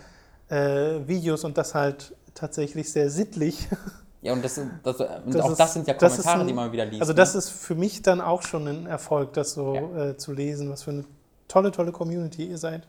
[0.48, 3.68] äh, Videos und das halt tatsächlich sehr sittlich.
[4.24, 5.10] Ja, und, das, das, Das
[5.42, 7.02] auch ist- das sind ja Kommentare, ein- die man wieder liest.
[7.02, 7.16] Also ne?
[7.16, 10.06] das ist für mich dann auch schon ein Erfolg, das so Ja.
[10.06, 11.04] äh, zu lesen, was für eine
[11.46, 12.88] tolle, tolle Community ihr seid.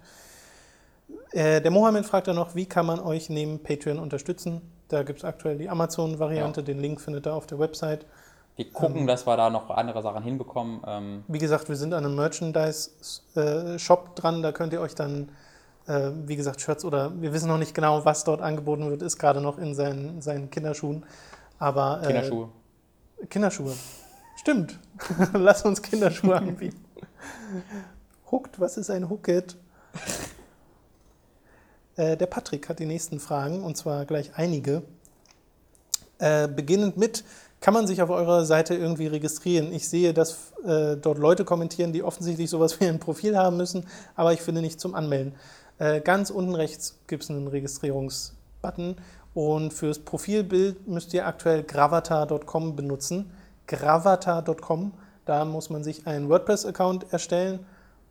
[1.36, 4.62] Äh, der Mohammed fragt dann noch, wie kann man euch neben Patreon unterstützen?
[4.88, 8.06] Da gibt es aktuell die Amazon-Variante, den Link findet ihr auf der Website.
[8.56, 10.80] Wir gucken, dass wir da noch andere Sachen hinbekommen.
[10.88, 14.44] Ähm, Wie gesagt, wir sind an einem Merchandise-Shop dran.
[14.44, 15.28] Da könnt ihr euch dann,
[15.88, 19.18] äh, wie gesagt, Shirts oder wir wissen noch nicht genau, was dort angeboten wird, ist
[19.18, 21.06] gerade noch in seinen, seinen Kinderschuhen.
[21.60, 22.48] Aber äh, Kinderschuhe.
[23.30, 23.74] Kinderschuhe.
[24.38, 24.80] Stimmt.
[25.34, 26.80] Lass uns Kinderschuhe anbieten.
[28.32, 29.58] Hooked, was ist ein Hooked?
[31.98, 34.84] Äh, der Patrick hat die nächsten Fragen und zwar gleich einige.
[36.18, 37.24] Äh, beginnend mit,
[37.60, 39.74] kann man sich auf eurer Seite irgendwie registrieren?
[39.74, 43.86] Ich sehe, dass äh, dort Leute kommentieren, die offensichtlich sowas wie ein Profil haben müssen,
[44.16, 45.34] aber ich finde nicht zum Anmelden.
[45.80, 48.96] Äh, ganz unten rechts gibt es einen Registrierungsbutton
[49.34, 53.32] und fürs Profilbild müsst ihr aktuell gravatar.com benutzen.
[53.68, 54.94] Gravatar.com,
[55.26, 57.66] da muss man sich einen WordPress-Account erstellen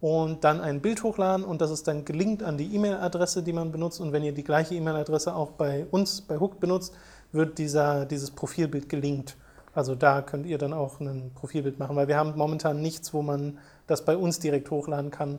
[0.04, 3.72] und dann ein Bild hochladen und das ist dann gelinkt an die E-Mail-Adresse, die man
[3.72, 4.02] benutzt.
[4.02, 6.94] Und wenn ihr die gleiche E-Mail-Adresse auch bei uns, bei Hook benutzt,
[7.32, 9.34] wird dieser, dieses Profilbild gelinkt.
[9.72, 13.22] Also da könnt ihr dann auch ein Profilbild machen, weil wir haben momentan nichts, wo
[13.22, 15.38] man das bei uns direkt hochladen kann,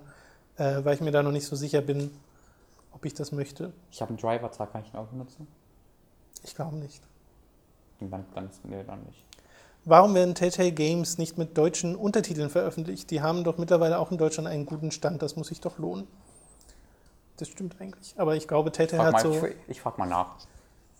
[0.57, 2.09] äh, weil ich mir da noch nicht so sicher bin,
[2.91, 3.71] ob ich das möchte.
[3.91, 5.45] Ich habe einen Driver-Tag, kann ich den auch benutzen?
[6.43, 7.03] Ich glaube nicht.
[7.99, 9.23] Dann, dann ist nee, dann nicht.
[9.87, 13.11] Warum werden Telltale Games nicht mit deutschen Untertiteln veröffentlicht?
[13.11, 15.21] Die haben doch mittlerweile auch in Deutschland einen guten Stand.
[15.21, 16.07] Das muss sich doch lohnen.
[17.37, 18.15] Das stimmt eigentlich.
[18.17, 19.45] Aber ich glaube, Telltale Frag hat mal, so.
[19.45, 20.37] ich, ich frag mal nach.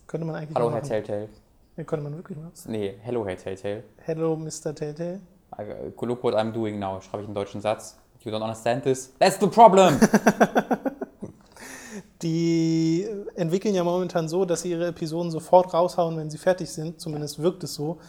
[0.05, 0.83] Könnte man eigentlich Hallo, Herr.
[0.83, 1.29] Telltale.
[1.77, 2.51] Ja, könnte man wirklich machen.
[2.67, 3.83] Nee, hello, Herr Telltale.
[4.03, 4.75] Hello, Mr.
[4.75, 5.19] Telltale.
[5.57, 7.01] I- Look what I'm doing now.
[7.01, 7.97] Schreibe ich einen deutschen Satz.
[8.21, 9.13] You don't understand this?
[9.19, 9.99] That's the problem!
[12.21, 13.05] Die
[13.36, 16.99] entwickeln ja momentan so, dass sie ihre Episoden sofort raushauen, wenn sie fertig sind.
[16.99, 17.99] Zumindest wirkt es so.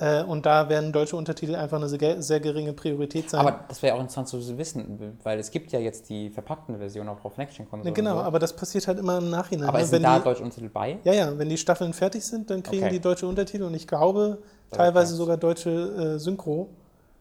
[0.00, 3.40] Äh, Und da werden deutsche Untertitel einfach eine sehr, sehr geringe Priorität sein.
[3.40, 7.08] aber das wäre auch interessant zu wissen, weil es gibt ja jetzt die verpackten Versionen
[7.08, 7.94] auch auf Ja, Next-Gen-Konsolen.
[7.94, 8.24] genau, und so.
[8.24, 9.68] aber das passiert halt immer im Nachhinein.
[9.68, 9.90] aber ne?
[9.90, 10.98] wenn da die, deutsche Untertitel bei?
[11.02, 12.92] Ja, ja, wenn die Staffeln fertig sind, dann kriegen Okay.
[12.94, 14.38] die deutsche Untertitel und ich glaube
[14.70, 16.68] Ja, teilweise sogar deutsche äh, Synchro.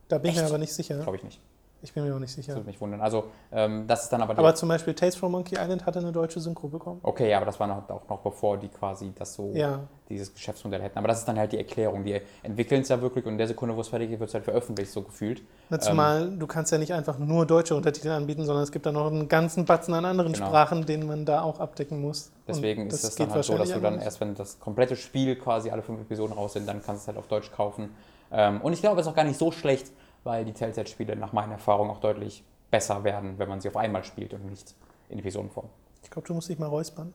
[0.08, 0.52] Da bin ich mir Echt?
[0.52, 1.00] aber nicht sicher.
[1.00, 1.42] Glaube ich nicht.
[1.82, 2.56] Ich bin mir auch nicht Das sicher.
[2.56, 3.02] würde mich wundern.
[3.02, 4.38] Also, ähm, das ist dann aber.
[4.38, 7.00] Aber zum Beispiel Tales from Monkey Island hatte eine deutsche Synchro bekommen.
[7.04, 10.82] okay, aber das war noch, auch noch bevor die quasi das so, Ja, dieses Geschäftsmodell
[10.82, 10.98] hätten.
[10.98, 12.04] Aber das ist dann halt die Erklärung.
[12.04, 14.34] Die entwickeln es ja wirklich und in der Sekunde, wo es fertig ist, wird es
[14.34, 15.44] halt veröffentlicht, so gefühlt.
[15.70, 18.92] Na, zumal du kannst ja nicht einfach nur deutsche Untertitel anbieten, sondern es gibt da
[18.92, 20.48] noch einen ganzen Batzen an anderen Genau.
[20.48, 22.32] Sprachen, den man da auch abdecken muss.
[22.48, 25.36] Und Deswegen ist es dann halt so, dass du dann erst, wenn das komplette Spiel
[25.36, 27.90] quasi alle fünf Episoden raus sind, dann kannst du es halt auf Deutsch kaufen.
[28.32, 29.92] Ähm, und ich glaube, es ist auch gar nicht so schlecht,
[30.28, 34.04] weil die Telltale-Spiele nach meiner Erfahrung auch deutlich besser werden, wenn man sie auf einmal
[34.04, 34.76] spielt und nicht
[35.08, 35.70] in Episodenform.
[36.04, 37.14] Ich glaube, du musst dich mal räuspern.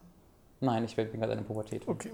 [0.60, 1.86] Nein, ich bin gerade in der Pubertät.
[1.86, 2.10] Okay.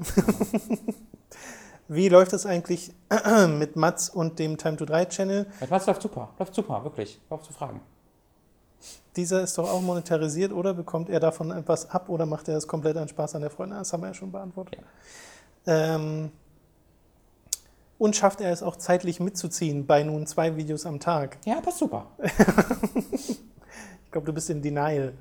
[1.89, 2.93] Wie läuft es eigentlich
[3.49, 5.47] mit Mats und dem Time to 3 Channel?
[5.71, 7.21] Das läuft super, läuft super, wirklich.
[7.31, 7.81] Auf zu fragen.
[9.15, 10.75] Dieser ist doch auch monetarisiert, oder?
[10.75, 13.77] Bekommt er davon etwas ab oder macht er das komplett an Spaß an der Freunde?
[13.77, 14.81] Das haben wir ja schon beantwortet.
[15.67, 16.33] Ähm,
[17.99, 21.39] und schafft er es auch zeitlich mitzuziehen bei nun zwei Videos am Tag?
[21.45, 22.07] Ja, passt super.
[24.05, 25.13] Ich glaube, du bist in Denial.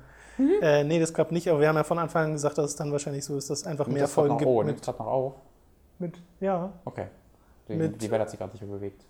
[0.62, 2.76] Äh, nee, das klappt nicht, aber wir haben ja von Anfang an gesagt, dass es
[2.76, 4.48] dann wahrscheinlich so ist, dass es einfach Nimmt mehr das Folgen noch, gibt.
[4.50, 5.34] oh, mit, gerade noch auf?
[5.98, 7.06] mit, ja, Okay.
[7.68, 9.04] Die, Mit- die Welle hat sich gerade nicht mehr bewegt.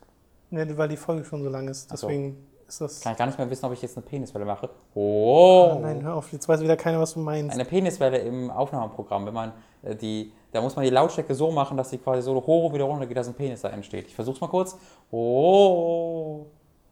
[0.51, 1.89] nee, weil die Folge schon so lang ist.
[1.93, 2.09] Ach so.
[2.09, 3.01] Deswegen ist das.
[3.03, 4.69] Kann ich gar nicht mehr wissen, ob ich jetzt eine Peniswelle mache.
[4.95, 5.79] Oh!
[5.81, 7.53] Nein, hör auf, jetzt weiß wieder keiner, was du meinst.
[7.55, 9.53] Eine Peniswelle im Aufnahmeprogramm, wenn man
[9.83, 12.85] Äh, Die, da muss man die Lautstärke so machen, dass sie quasi so hoch wieder
[12.85, 14.07] runter geht, dass ein Penis da entsteht.
[14.07, 14.77] Ich versuch's mal kurz.
[15.11, 16.47] Oh,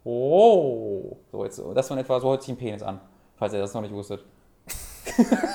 [0.04, 1.16] oh.
[1.32, 3.00] So, jetzt, das war etwa, so hört sich ein Penis an,
[3.36, 4.24] falls ihr das noch nicht wusstet.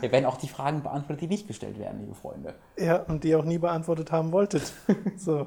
[0.00, 2.54] Wir werden auch die Fragen beantwortet, die nicht gestellt werden, liebe Freunde.
[2.78, 4.72] Ja, und die ihr auch nie beantwortet haben wolltet.
[5.18, 5.46] so.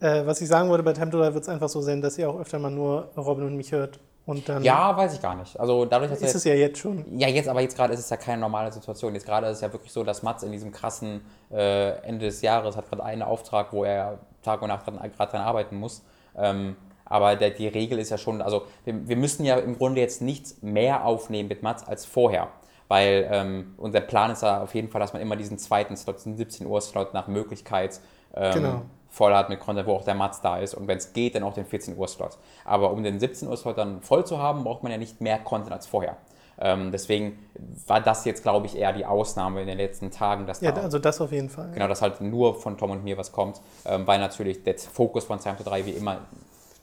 [0.00, 2.38] Äh, was ich sagen wollte, bei Die wird es einfach so sein, dass ihr auch
[2.38, 4.00] öfter mal nur Robin und mich hört.
[4.26, 5.58] Und dann Ja, weiß ich gar nicht.
[5.58, 7.04] Also dadurch, dass ist es ja jetzt schon.
[7.18, 9.14] Ja, jetzt, aber jetzt gerade ist es ja keine normale Situation.
[9.14, 11.20] Jetzt gerade ist es ja wirklich so, dass Mats in diesem krassen
[11.52, 15.30] äh, Ende des Jahres hat gerade einen Auftrag, wo er Tag und Nacht dran- gerade
[15.30, 16.02] dran arbeiten muss.
[16.36, 20.00] Ähm, aber der, die Regel ist ja schon, also wir, wir müssen ja im Grunde
[20.00, 22.48] jetzt nichts mehr aufnehmen mit Mats als vorher.
[22.88, 26.18] Weil ähm, unser Plan ist ja auf jeden Fall, dass man immer diesen zweiten Slot,
[26.18, 28.00] diesen 17 Uhr Slot nach Möglichkeit
[28.34, 28.82] ähm, Genau.
[29.16, 31.42] Voll hat mit Content, wo auch der Mats da ist und wenn es geht, dann
[31.42, 32.36] auch den 14 Uhr Slot.
[32.66, 35.38] Aber um den 17 Uhr Slot dann voll zu haben, braucht man ja nicht mehr
[35.38, 36.18] Content als vorher.
[36.58, 37.38] Ähm, deswegen
[37.86, 40.82] war das jetzt, glaube ich, eher die Ausnahme in den letzten Tagen, dass Ja, da,
[40.82, 41.70] also das auf jeden Fall.
[41.72, 45.24] genau, dass halt nur von Tom und mir was kommt, ähm, weil natürlich der Fokus
[45.24, 46.18] von Time to 3 wie immer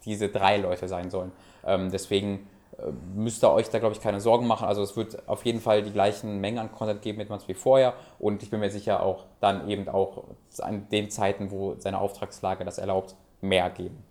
[0.06, 1.32] diese drei Leute sein sollen.
[1.66, 2.48] Ähm, deswegen
[3.16, 4.68] müsst ihr euch da, glaube ich, keine Sorgen machen.
[4.68, 7.94] Also es wird auf jeden Fall die gleichen Mengen an Content geben mit wie vorher
[8.20, 10.24] und ich bin mir sicher auch dann eben auch
[10.60, 14.04] an den Zeiten, wo seine Auftragslage das erlaubt, mehr geben.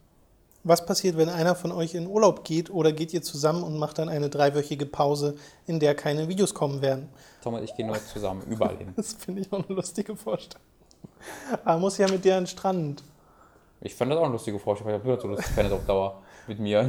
[0.64, 3.98] Was passiert, wenn einer von euch in Urlaub geht oder geht ihr zusammen und macht
[3.98, 5.34] dann eine dreiwöchige Pause,
[5.66, 7.08] in der keine Videos kommen werden?
[7.42, 8.92] Tom und ich gehen nur zusammen überall hin.
[8.96, 10.64] Das finde ich auch eine lustige Vorstellung.
[11.64, 13.02] Aber muss ja mit dir an den Strand.
[13.80, 16.58] Ich fand das auch eine lustige Vorstellung, weil ich habe so lustig auf Dauer mit
[16.58, 16.88] mir.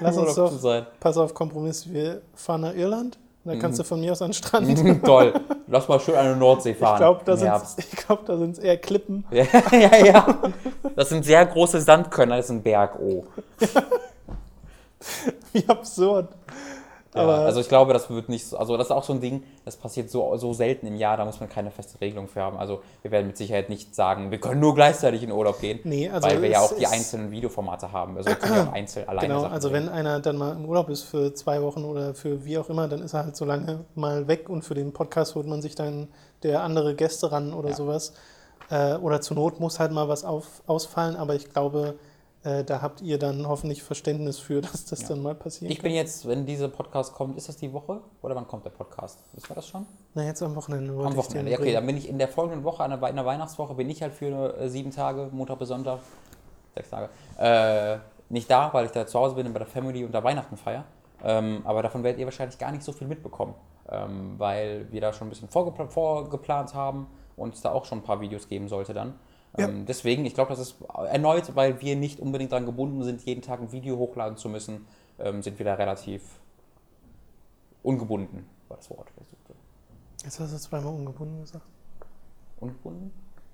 [0.00, 0.86] Lass uns doch, sein.
[1.00, 3.18] pass auf, Kompromiss, wir fahren nach Irland.
[3.46, 3.82] Dann kannst Mhm.
[3.82, 5.04] du von mir aus an den Strand.
[5.04, 5.34] Toll.
[5.66, 6.94] Lass mal schön eine Nordsee fahren.
[6.94, 7.52] Ich glaube, da sind
[8.06, 9.24] glaub, da sind's eher Klippen.
[9.30, 10.38] Ja, ja, ja.
[10.96, 12.98] Das sind sehr große Sandkörner, das ist ein Berg.
[12.98, 13.24] Oh.
[15.52, 16.28] Wie absurd.
[17.14, 19.44] Ja, also ich glaube, das wird nicht so, also das ist auch so ein Ding,
[19.64, 22.56] das passiert so, so selten im Jahr, da muss man keine feste Regelung für haben.
[22.58, 26.10] Also wir werden mit Sicherheit nicht sagen, wir können nur gleichzeitig in Urlaub gehen, Nee,
[26.10, 28.16] also weil wir ja auch die einzelnen Videoformate haben.
[28.16, 30.64] Also wir können ja auch einzeln alleine Genau, Sachen also wenn einer dann mal im
[30.66, 33.44] Urlaub ist für zwei Wochen oder für wie auch immer, dann ist er halt so
[33.44, 36.08] lange mal weg und für den Podcast holt man sich dann
[36.42, 37.76] der andere Gäste ran oder Ja.
[37.76, 38.12] sowas.
[38.70, 41.94] Äh, oder zur Not muss halt mal was auf, ausfallen, aber ich glaube,
[42.44, 45.08] äh, da habt ihr dann hoffentlich Verständnis für, dass das Ja.
[45.08, 48.36] dann mal passieren Ich bin jetzt, wenn dieser Podcast kommt, ist das die Woche oder
[48.36, 49.18] wann kommt der Podcast?
[49.32, 49.86] Wissen wir das schon?
[50.14, 51.50] Na, jetzt am Wochenende Am Wochenende.
[51.50, 54.12] Ja, okay, dann bin ich in der folgenden Woche, in der Weihnachtswoche, bin ich halt
[54.14, 55.98] für äh, sieben Tage, Montag bis Sonntag,
[56.74, 60.04] sechs Tage, äh, nicht da, weil ich da zu Hause bin und bei der Family
[60.04, 60.84] und da Weihnachten feier.
[61.22, 63.54] Ähm, aber davon werdet ihr wahrscheinlich gar nicht so viel mitbekommen,
[63.88, 67.98] ähm, weil wir da schon ein bisschen vorgepla vorgeplant haben und es da auch schon
[67.98, 69.14] ein paar Videos geben sollte dann.
[69.56, 69.68] Ja.
[69.68, 70.76] Ähm, deswegen, ich glaube, das ist
[71.10, 74.86] erneut, weil wir nicht unbedingt daran gebunden sind, jeden Tag ein Video hochladen zu müssen,
[75.18, 76.22] ähm, sind wir da relativ
[77.82, 79.08] ungebunden, war das Wort.
[80.24, 81.64] Jetzt hast du zweimal ungebunden gesagt.
[82.58, 83.12] Ungebunden?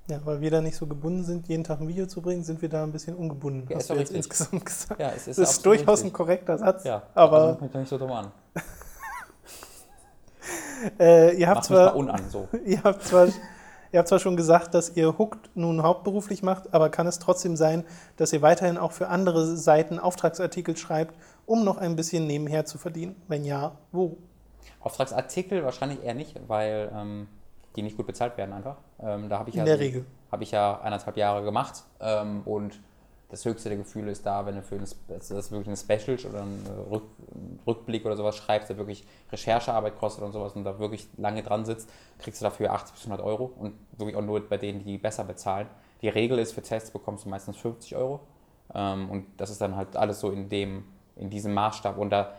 [0.08, 2.62] Ja, weil wir da nicht so gebunden sind, jeden Tag ein Video zu bringen, sind
[2.62, 3.66] wir da ein bisschen ungebunden.
[3.68, 4.16] Ja, hast ist du jetzt richtig.
[4.16, 5.00] insgesamt gesagt.
[5.00, 6.12] Ja, es ist, Das ist durchaus ein richtig.
[6.14, 6.84] korrekter Satz.
[6.84, 8.32] Ja, aber also nicht so dumm an.
[10.98, 12.48] äh, ihr, habt Mach mich mal zwar, unan, so.
[12.64, 13.28] ihr, habt zwar,
[13.92, 17.56] ihr habt zwar schon gesagt, dass ihr Hooked nun hauptberuflich macht, aber kann es trotzdem
[17.56, 17.84] sein,
[18.16, 21.14] dass ihr weiterhin auch für andere Seiten Auftragsartikel schreibt,
[21.46, 23.16] um noch ein bisschen nebenher zu verdienen?
[23.28, 24.16] Wenn ja, wo?
[24.80, 27.28] Auftragsartikel wahrscheinlich eher nicht, weil ähm,
[27.76, 28.76] die nicht gut bezahlt werden einfach.
[29.00, 30.04] Ähm, da habe ich In ja der so- Regel.
[30.32, 32.80] habe ich ja eineinhalb Jahre gemacht ähm, und
[33.30, 36.18] das höchste der Gefühle ist da, wenn du für ein, Spe- das wirklich ein Special
[36.28, 37.04] oder einen äh, Rück,
[37.66, 41.64] Rückblick oder sowas schreibst, der wirklich Recherchearbeit kostet und sowas und da wirklich lange dran
[41.64, 44.98] sitzt, kriegst du dafür 80 bis 100 Euro und wirklich auch nur bei denen, die
[44.98, 45.68] besser bezahlen.
[46.02, 48.20] Die Regel ist, für Tests bekommst du meistens 50 Euro
[48.74, 50.84] ähm, und das ist dann halt alles so in dem,
[51.16, 52.32] in diesem Maßstab und da,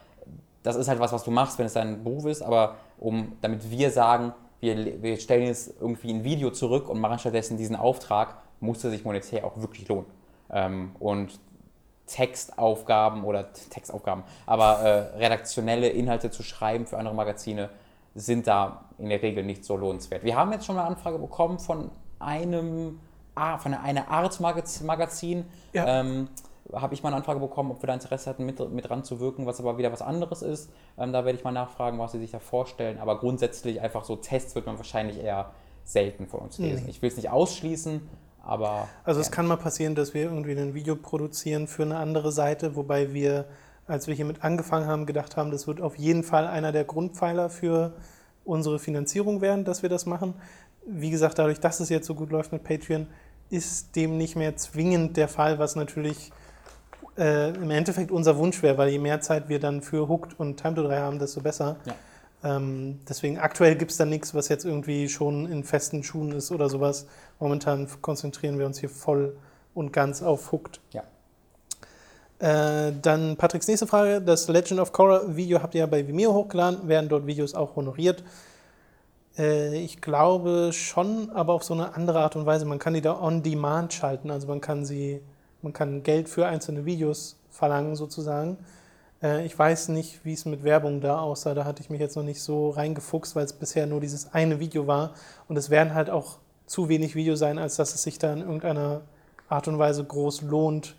[0.64, 3.70] das ist halt was, was du machst, wenn es dein Beruf ist, aber um, damit
[3.72, 8.36] wir sagen, wir, wir stellen jetzt irgendwie ein Video zurück und machen stattdessen diesen Auftrag,
[8.60, 10.06] muss er sich monetär auch wirklich lohnen.
[10.52, 11.40] Ähm, und
[12.08, 17.70] Textaufgaben oder Textaufgaben, aber äh, redaktionelle Inhalte zu schreiben für andere Magazine
[18.16, 20.24] sind da in der Regel nicht so lohnenswert.
[20.24, 21.90] Wir haben jetzt schon eine Anfrage bekommen von
[22.20, 23.00] einem,
[23.36, 25.46] ah, von einer Art Magaz- Magazin.
[25.72, 26.02] Ja.
[26.02, 26.28] Ähm,
[26.74, 29.60] habe ich mal eine Anfrage bekommen, ob wir da Interesse hatten, mit, mit ranzuwirken, was
[29.60, 30.70] aber wieder was anderes ist.
[30.98, 33.00] Ähm, da werde ich mal nachfragen, was sie sich da vorstellen.
[33.00, 35.52] Aber grundsätzlich einfach so Tests wird man wahrscheinlich eher
[35.84, 36.84] selten von uns lesen.
[36.86, 36.92] Nee.
[36.92, 38.08] Ich will es nicht ausschließen,
[38.44, 38.88] aber.
[39.04, 42.76] Also es kann mal passieren, dass wir irgendwie ein Video produzieren für eine andere Seite,
[42.76, 43.46] wobei wir,
[43.88, 47.50] als wir hiermit angefangen haben, gedacht haben, das wird auf jeden Fall einer der Grundpfeiler
[47.50, 47.94] für
[48.44, 50.34] unsere Finanzierung werden, dass wir das machen.
[50.86, 53.08] Wie gesagt, dadurch, dass es jetzt so gut läuft mit Patreon,
[53.50, 56.32] ist dem nicht mehr zwingend der Fall, was natürlich
[57.18, 60.58] äh, im Endeffekt unser Wunsch wäre, weil je mehr Zeit wir dann für Hooked und
[60.58, 61.76] Time to 3 haben, desto besser.
[61.86, 61.96] Ja.
[62.44, 66.52] Ähm, deswegen aktuell gibt es da nichts, was jetzt irgendwie schon in festen Schuhen ist
[66.52, 67.06] oder sowas.
[67.42, 69.36] Momentan konzentrieren wir uns hier voll
[69.74, 70.80] und ganz auf Hooked.
[70.92, 71.04] Ja.
[72.38, 74.22] Äh, dann Patricks nächste Frage.
[74.22, 76.88] Das Legend of Korra Video habt ihr ja bei Vimeo hochgeladen.
[76.88, 78.24] Werden dort Videos auch honoriert?
[79.40, 82.66] Äh, ich glaube schon, aber auf so eine andere Art und Weise.
[82.66, 84.30] Man kann die da on demand schalten.
[84.30, 85.22] Also man kann sie,
[85.64, 88.60] man kann Geld für einzelne Videos verlangen sozusagen.
[89.24, 91.56] Äh, ich weiß nicht, wie es mit Werbung da aussah.
[91.56, 94.60] Da hatte ich mich jetzt noch nicht so reingefuchst, weil es bisher nur dieses eine
[94.60, 95.16] Video war.
[95.48, 96.38] Und es werden halt auch
[96.72, 99.02] zu wenig Videos sein, als dass es sich da in irgendeiner
[99.50, 100.96] Art und Weise groß lohnt,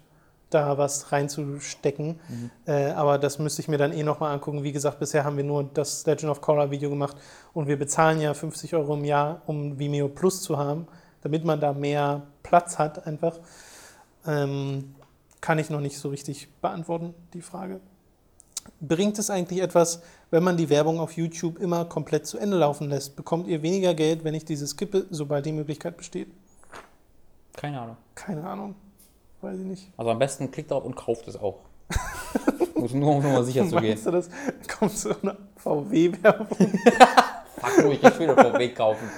[0.50, 2.20] da was reinzustecken.
[2.28, 2.50] Mhm.
[2.66, 4.64] Äh, aber das müsste ich mir dann eh nochmal angucken.
[4.64, 7.16] Wie gesagt, bisher haben wir nur das Legend of Korra Video gemacht
[7.54, 10.88] und wir bezahlen ja 50 Euro im Jahr, um Vimeo Plus zu haben,
[11.22, 13.38] damit man da mehr Platz hat einfach.
[14.26, 14.94] Ähm,
[15.40, 17.80] kann ich noch nicht so richtig beantworten, die Frage.
[18.78, 20.02] Bringt es eigentlich etwas,
[20.32, 23.16] wenn man die Werbung auf YouTube immer komplett zu Ende laufen lässt?
[23.16, 26.28] Bekommt ihr weniger Geld, wenn ich diese skippe, sobald die Möglichkeit besteht?
[27.54, 27.96] Keine Ahnung.
[28.14, 28.74] Keine Ahnung.
[29.42, 29.90] Weiß ich nicht.
[29.98, 31.58] Also am besten klickt darauf und kauft es auch.
[32.74, 33.90] Muss nur, um nur sicher zu gehen.
[33.90, 34.30] Meinst du, das
[34.66, 36.46] kommt so eine VW-Werbung?
[37.58, 39.08] Fuck, muss ich jetzt wieder VW kaufen.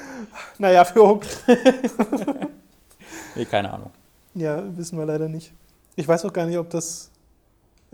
[0.59, 1.23] naja, für Hook.
[3.37, 3.91] nee, keine Ahnung.
[4.35, 5.53] Ja, wissen wir leider nicht.
[5.97, 7.11] Ich weiß auch gar nicht, ob das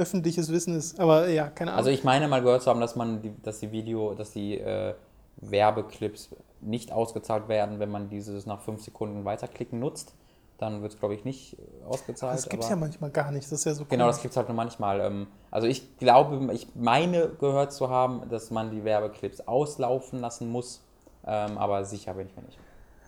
[0.01, 1.78] öffentliches Wissen ist, aber ja, keine Ahnung.
[1.78, 4.59] Also ich meine mal gehört zu haben, dass man die, dass die Video, dass die
[4.59, 4.94] äh,
[5.36, 6.30] Werbeclips
[6.61, 10.14] nicht ausgezahlt werden, wenn man dieses nach fünf Sekunden weiterklicken nutzt.
[10.59, 11.57] Dann wird es, glaube ich, nicht
[11.88, 12.34] ausgezahlt.
[12.36, 14.36] das gibt es ja manchmal gar nicht, das ist ja so Genau, das gibt es
[14.36, 15.01] halt nur manchmal.
[15.01, 20.51] Ähm, also ich glaube, ich meine gehört zu haben, dass man die Werbeclips auslaufen lassen
[20.51, 20.82] muss,
[21.26, 22.59] ähm, aber sicher bin ich mir nicht.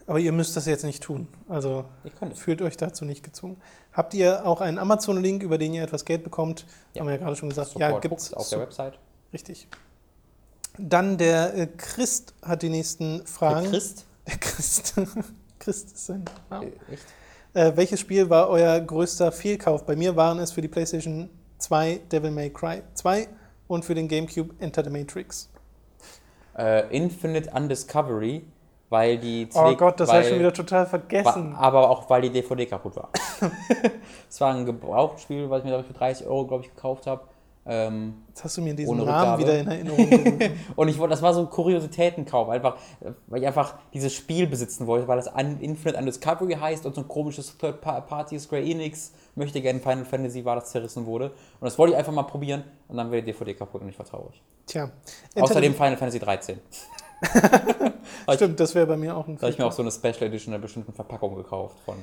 [0.06, 1.28] Aber ihr müsst das jetzt nicht tun.
[1.48, 1.84] Also
[2.34, 3.56] fühlt euch dazu nicht gezwungen.
[3.92, 6.66] Habt ihr auch einen Amazon-Link, über den ihr etwas Geld bekommt?
[6.92, 7.00] Ja.
[7.00, 7.68] Haben wir ja gerade schon gesagt.
[7.68, 8.98] Support ja, gibt es auf der Website.
[9.32, 9.68] Richtig.
[10.78, 13.62] Dann der äh, Christ hat die nächsten Fragen.
[13.62, 14.06] Der Christ?
[14.26, 14.94] Der Christ.
[15.58, 16.66] Christ ist sein Name.
[16.66, 17.04] Äh, echt?
[17.54, 19.84] Äh, welches Spiel war euer größter Fehlkauf?
[19.84, 21.28] Bei mir waren es für die PlayStation
[21.58, 23.28] 2 Devil May Cry 2
[23.68, 25.50] und für den GameCube Enter the Matrix.
[26.56, 28.44] Äh, Infinite Undiscovery
[28.92, 31.54] weil die CD, Oh Gott, das habe ich schon wieder total vergessen.
[31.54, 33.08] War, aber auch weil die DVD kaputt war.
[34.28, 37.22] Es war ein Gebrauchtspiel, was ich mir für 30 Euro, glaube ich, gekauft habe.
[37.64, 40.40] Ähm, Jetzt hast du mir diesen Namen wieder in Erinnerung
[40.76, 42.76] Und ich wollte, das war so ein Kuriositätenkauf, einfach,
[43.28, 47.08] weil ich einfach dieses Spiel besitzen wollte, weil das Infinite Undiscovery heißt und so ein
[47.08, 51.26] komisches Third-Party Square Enix möchte gerne Final Fantasy war, das zerrissen wurde.
[51.26, 53.98] Und das wollte ich einfach mal probieren und dann wäre die DVD kaputt und ich
[53.98, 54.42] war traurig.
[54.66, 54.90] Tja.
[55.38, 56.58] Außerdem Final Fantasy 13.
[58.34, 60.22] Stimmt, das wäre bei mir auch ein Da habe ich mir auch so eine Special
[60.22, 61.96] Edition in einer bestimmten Verpackung gekauft von.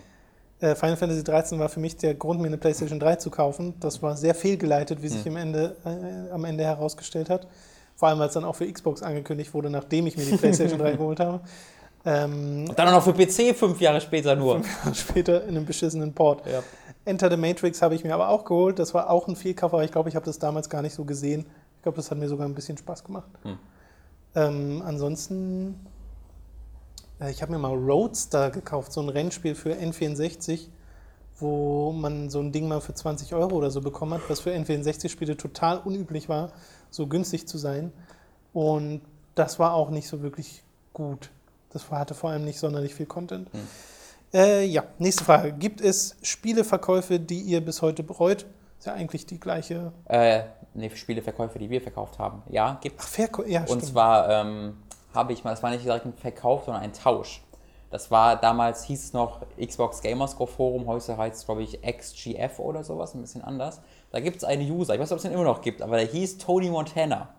[0.62, 3.76] Äh, Final Fantasy 13 war für mich der Grund, mir eine PlayStation 3 zu kaufen.
[3.80, 5.32] Das war sehr fehlgeleitet, wie sich hm.
[5.32, 7.48] im Ende, äh, am Ende herausgestellt hat.
[7.96, 10.80] Vor allem, weil es dann auch für Xbox angekündigt wurde, nachdem ich mir die PlayStation
[10.80, 11.42] 3 geholt habe.
[12.06, 14.56] Ähm, Und dann auch noch für PC fünf Jahre später nur.
[14.56, 16.46] Fünf Jahre später in einem beschissenen Port.
[16.48, 16.64] Ja.
[17.06, 18.80] Enter the Matrix habe ich mir aber auch geholt.
[18.80, 21.06] Das war auch ein Fehlkauf, aber ich glaube, ich habe das damals gar nicht so
[21.06, 21.46] gesehen.
[21.78, 23.30] Ich glaube, das hat mir sogar ein bisschen Spaß gemacht.
[23.44, 23.58] Hm.
[24.36, 25.76] Ähm, ansonsten,
[27.28, 30.68] ich habe mir mal Roadster gekauft, so ein Rennspiel für N64,
[31.40, 34.52] wo man so ein Ding mal für 20 Euro oder so bekommen hat, was für
[34.52, 36.52] N64-Spiele total unüblich war,
[36.90, 37.92] so günstig zu sein.
[38.54, 39.02] Und
[39.36, 41.30] das war auch nicht so wirklich gut.
[41.72, 43.52] Das hatte vor allem nicht sonderlich viel Content.
[43.54, 43.68] Hm.
[44.34, 45.54] Äh, ja, nächste Frage.
[45.54, 48.46] Gibt es Spieleverkäufe, die ihr bis heute bereut?
[48.78, 49.92] Ist ja eigentlich die gleiche.
[50.06, 50.44] Äh,
[50.74, 52.44] ne, Spieleverkäufe, die wir verkauft haben.
[52.50, 53.86] Ja, gibt Ach, Verkäufe, ja, Und stimmt.
[53.86, 54.78] zwar ähm,
[55.14, 57.42] habe ich mal, das war nicht direkt ein Verkauf, sondern ein Tausch.
[57.92, 62.60] Das war damals, hieß es noch Xbox Gamerscore Forum, heute heißt es, glaube ich, XGF
[62.60, 63.82] oder sowas, ein bisschen anders.
[64.12, 65.98] Da gibt es einen User, ich weiß nicht, ob es den immer noch gibt, aber
[65.98, 67.30] der hieß Tony Montana.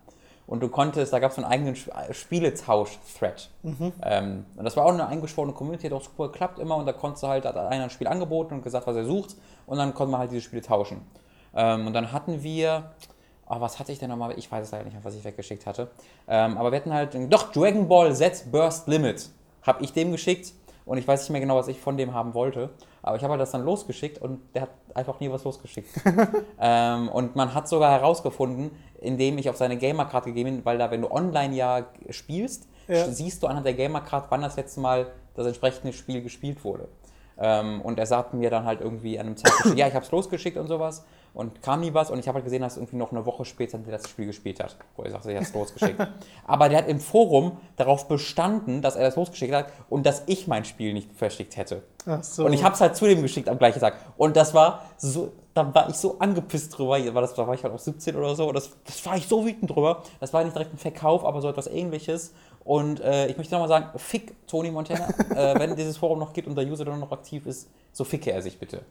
[0.51, 3.51] Und du konntest, da gab es so einen eigenen Spieletausch-Thread.
[3.63, 3.93] Mhm.
[4.03, 6.75] Ähm, und das war auch eine eingeschworene Community, hat auch super geklappt immer.
[6.75, 9.37] Und da konntest du halt, hat einer ein Spiel angeboten und gesagt, was er sucht.
[9.67, 11.03] Und dann konnte man halt diese Spiele tauschen.
[11.55, 12.91] Ähm, und dann hatten wir,
[13.51, 14.39] oh, was hatte ich denn nochmal?
[14.39, 15.91] Ich weiß es leider nicht mehr, was ich weggeschickt hatte.
[16.29, 19.29] Ähm, aber wir hatten halt, doch, Dragon Ball Z Burst Limit
[19.63, 20.53] habe ich dem geschickt.
[20.87, 22.71] Und ich weiß nicht mehr genau, was ich von dem haben wollte.
[23.03, 25.89] Aber ich habe halt das dann losgeschickt und der hat einfach nie was losgeschickt.
[26.61, 28.71] ähm, und man hat sogar herausgefunden,
[29.01, 33.07] indem ich auf seine Gamercard gegeben bin, weil da, wenn du online ja spielst, ja.
[33.07, 36.89] siehst du anhand der Gamercard, wann das letzte Mal das entsprechende Spiel gespielt wurde.
[37.39, 40.11] Ähm, und er sagte mir dann halt irgendwie an einem Tag, ja, ich habe es
[40.11, 41.05] losgeschickt und sowas.
[41.35, 43.78] Und kam nie was und ich habe halt gesehen, dass irgendwie noch eine Woche später
[43.78, 46.01] der das Spiel gespielt hat, wo er sagte, er hat es losgeschickt.
[46.47, 50.47] Aber der hat im Forum darauf bestanden, dass er das losgeschickt hat und dass ich
[50.47, 51.82] mein Spiel nicht verschickt hätte.
[52.07, 52.44] Ach so.
[52.44, 53.94] Und ich habe es halt zu dem geschickt am gleichen Tag.
[54.16, 57.62] Und das war so, da war ich so angepisst drüber, war das, da war ich
[57.62, 60.02] halt auch 17 oder so, und das, das war ich so wütend drüber.
[60.19, 62.32] Das war nicht direkt ein Verkauf, aber so etwas ähnliches.
[62.65, 65.09] Und äh, ich möchte nochmal sagen, fick Tony Montana.
[65.35, 68.32] äh, wenn dieses Forum noch gibt und der User dann noch aktiv ist, so ficke
[68.32, 68.82] er sich bitte.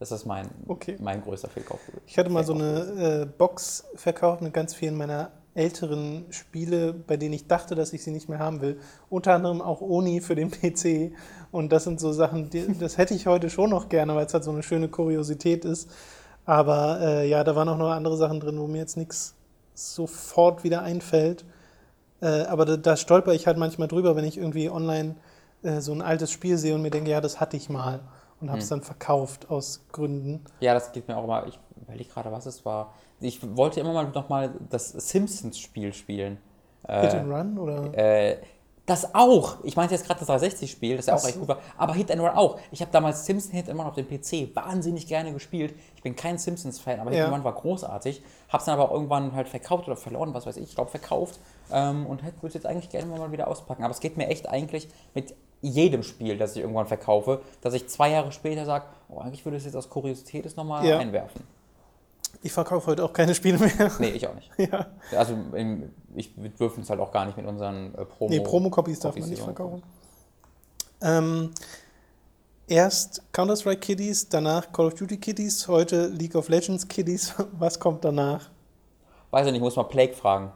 [0.00, 0.96] Das ist mein, Okay.
[0.98, 1.78] mein größter Fehlkauf.
[2.06, 2.80] Ich hatte mal so eine
[3.22, 8.02] äh, Box verkauft mit ganz vielen meiner älteren Spiele, bei denen ich dachte, dass ich
[8.02, 8.80] sie nicht mehr haben will.
[9.10, 11.12] Unter anderem auch Oni für den PC.
[11.52, 14.32] Und das sind so Sachen, die, das hätte ich heute schon noch gerne, weil es
[14.32, 15.90] halt so eine schöne Kuriosität ist.
[16.46, 19.34] Aber äh, ja, da waren auch noch andere Sachen drin, wo mir jetzt nichts
[19.74, 21.44] sofort wieder einfällt.
[22.22, 25.16] Äh, aber da, da stolper ich halt manchmal drüber, wenn ich irgendwie online
[25.62, 28.00] äh, so ein altes Spiel sehe und mir denke, ja, das hatte ich mal.
[28.40, 30.44] Und habe es dann verkauft aus Gründen.
[30.60, 31.46] Ja, das geht mir auch immer.
[31.46, 32.94] Ich überlege gerade, was es war.
[33.20, 36.38] Ich wollte immer mal nochmal das Simpsons-Spiel spielen.
[36.88, 37.92] Hit and Run oder?
[37.96, 38.38] Äh,
[38.86, 39.62] das auch.
[39.62, 41.40] Ich meinte jetzt gerade das 360-Spiel, das ja auch Ach echt so.
[41.40, 41.58] gut war.
[41.76, 42.58] Aber Hit and Run auch.
[42.72, 45.74] Ich habe damals Simpsons Hit and Run auf dem PC wahnsinnig gerne gespielt.
[45.94, 47.26] Ich bin kein Simpsons-Fan, aber Hit Ja.
[47.26, 48.22] and Run war großartig.
[48.48, 50.64] Hab's dann aber irgendwann halt verkauft oder verloren, was weiß ich.
[50.70, 51.38] Ich glaube verkauft.
[51.70, 53.84] Ähm, und würde es jetzt eigentlich gerne mal wieder auspacken.
[53.84, 57.88] Aber es geht mir echt eigentlich mit jedem Spiel, das ich irgendwann verkaufe, dass ich
[57.88, 60.98] zwei Jahre später sage, oh, eigentlich würde ich es jetzt aus Kuriosität es nochmal Ja.
[60.98, 61.42] einwerfen.
[62.42, 63.90] Ich verkaufe heute auch keine Spiele mehr.
[63.98, 64.50] Nee, ich auch nicht.
[64.72, 64.86] ja.
[65.16, 68.30] Also im, ich, wir dürfen es halt auch gar nicht mit unseren äh, Promo.
[68.30, 69.82] Nee, Promo-Copies darf man nicht verkaufen.
[71.02, 71.50] Ähm,
[72.66, 77.34] erst Counter-Strike Kiddies, danach Call of Duty Kiddies, heute League of Legends Kiddies.
[77.52, 78.48] Was kommt danach?
[79.30, 80.52] Weiß ich nicht, muss mal Plague fragen.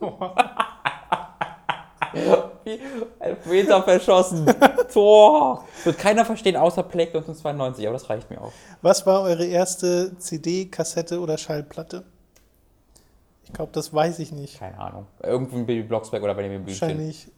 [2.14, 4.46] Wie ein verschossen.
[4.92, 5.64] Tor.
[5.84, 8.52] Wird keiner verstehen, außer Plague 1992, aber das reicht mir auch.
[8.82, 12.04] Was war eure erste CD, Kassette oder Schallplatte?
[13.44, 14.58] Ich glaube, das weiß ich nicht.
[14.58, 15.06] Keine Ahnung.
[15.22, 16.80] Irgendwo in Baby Blocksberg oder bei dem Bühnchen.
[16.80, 17.28] Wahrscheinlich.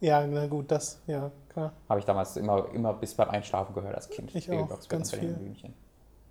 [0.00, 1.72] Ja, na gut, das, ja, klar.
[1.88, 4.34] Habe ich damals immer, immer bis beim Einschlafen gehört als Kind.
[4.34, 5.32] Ich Baby auch, Blocksberg ganz und viel.
[5.32, 5.74] Blümchen.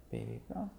[0.10, 0.70] Baby, ja.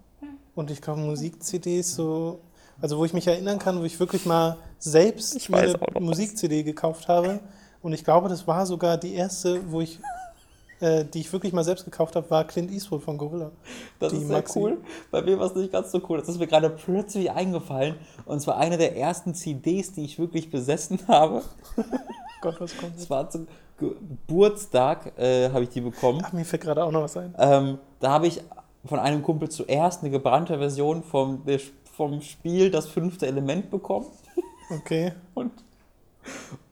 [0.55, 2.41] Und ich glaube, Musik-CDs so,
[2.81, 5.83] also wo ich mich erinnern kann, wo ich wirklich mal selbst Ich mir weiß eine
[5.83, 6.03] auch noch was.
[6.03, 7.41] Musik-CD gekauft habe.
[7.83, 9.99] Und ich glaube, das war sogar die erste, wo ich,
[10.81, 13.51] äh, die ich wirklich mal selbst gekauft habe, war Clint Eastwood von Gorilla.
[13.99, 14.59] Das Die ist sehr Maxi.
[14.59, 14.79] cool.
[15.11, 16.19] Bei mir war es nicht ganz so cool.
[16.19, 17.97] Das ist mir gerade plötzlich eingefallen.
[18.27, 21.43] Und zwar eine der ersten CDs, die ich wirklich besessen habe.
[22.41, 23.47] Gott, was kommt Das war zum
[23.79, 26.21] Geburtstag, äh, habe ich die bekommen.
[26.25, 27.35] Ach, mir fällt gerade auch noch was ein.
[27.39, 28.41] Ähm, da habe ich
[28.85, 31.45] von einem Kumpel zuerst eine gebrannte Version vom,
[31.99, 34.07] vom Spiel Das fünfte Element bekommen.
[34.71, 35.13] Okay.
[35.35, 35.53] Und,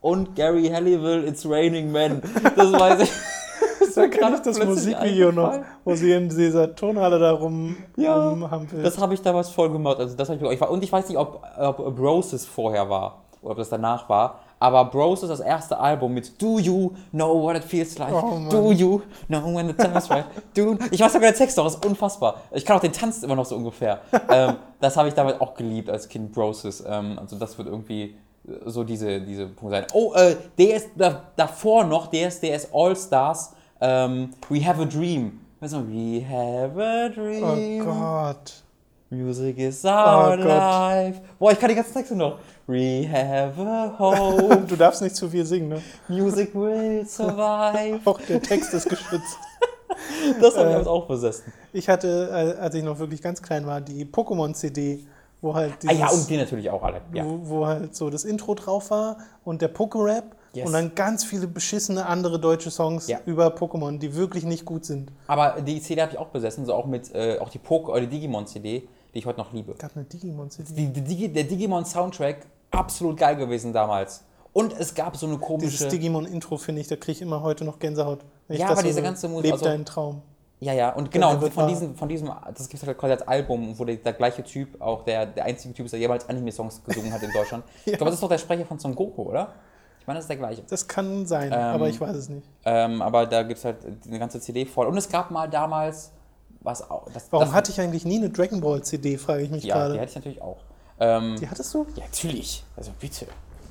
[0.01, 2.23] und Gary Halliwell, It's Raining Men.
[2.55, 3.11] Das weiß ich.
[3.81, 8.29] Das Da gerade ich das Musikvideo noch, wo sie in dieser Turnhalle da rum, Ja,
[8.29, 8.85] rumhampelt.
[8.85, 9.99] Das habe ich damals voll gemacht.
[9.99, 13.53] Also das ich, ich war, und ich weiß nicht, ob, ob Broses vorher war oder
[13.53, 14.41] ob das danach war.
[14.59, 18.13] Aber Bros ist das erste Album mit Do You Know What It Feels Like?
[18.15, 18.41] Oh.
[18.51, 20.25] Do You Know When the Time's Right?
[20.57, 22.43] Do ich weiß sogar den Text noch, das ist unfassbar.
[22.53, 24.01] Ich kann auch den Tanz immer noch so ungefähr.
[24.31, 26.83] ähm, das habe ich damals auch geliebt als Kind Broses.
[26.87, 28.17] Ähm, also das wird irgendwie
[28.65, 29.87] so diese, diese Punkte sein.
[29.93, 35.41] Oh, äh, DS, da, davor noch DSDS All Stars ähm, We Have a Dream.
[35.61, 37.85] Also, We have a oh dream.
[37.85, 38.63] Gott.
[39.11, 40.47] Music is our Oh Gott.
[40.47, 41.21] life.
[41.39, 42.39] Boah, ich kann die ganzen Texte noch.
[42.67, 44.65] We have a hope.
[44.67, 45.83] Du darfst nicht zu viel singen, ne?
[46.09, 48.01] Music will survive.
[48.05, 49.39] Auch der Text ist geschützt.
[50.41, 51.53] Das habe ich Äh, damals auch besessen.
[51.73, 55.05] Ich hatte, äh, als ich noch wirklich ganz klein war, die Pokémon-CD,
[55.41, 57.01] wo halt Ah dieses, ja, und die natürlich auch alle.
[57.15, 57.25] Ja.
[57.25, 60.67] wo, wo halt so das Intro drauf war und der Poké-Rap Yes.
[60.67, 63.19] und dann ganz viele beschissene andere deutsche Songs Ja.
[63.27, 65.11] über Pokémon, die wirklich nicht gut sind.
[65.27, 68.01] Aber die CD habe ich auch besessen, so auch mit äh, auch die Poke oder
[68.01, 69.75] die Digimon CD, die ich heute noch liebe.
[69.79, 70.73] gab eine Digimon-CD.
[70.89, 74.23] Die, die, der Digimon Soundtrack absolut geil gewesen damals.
[74.53, 77.65] Und es gab so eine komische Dieses Digimon-Intro, finde ich, da kriege ich immer heute
[77.65, 78.21] noch Gänsehaut.
[78.49, 80.23] Wenn Ja, aber diese ganze Musik- Leb also- deinen Traum.
[80.59, 83.29] Ja, ja, und genau, wird von diesem, von diesem, das gibt es halt quasi als
[83.29, 86.83] Album, wo der, der gleiche Typ, auch der, der einzige Typ ist, der jemals Anime-Songs
[86.83, 87.63] gesungen hat in Deutschland.
[87.85, 89.53] Ich glaube, das ist doch der Sprecher von Son Goku, oder?
[90.01, 90.63] Ich meine, das ist der gleiche.
[90.67, 92.49] Das kann sein, Ähm, aber ich weiß es nicht.
[92.65, 93.77] Ähm, aber da gibt es halt
[94.07, 94.87] eine ganze CD voll.
[94.87, 96.13] Und es gab mal damals,
[96.61, 97.07] was auch.
[97.13, 99.75] Das, Warum das, hatte ich eigentlich nie eine Dragon Ball CD, frage ich mich Ja,
[99.75, 100.01] die gerade.
[100.01, 100.57] hatte ich natürlich auch.
[100.99, 101.87] Ähm, Die hattest du?
[101.95, 102.65] ja, natürlich.
[102.77, 103.27] Also bitte.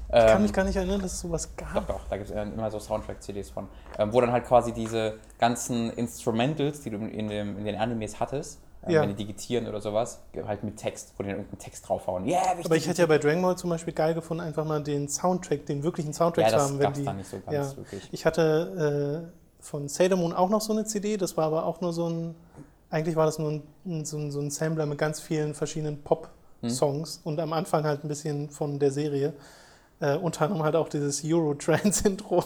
[0.08, 1.88] Ich kann Ähm, mich gar nicht erinnern, dass es sowas Doch, gab.
[1.88, 5.90] doch, da gibt es immer so Soundtrack-CDs von, ähm, wo dann halt quasi diese ganzen
[5.92, 9.02] Instrumentals, die du in, dem, in den Animes hattest, ähm, Ja.
[9.02, 12.26] wenn die digitieren oder sowas, halt mit Text, wo die dann irgendeinen Text draufhauen.
[12.28, 14.82] Yeah, wichtig, Aber ich hätte ja bei Dragon Ball zum Beispiel geil gefunden, einfach mal
[14.84, 16.80] den Soundtrack, den wirklichen Soundtrack ja, zu haben.
[16.80, 17.78] Wenn die, nicht so ganz ja.
[17.78, 18.08] wirklich.
[18.12, 21.82] Ich hatte äh, von Sailor Moon auch noch so eine CD, das war aber auch
[21.82, 22.36] nur so ein
[22.92, 26.02] eigentlich war das nur ein, so, ein, so ein Sampler mit ganz vielen verschiedenen
[26.62, 29.34] Pop-Songs und am Anfang halt ein bisschen von der Serie.
[30.02, 32.44] Äh, unter anderem halt auch dieses Eurotrance-Intro.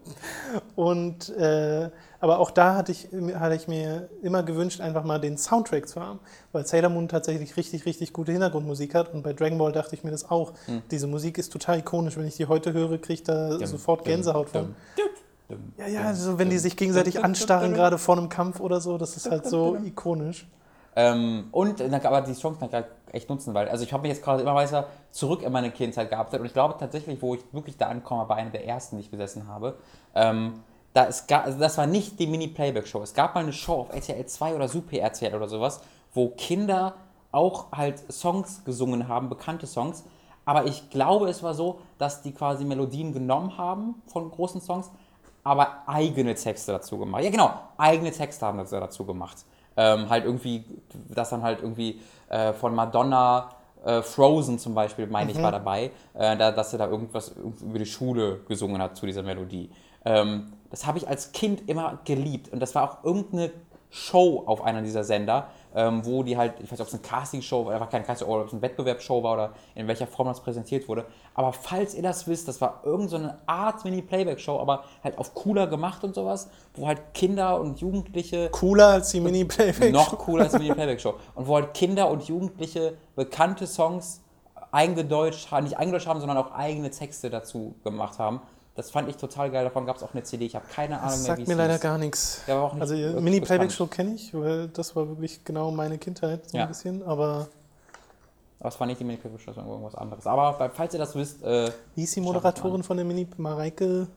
[0.76, 1.88] und äh,
[2.20, 6.02] aber auch da hatte ich, hatte ich mir immer gewünscht, einfach mal den Soundtrack zu
[6.02, 6.18] haben,
[6.52, 10.04] weil Sailor Moon tatsächlich richtig, richtig gute Hintergrundmusik hat und bei Dragon Ball dachte ich
[10.04, 10.52] mir das auch.
[10.66, 10.82] Hm.
[10.90, 12.16] Diese Musik ist total ikonisch.
[12.18, 14.74] Wenn ich die heute höre, kriege ich da Dum, sofort dum, Gänsehaut von.
[14.96, 15.06] dum,
[15.48, 17.96] dum, Ja, ja, dum, so wenn die dum, sich gegenseitig dum, dum, anstarren, dum, gerade
[17.96, 20.46] vor einem Kampf oder so, das ist halt so ikonisch.
[20.98, 24.12] Ähm, und aber die Chance kann ich halt echt nutzen, weil also ich habe mich
[24.12, 27.42] jetzt gerade immer weiter zurück in meine Kindheit gearbeitet und ich glaube tatsächlich, wo ich
[27.52, 29.76] wirklich da ankomme, bei einer der ersten, die ich besessen habe,
[30.14, 30.62] ähm,
[30.94, 33.02] da also das war nicht die Mini-Playback-Show.
[33.02, 35.82] Es gab mal eine Show auf RTL 2 oder Super RTL oder sowas,
[36.14, 36.94] wo Kinder
[37.32, 40.04] auch halt Songs gesungen haben, bekannte Songs.
[40.46, 44.90] Aber ich glaube, es war so, dass die quasi Melodien genommen haben von großen Songs,
[45.44, 47.24] aber eigene Texte dazu gemacht.
[47.24, 49.44] Ja, genau, eigene Texte haben sie dazu gemacht.
[49.76, 50.64] Ähm, halt irgendwie,
[51.08, 53.50] das dann halt irgendwie äh, von Madonna,
[53.84, 57.78] äh, Frozen zum Beispiel, meine ich, war dabei, äh, da, dass sie da irgendwas über
[57.78, 59.70] die Schule gesungen hat zu dieser Melodie.
[60.04, 62.52] Ähm, das habe ich als Kind immer geliebt.
[62.52, 63.50] Und das war auch irgendeine
[63.90, 67.02] Show auf einer dieser Sender, ähm, wo die halt, ich weiß nicht, ob es eine
[67.02, 70.26] Casting-Show war, einfach keine Casting, oder ob es eine Wettbewerbsshow war oder in welcher Form
[70.26, 71.04] das präsentiert wurde.
[71.34, 75.34] Aber falls ihr das wisst, das war irgendeine so eine Art Mini-Playback-Show, aber halt auf
[75.34, 79.92] cooler gemacht und sowas, wo halt Kinder und Jugendliche Cooler als die Mini-Playback.
[79.92, 81.14] noch cooler als die Mini-Playback-Show.
[81.34, 84.22] Und wo halt Kinder und Jugendliche bekannte Songs
[84.72, 88.40] eingedeutscht haben, nicht eingedeutscht haben, sondern auch eigene Texte dazu gemacht haben.
[88.76, 89.64] Das fand ich total geil.
[89.64, 90.44] Davon gab es auch eine CD.
[90.44, 92.42] Ich habe keine Ahnung Das mehr, sagt wie es mir leider gar nichts.
[92.46, 96.64] Nicht Also wirklich Mini-Playback-Show kenne ich, weil das war wirklich genau meine Kindheit so Ja.
[96.64, 97.02] ein bisschen.
[97.02, 97.48] Aber
[98.60, 100.26] Aber es war nicht die Mini-Playback-Show, sondern irgendwas anderes.
[100.26, 103.26] Aber falls ihr das wisst, äh, wie hieß die Moderatorin von der Mini?
[103.38, 104.08] Mareike?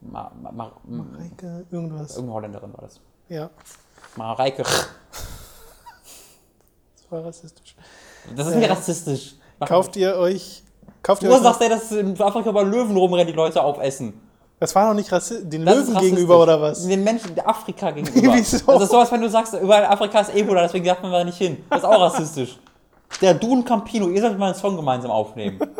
[0.00, 1.66] Ma, Ma, Ma, Ma, Mareike?
[1.70, 2.12] Irgendwas.
[2.12, 3.00] irgendeine Holländerin war das.
[3.28, 3.50] Ja,
[4.16, 4.62] Mareike.
[4.62, 4.88] das
[7.10, 7.76] war rassistisch.
[8.34, 9.34] Das ist nicht rassistisch.
[9.58, 10.62] Mach- Kauft ihr euch.
[11.02, 14.14] Kauft ihr Du euch sagst ja, dass in Afrika bei Löwen rumrennen, die Leute aufessen.
[14.58, 15.48] das war doch nicht rassistisch.
[15.48, 16.86] Den Das Löwen gegenüber oder was?
[16.86, 18.34] Den Menschen der Afrika gegenüber.
[18.36, 18.58] Wieso?
[18.66, 21.12] Das ist so, als wenn du sagst, überall in Afrika ist Ebola, deswegen darf man
[21.12, 21.64] da nicht hin.
[21.70, 22.58] Das ist auch rassistisch.
[23.20, 25.58] Der Du und Campino, ihr solltet mal einen Song gemeinsam aufnehmen.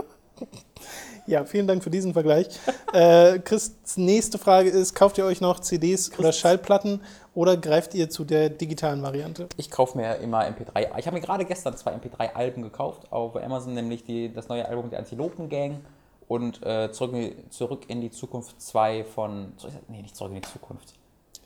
[1.27, 2.49] Ja, vielen Dank für diesen Vergleich.
[2.93, 7.03] äh, Christs nächste Frage ist: Kauft ihr euch noch CDs oder Schallplatten
[7.35, 9.49] oder greift ihr zu der digitalen Variante?
[9.57, 10.99] Ich kaufe mir immer MP3.
[10.99, 14.91] Ich habe mir gerade gestern zwei MP3-Alben gekauft auf Amazon, nämlich die, das neue Album
[14.91, 15.81] der Antilopen Gang
[16.29, 19.53] und äh, zurück, in- zurück in die Zukunft 2 von.
[19.89, 20.95] Nee, nicht zurück in die Zukunft.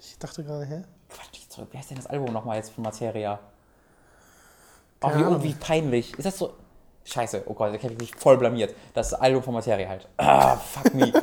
[0.01, 0.83] Ich dachte gerade, hä?
[1.09, 1.69] Quatsch, nicht zurück.
[1.73, 3.39] Wie heißt denn das Album nochmal jetzt von Materia?
[5.03, 5.43] Oh, wie, Ahnung.
[5.43, 6.13] wie peinlich.
[6.19, 6.53] Ist das so.
[7.05, 8.75] Scheiße, oh Gott, ich habe mich voll blamiert.
[8.95, 10.09] Das Album von Materia halt.
[10.17, 11.13] Ah, fuck me.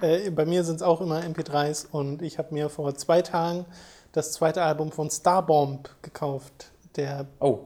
[0.00, 3.66] Äh, bei mir sind es auch immer MP3s und ich habe mir vor zwei Tagen
[4.12, 6.70] das zweite Album von Starbomb gekauft.
[6.96, 7.58] Der Oh,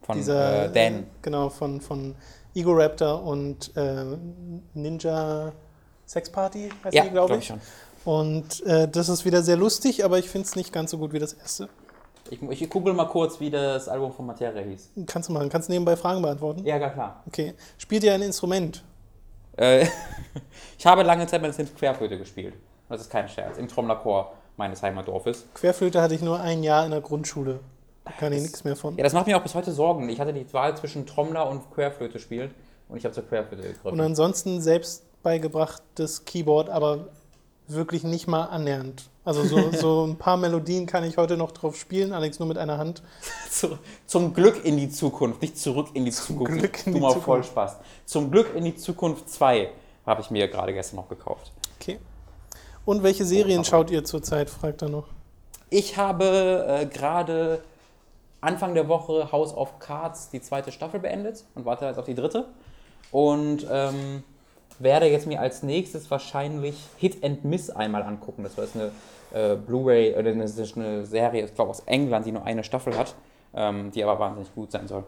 [0.00, 1.06] von dieser äh, Dan.
[1.20, 2.14] genau von von
[2.54, 4.16] Ego Raptor und äh,
[4.72, 5.52] Ninja
[6.06, 7.40] Sex Party heißt Ja, die, glaube ich.
[7.40, 7.60] ich schon.
[8.04, 11.12] Und äh, das ist wieder sehr lustig, aber ich finde es nicht ganz so gut
[11.12, 11.68] wie das erste.
[12.32, 14.92] Ich, ich google mal kurz, wie das Album von Materia hieß.
[15.06, 16.64] Kannst du machen, kannst nebenbei Fragen beantworten.
[16.64, 17.22] Ja, gar klar.
[17.26, 17.52] Okay.
[17.76, 18.82] Spielt ihr ein Instrument?
[19.58, 19.86] Äh,
[20.78, 22.54] ich habe lange Zeit meine Sims Querflöte gespielt.
[22.88, 23.58] Das ist kein Scherz.
[23.58, 25.44] Im Trommlerchor meines Heimatdorfes.
[25.52, 27.60] Querflöte hatte ich nur ein Jahr in der Grundschule.
[28.06, 28.96] Da kann ich nichts mehr von.
[28.96, 30.08] Ja, das macht mir auch bis heute Sorgen.
[30.08, 32.50] Ich hatte die Wahl zwischen Trommler und Querflöte spielen
[32.88, 33.90] und ich habe zur Querflöte gegriffen.
[33.90, 37.08] Und ansonsten selbst beigebrachtes Keyboard, aber
[37.68, 39.04] wirklich nicht mal annähernd.
[39.24, 42.58] Also so, so ein paar Melodien kann ich heute noch drauf spielen, allerdings nur mit
[42.58, 43.02] einer Hand.
[43.50, 46.58] Zu, zum Glück in die Zukunft, nicht zurück in die Zukunft.
[46.58, 47.48] Glück in die mal voll Zukunft.
[47.50, 47.76] Spaß.
[48.06, 49.70] Zum Glück in die Zukunft 2
[50.06, 51.52] habe ich mir gerade gestern noch gekauft.
[51.80, 51.98] Okay.
[52.84, 55.06] Und welche Serien schaut ihr zurzeit, fragt er noch.
[55.70, 57.62] Ich habe äh, gerade
[58.40, 62.14] Anfang der Woche House of Cards die zweite Staffel beendet und warte jetzt auf die
[62.14, 62.46] dritte.
[63.12, 64.24] Und ähm,
[64.80, 68.42] werde jetzt mir als nächstes wahrscheinlich Hit and Miss einmal angucken.
[68.42, 68.90] Das war jetzt eine
[69.32, 72.64] äh, Blu-ray oder eine, das ist eine Serie, ich glaube aus England, die nur eine
[72.64, 73.14] Staffel hat,
[73.54, 75.04] ähm, die aber wahnsinnig gut sein soll.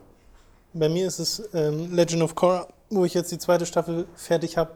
[0.72, 4.56] Bei mir ist es ähm, Legend of Korra, wo ich jetzt die zweite Staffel fertig
[4.56, 4.72] habe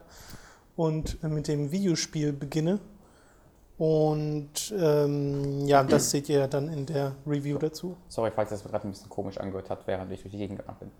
[0.75, 2.79] und äh, mit dem Videospiel beginne.
[3.77, 7.95] Und ähm, ja, das seht ihr dann in der Review dazu.
[8.09, 10.77] Sorry, falls das gerade ein bisschen komisch angehört hat, während ich durch die Gegend gegangen
[10.79, 10.91] bin.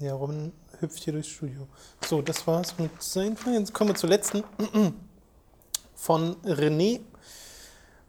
[0.00, 1.68] Ja, Robin hüpft hier durchs Studio.
[2.04, 3.54] So, das war's mit Fragen.
[3.54, 4.42] Jetzt kommen wir zur letzten.
[5.94, 7.00] Von René.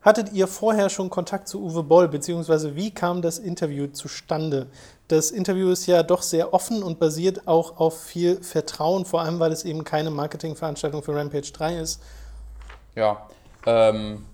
[0.01, 4.67] Hattet ihr vorher schon Kontakt zu Uwe Boll, beziehungsweise wie kam das Interview zustande?
[5.07, 9.39] Das Interview ist ja doch sehr offen und basiert auch auf viel Vertrauen, vor allem
[9.39, 12.01] weil es eben keine Marketingveranstaltung für Rampage 3 ist.
[12.95, 13.27] Ja,
[13.65, 14.25] ähm,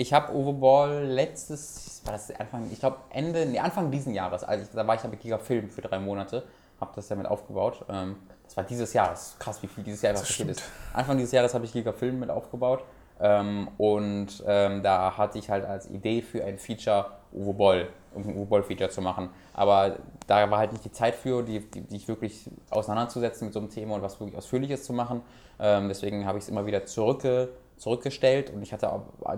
[0.00, 4.42] Ich habe Uwe Ball letztes, war das Anfang, ich glaube Ende, nee, Anfang diesen Jahres,
[4.44, 6.42] also ich, da war ich ja mit Giga Film für drei Monate,
[6.80, 7.84] habe das ja mit aufgebaut.
[7.90, 10.62] Ähm, das war dieses Jahr, das ist krass, wie viel dieses Jahr einfach passiert ist.
[10.94, 12.82] Anfang dieses Jahres habe ich Giga Film mit aufgebaut
[13.20, 18.24] ähm, und ähm, da hatte ich halt als Idee für ein Feature Uwe Boll, ein
[18.24, 19.28] Uwe Boll-Feature zu machen.
[19.52, 19.96] Aber
[20.26, 23.68] da war halt nicht die Zeit für, die, die, die wirklich auseinanderzusetzen mit so einem
[23.68, 25.20] Thema und was wirklich Ausführliches zu machen.
[25.58, 27.50] Ähm, deswegen habe ich es immer wieder zurückge,
[27.80, 28.90] zurückgestellt und ich hatte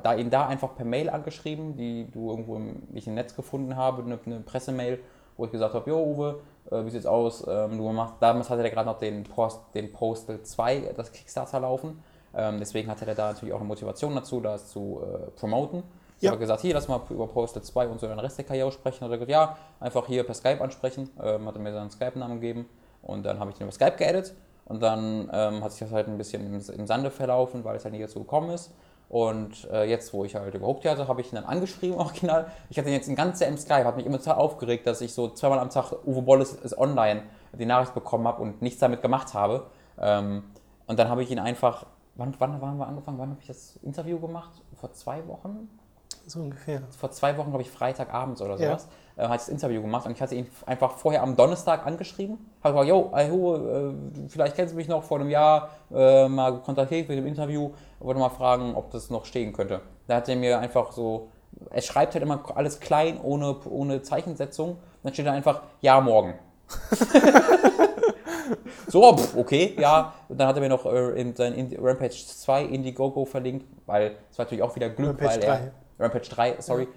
[0.02, 3.76] da ihn da einfach per Mail angeschrieben, die du irgendwo im, ich im Netz gefunden
[3.76, 4.98] habe, eine, eine Pressemail,
[5.36, 6.40] wo ich gesagt habe, jo Uwe,
[6.70, 7.46] äh, wie sieht's aus?
[7.48, 11.60] Ähm, du machst, damals hatte er gerade noch den, Post, den Postal 2, das Kickstarter
[11.60, 12.02] laufen.
[12.34, 15.84] Ähm, deswegen hatte er da natürlich auch eine Motivation dazu, das zu äh, promoten.
[16.16, 16.30] Ich Ja.
[16.30, 19.04] habe gesagt, hier, lass mal über Postal 2 und so den Rest der Karriere sprechen.
[19.04, 21.10] Hat er gesagt, ja, einfach hier per Skype ansprechen.
[21.22, 22.68] Ähm, hat er mir seinen Skype-Namen gegeben
[23.02, 24.34] und dann habe ich ihn über Skype geaddet.
[24.64, 27.84] Und dann ähm, hat sich das halt ein bisschen im, im Sande verlaufen, weil es
[27.84, 28.72] halt nicht dazu gekommen ist.
[29.08, 32.46] Und äh, jetzt, wo ich halt überhaupt hatte, habe ich ihn dann angeschrieben, original.
[32.70, 35.12] Ich hatte ihn jetzt ein ganzes im Skype, hat mich immer total aufgeregt, dass ich
[35.12, 37.22] so zweimal am Tag Uwe Boll ist, ist online
[37.58, 39.66] die Nachricht bekommen habe und nichts damit gemacht habe.
[39.98, 40.44] Ähm,
[40.86, 43.18] und dann habe ich ihn einfach, wann, wann haben wir angefangen?
[43.18, 44.62] Wann habe ich das Interview gemacht?
[44.74, 45.68] Vor zwei Wochen?
[46.26, 46.82] So ungefähr.
[46.98, 48.68] vor zwei Wochen, glaube ich, Freitagabends oder Ja.
[48.70, 51.84] sowas, äh, hatte ich das Interview gemacht und ich hatte ihn einfach vorher am Donnerstag
[51.86, 52.38] angeschrieben.
[52.62, 53.56] Habe gesagt, yo, Ayo,
[53.90, 53.94] äh,
[54.28, 57.70] vielleicht kennst du mich noch vor einem Jahr, äh, mal kontaktiert mit dem Interview,
[58.00, 59.80] wollte mal fragen, ob das noch stehen könnte.
[60.06, 61.28] Da hat er mir einfach so,
[61.70, 64.78] er schreibt halt immer alles klein, ohne, ohne Zeichensetzung.
[65.02, 66.34] Dann steht da einfach, ja, morgen.
[68.88, 70.12] So, pff, okay, ja.
[70.28, 74.38] Und dann hat er mir noch äh, in sein Rampage 2 Indiegogo verlinkt, weil es
[74.38, 75.56] war natürlich auch wieder Glück, Rampage weil er.
[75.58, 75.70] 3.
[75.98, 76.88] Rampage 3, sorry,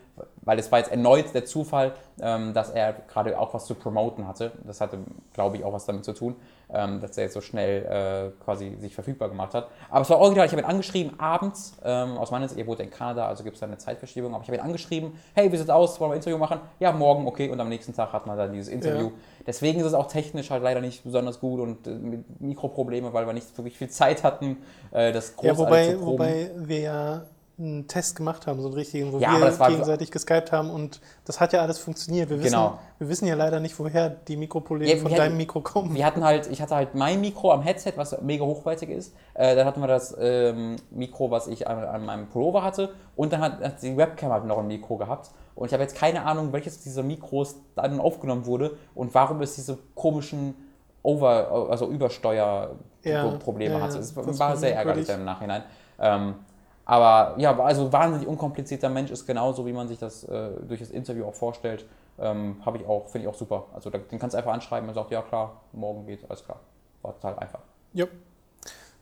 [0.41, 4.27] weil es war jetzt erneut der Zufall, ähm, dass er gerade auch was zu promoten
[4.27, 4.53] hatte.
[4.65, 4.99] Das hatte,
[5.34, 6.35] glaube ich, auch was damit zu tun,
[6.73, 9.67] ähm, dass er jetzt so schnell äh, quasi sich verfügbar gemacht hat.
[9.89, 12.80] Aber es war original, ich habe ihn angeschrieben abends, ähm, aus meiner Sicht, ihr wohnt
[12.80, 15.57] in Kanada, also gibt es da eine Zeitverschiebung, aber ich habe ihn angeschrieben, hey, wie
[15.57, 16.59] sieht's aus, wollen wir ein Interview machen?
[16.80, 19.07] Ja, morgen, okay, und am nächsten Tag hat man dann dieses Interview.
[19.07, 19.11] Ja.
[19.45, 23.27] Deswegen ist es auch technisch halt leider nicht besonders gut und äh, mit Mikroprobleme, weil
[23.27, 24.57] wir nicht wirklich viel Zeit hatten,
[24.91, 26.11] äh, das großartig Ja, wobei, zu proben.
[26.13, 27.22] wobei wir ja
[27.57, 31.40] einen Test gemacht haben, so einen richtigen, wo Ja, wir gegenseitig geskypt haben und das
[31.40, 32.30] hat ja alles funktioniert.
[32.30, 32.80] Wir wissen, Genau.
[32.99, 35.95] wir wissen ja leider nicht, woher die Mikroprobleme Ja, von deinem Mikro kommen.
[35.95, 39.15] Wir hatten halt, ich hatte halt mein Mikro am Headset, was mega hochwertig ist.
[39.36, 42.94] Äh, dann hatten wir das ähm, Mikro, was ich an, an meinem Pullover hatte.
[43.15, 45.32] Und dann hat, hat die Webcam halt noch ein Mikro gehabt.
[45.56, 49.56] Und ich habe jetzt keine Ahnung, welches dieser Mikros dann aufgenommen wurde und warum es
[49.56, 50.56] diese komischen
[51.03, 53.99] Over, also Übersteuer-Probleme Ja, ja, hatte.
[53.99, 55.64] Es war sehr ärgerlich dann im Nachhinein.
[55.99, 56.36] Ähm,
[56.85, 60.91] aber ja, also wahnsinnig unkomplizierter Mensch ist genauso, wie man sich das äh, durch das
[60.91, 61.85] Interview auch vorstellt.
[62.19, 63.65] Ähm, Habe ich auch, finde ich auch super.
[63.73, 66.59] Also den kannst du einfach anschreiben und sagt, ja klar, morgen geht, alles klar.
[67.01, 67.59] War total einfach.
[67.93, 68.05] Ja.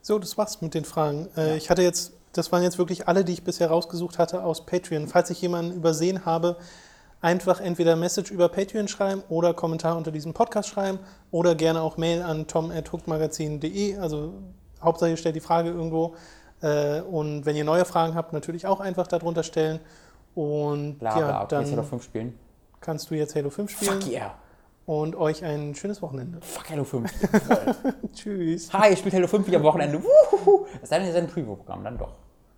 [0.01, 1.29] So, das war's mit den Fragen.
[1.37, 1.55] Äh, Ja.
[1.55, 5.07] Ich hatte jetzt, das waren jetzt wirklich alle, die ich bisher rausgesucht hatte aus Patreon.
[5.07, 6.57] Falls ich jemanden übersehen habe,
[7.21, 10.99] einfach entweder Message über Patreon schreiben oder Kommentar unter diesem Podcast schreiben
[11.31, 13.97] oder gerne auch Mail an tom.hookmagazin.de.
[13.97, 14.33] Also
[14.81, 16.15] Hauptsache ihr stellt die Frage irgendwo.
[16.63, 19.79] Äh, Und wenn ihr neue Fragen habt, natürlich auch einfach darunter stellen.
[20.35, 22.39] Und Bla ja, bla, dann Halo 5 spielen.
[22.81, 24.33] kannst du jetzt Halo 5 spielen Fuck yeah.
[24.87, 26.39] und euch ein schönes Wochenende.
[26.41, 27.11] Fuck Halo 5.
[28.13, 28.73] Tschüss.
[28.73, 30.01] Hi, ihr spielt Halo 5 wieder am Wochenende.
[30.81, 32.13] Es sei denn, ihr seid ein Preview-Programm, dann doch.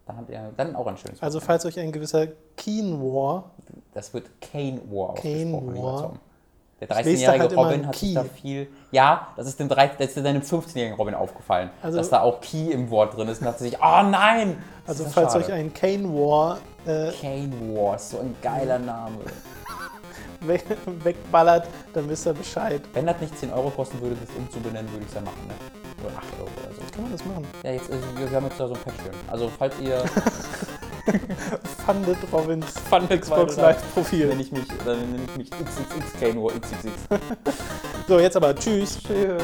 [0.05, 1.45] Dann habt ihr dann auch ein schönes Also Wochenende.
[1.45, 3.51] falls euch ein gewisser Keen War
[3.93, 6.13] Das wird Kane War Kane War.
[6.81, 8.67] Der Ich lese da 13-jährige halt Robin hat sich da viel.
[8.91, 12.41] Ja, das ist dem, 13 das ist deinem 15-jährigen Robin aufgefallen, Also- dass da auch
[12.41, 14.61] Key im Wort drin ist und dachte sich, oh nein!
[14.85, 15.45] Das Also falls schade.
[15.45, 19.17] euch ein Kane War äh, Kane War, ist so ein geiler Name.
[20.41, 20.65] weg,
[21.03, 22.81] wegballert, dann wisst ihr Bescheid.
[22.93, 25.53] Wenn das nicht 10 Euro kosten würde, das umzubenennen, würde ich es ja machen, ne?
[26.05, 26.81] Oder 8 Euro oder so.
[26.93, 27.47] Kann man das machen?
[27.63, 29.15] Ja, jetzt, also, wir haben jetzt da so ein Patreon.
[29.31, 30.03] Also, falls ihr
[31.85, 34.27] Fundet Robins Fundet Xbox Live Profil.
[34.27, 37.27] nenne ich mich, dann nenne ich mich XXX War XXX.
[38.07, 38.99] So, jetzt aber tschüss.
[39.03, 39.43] Tschüss.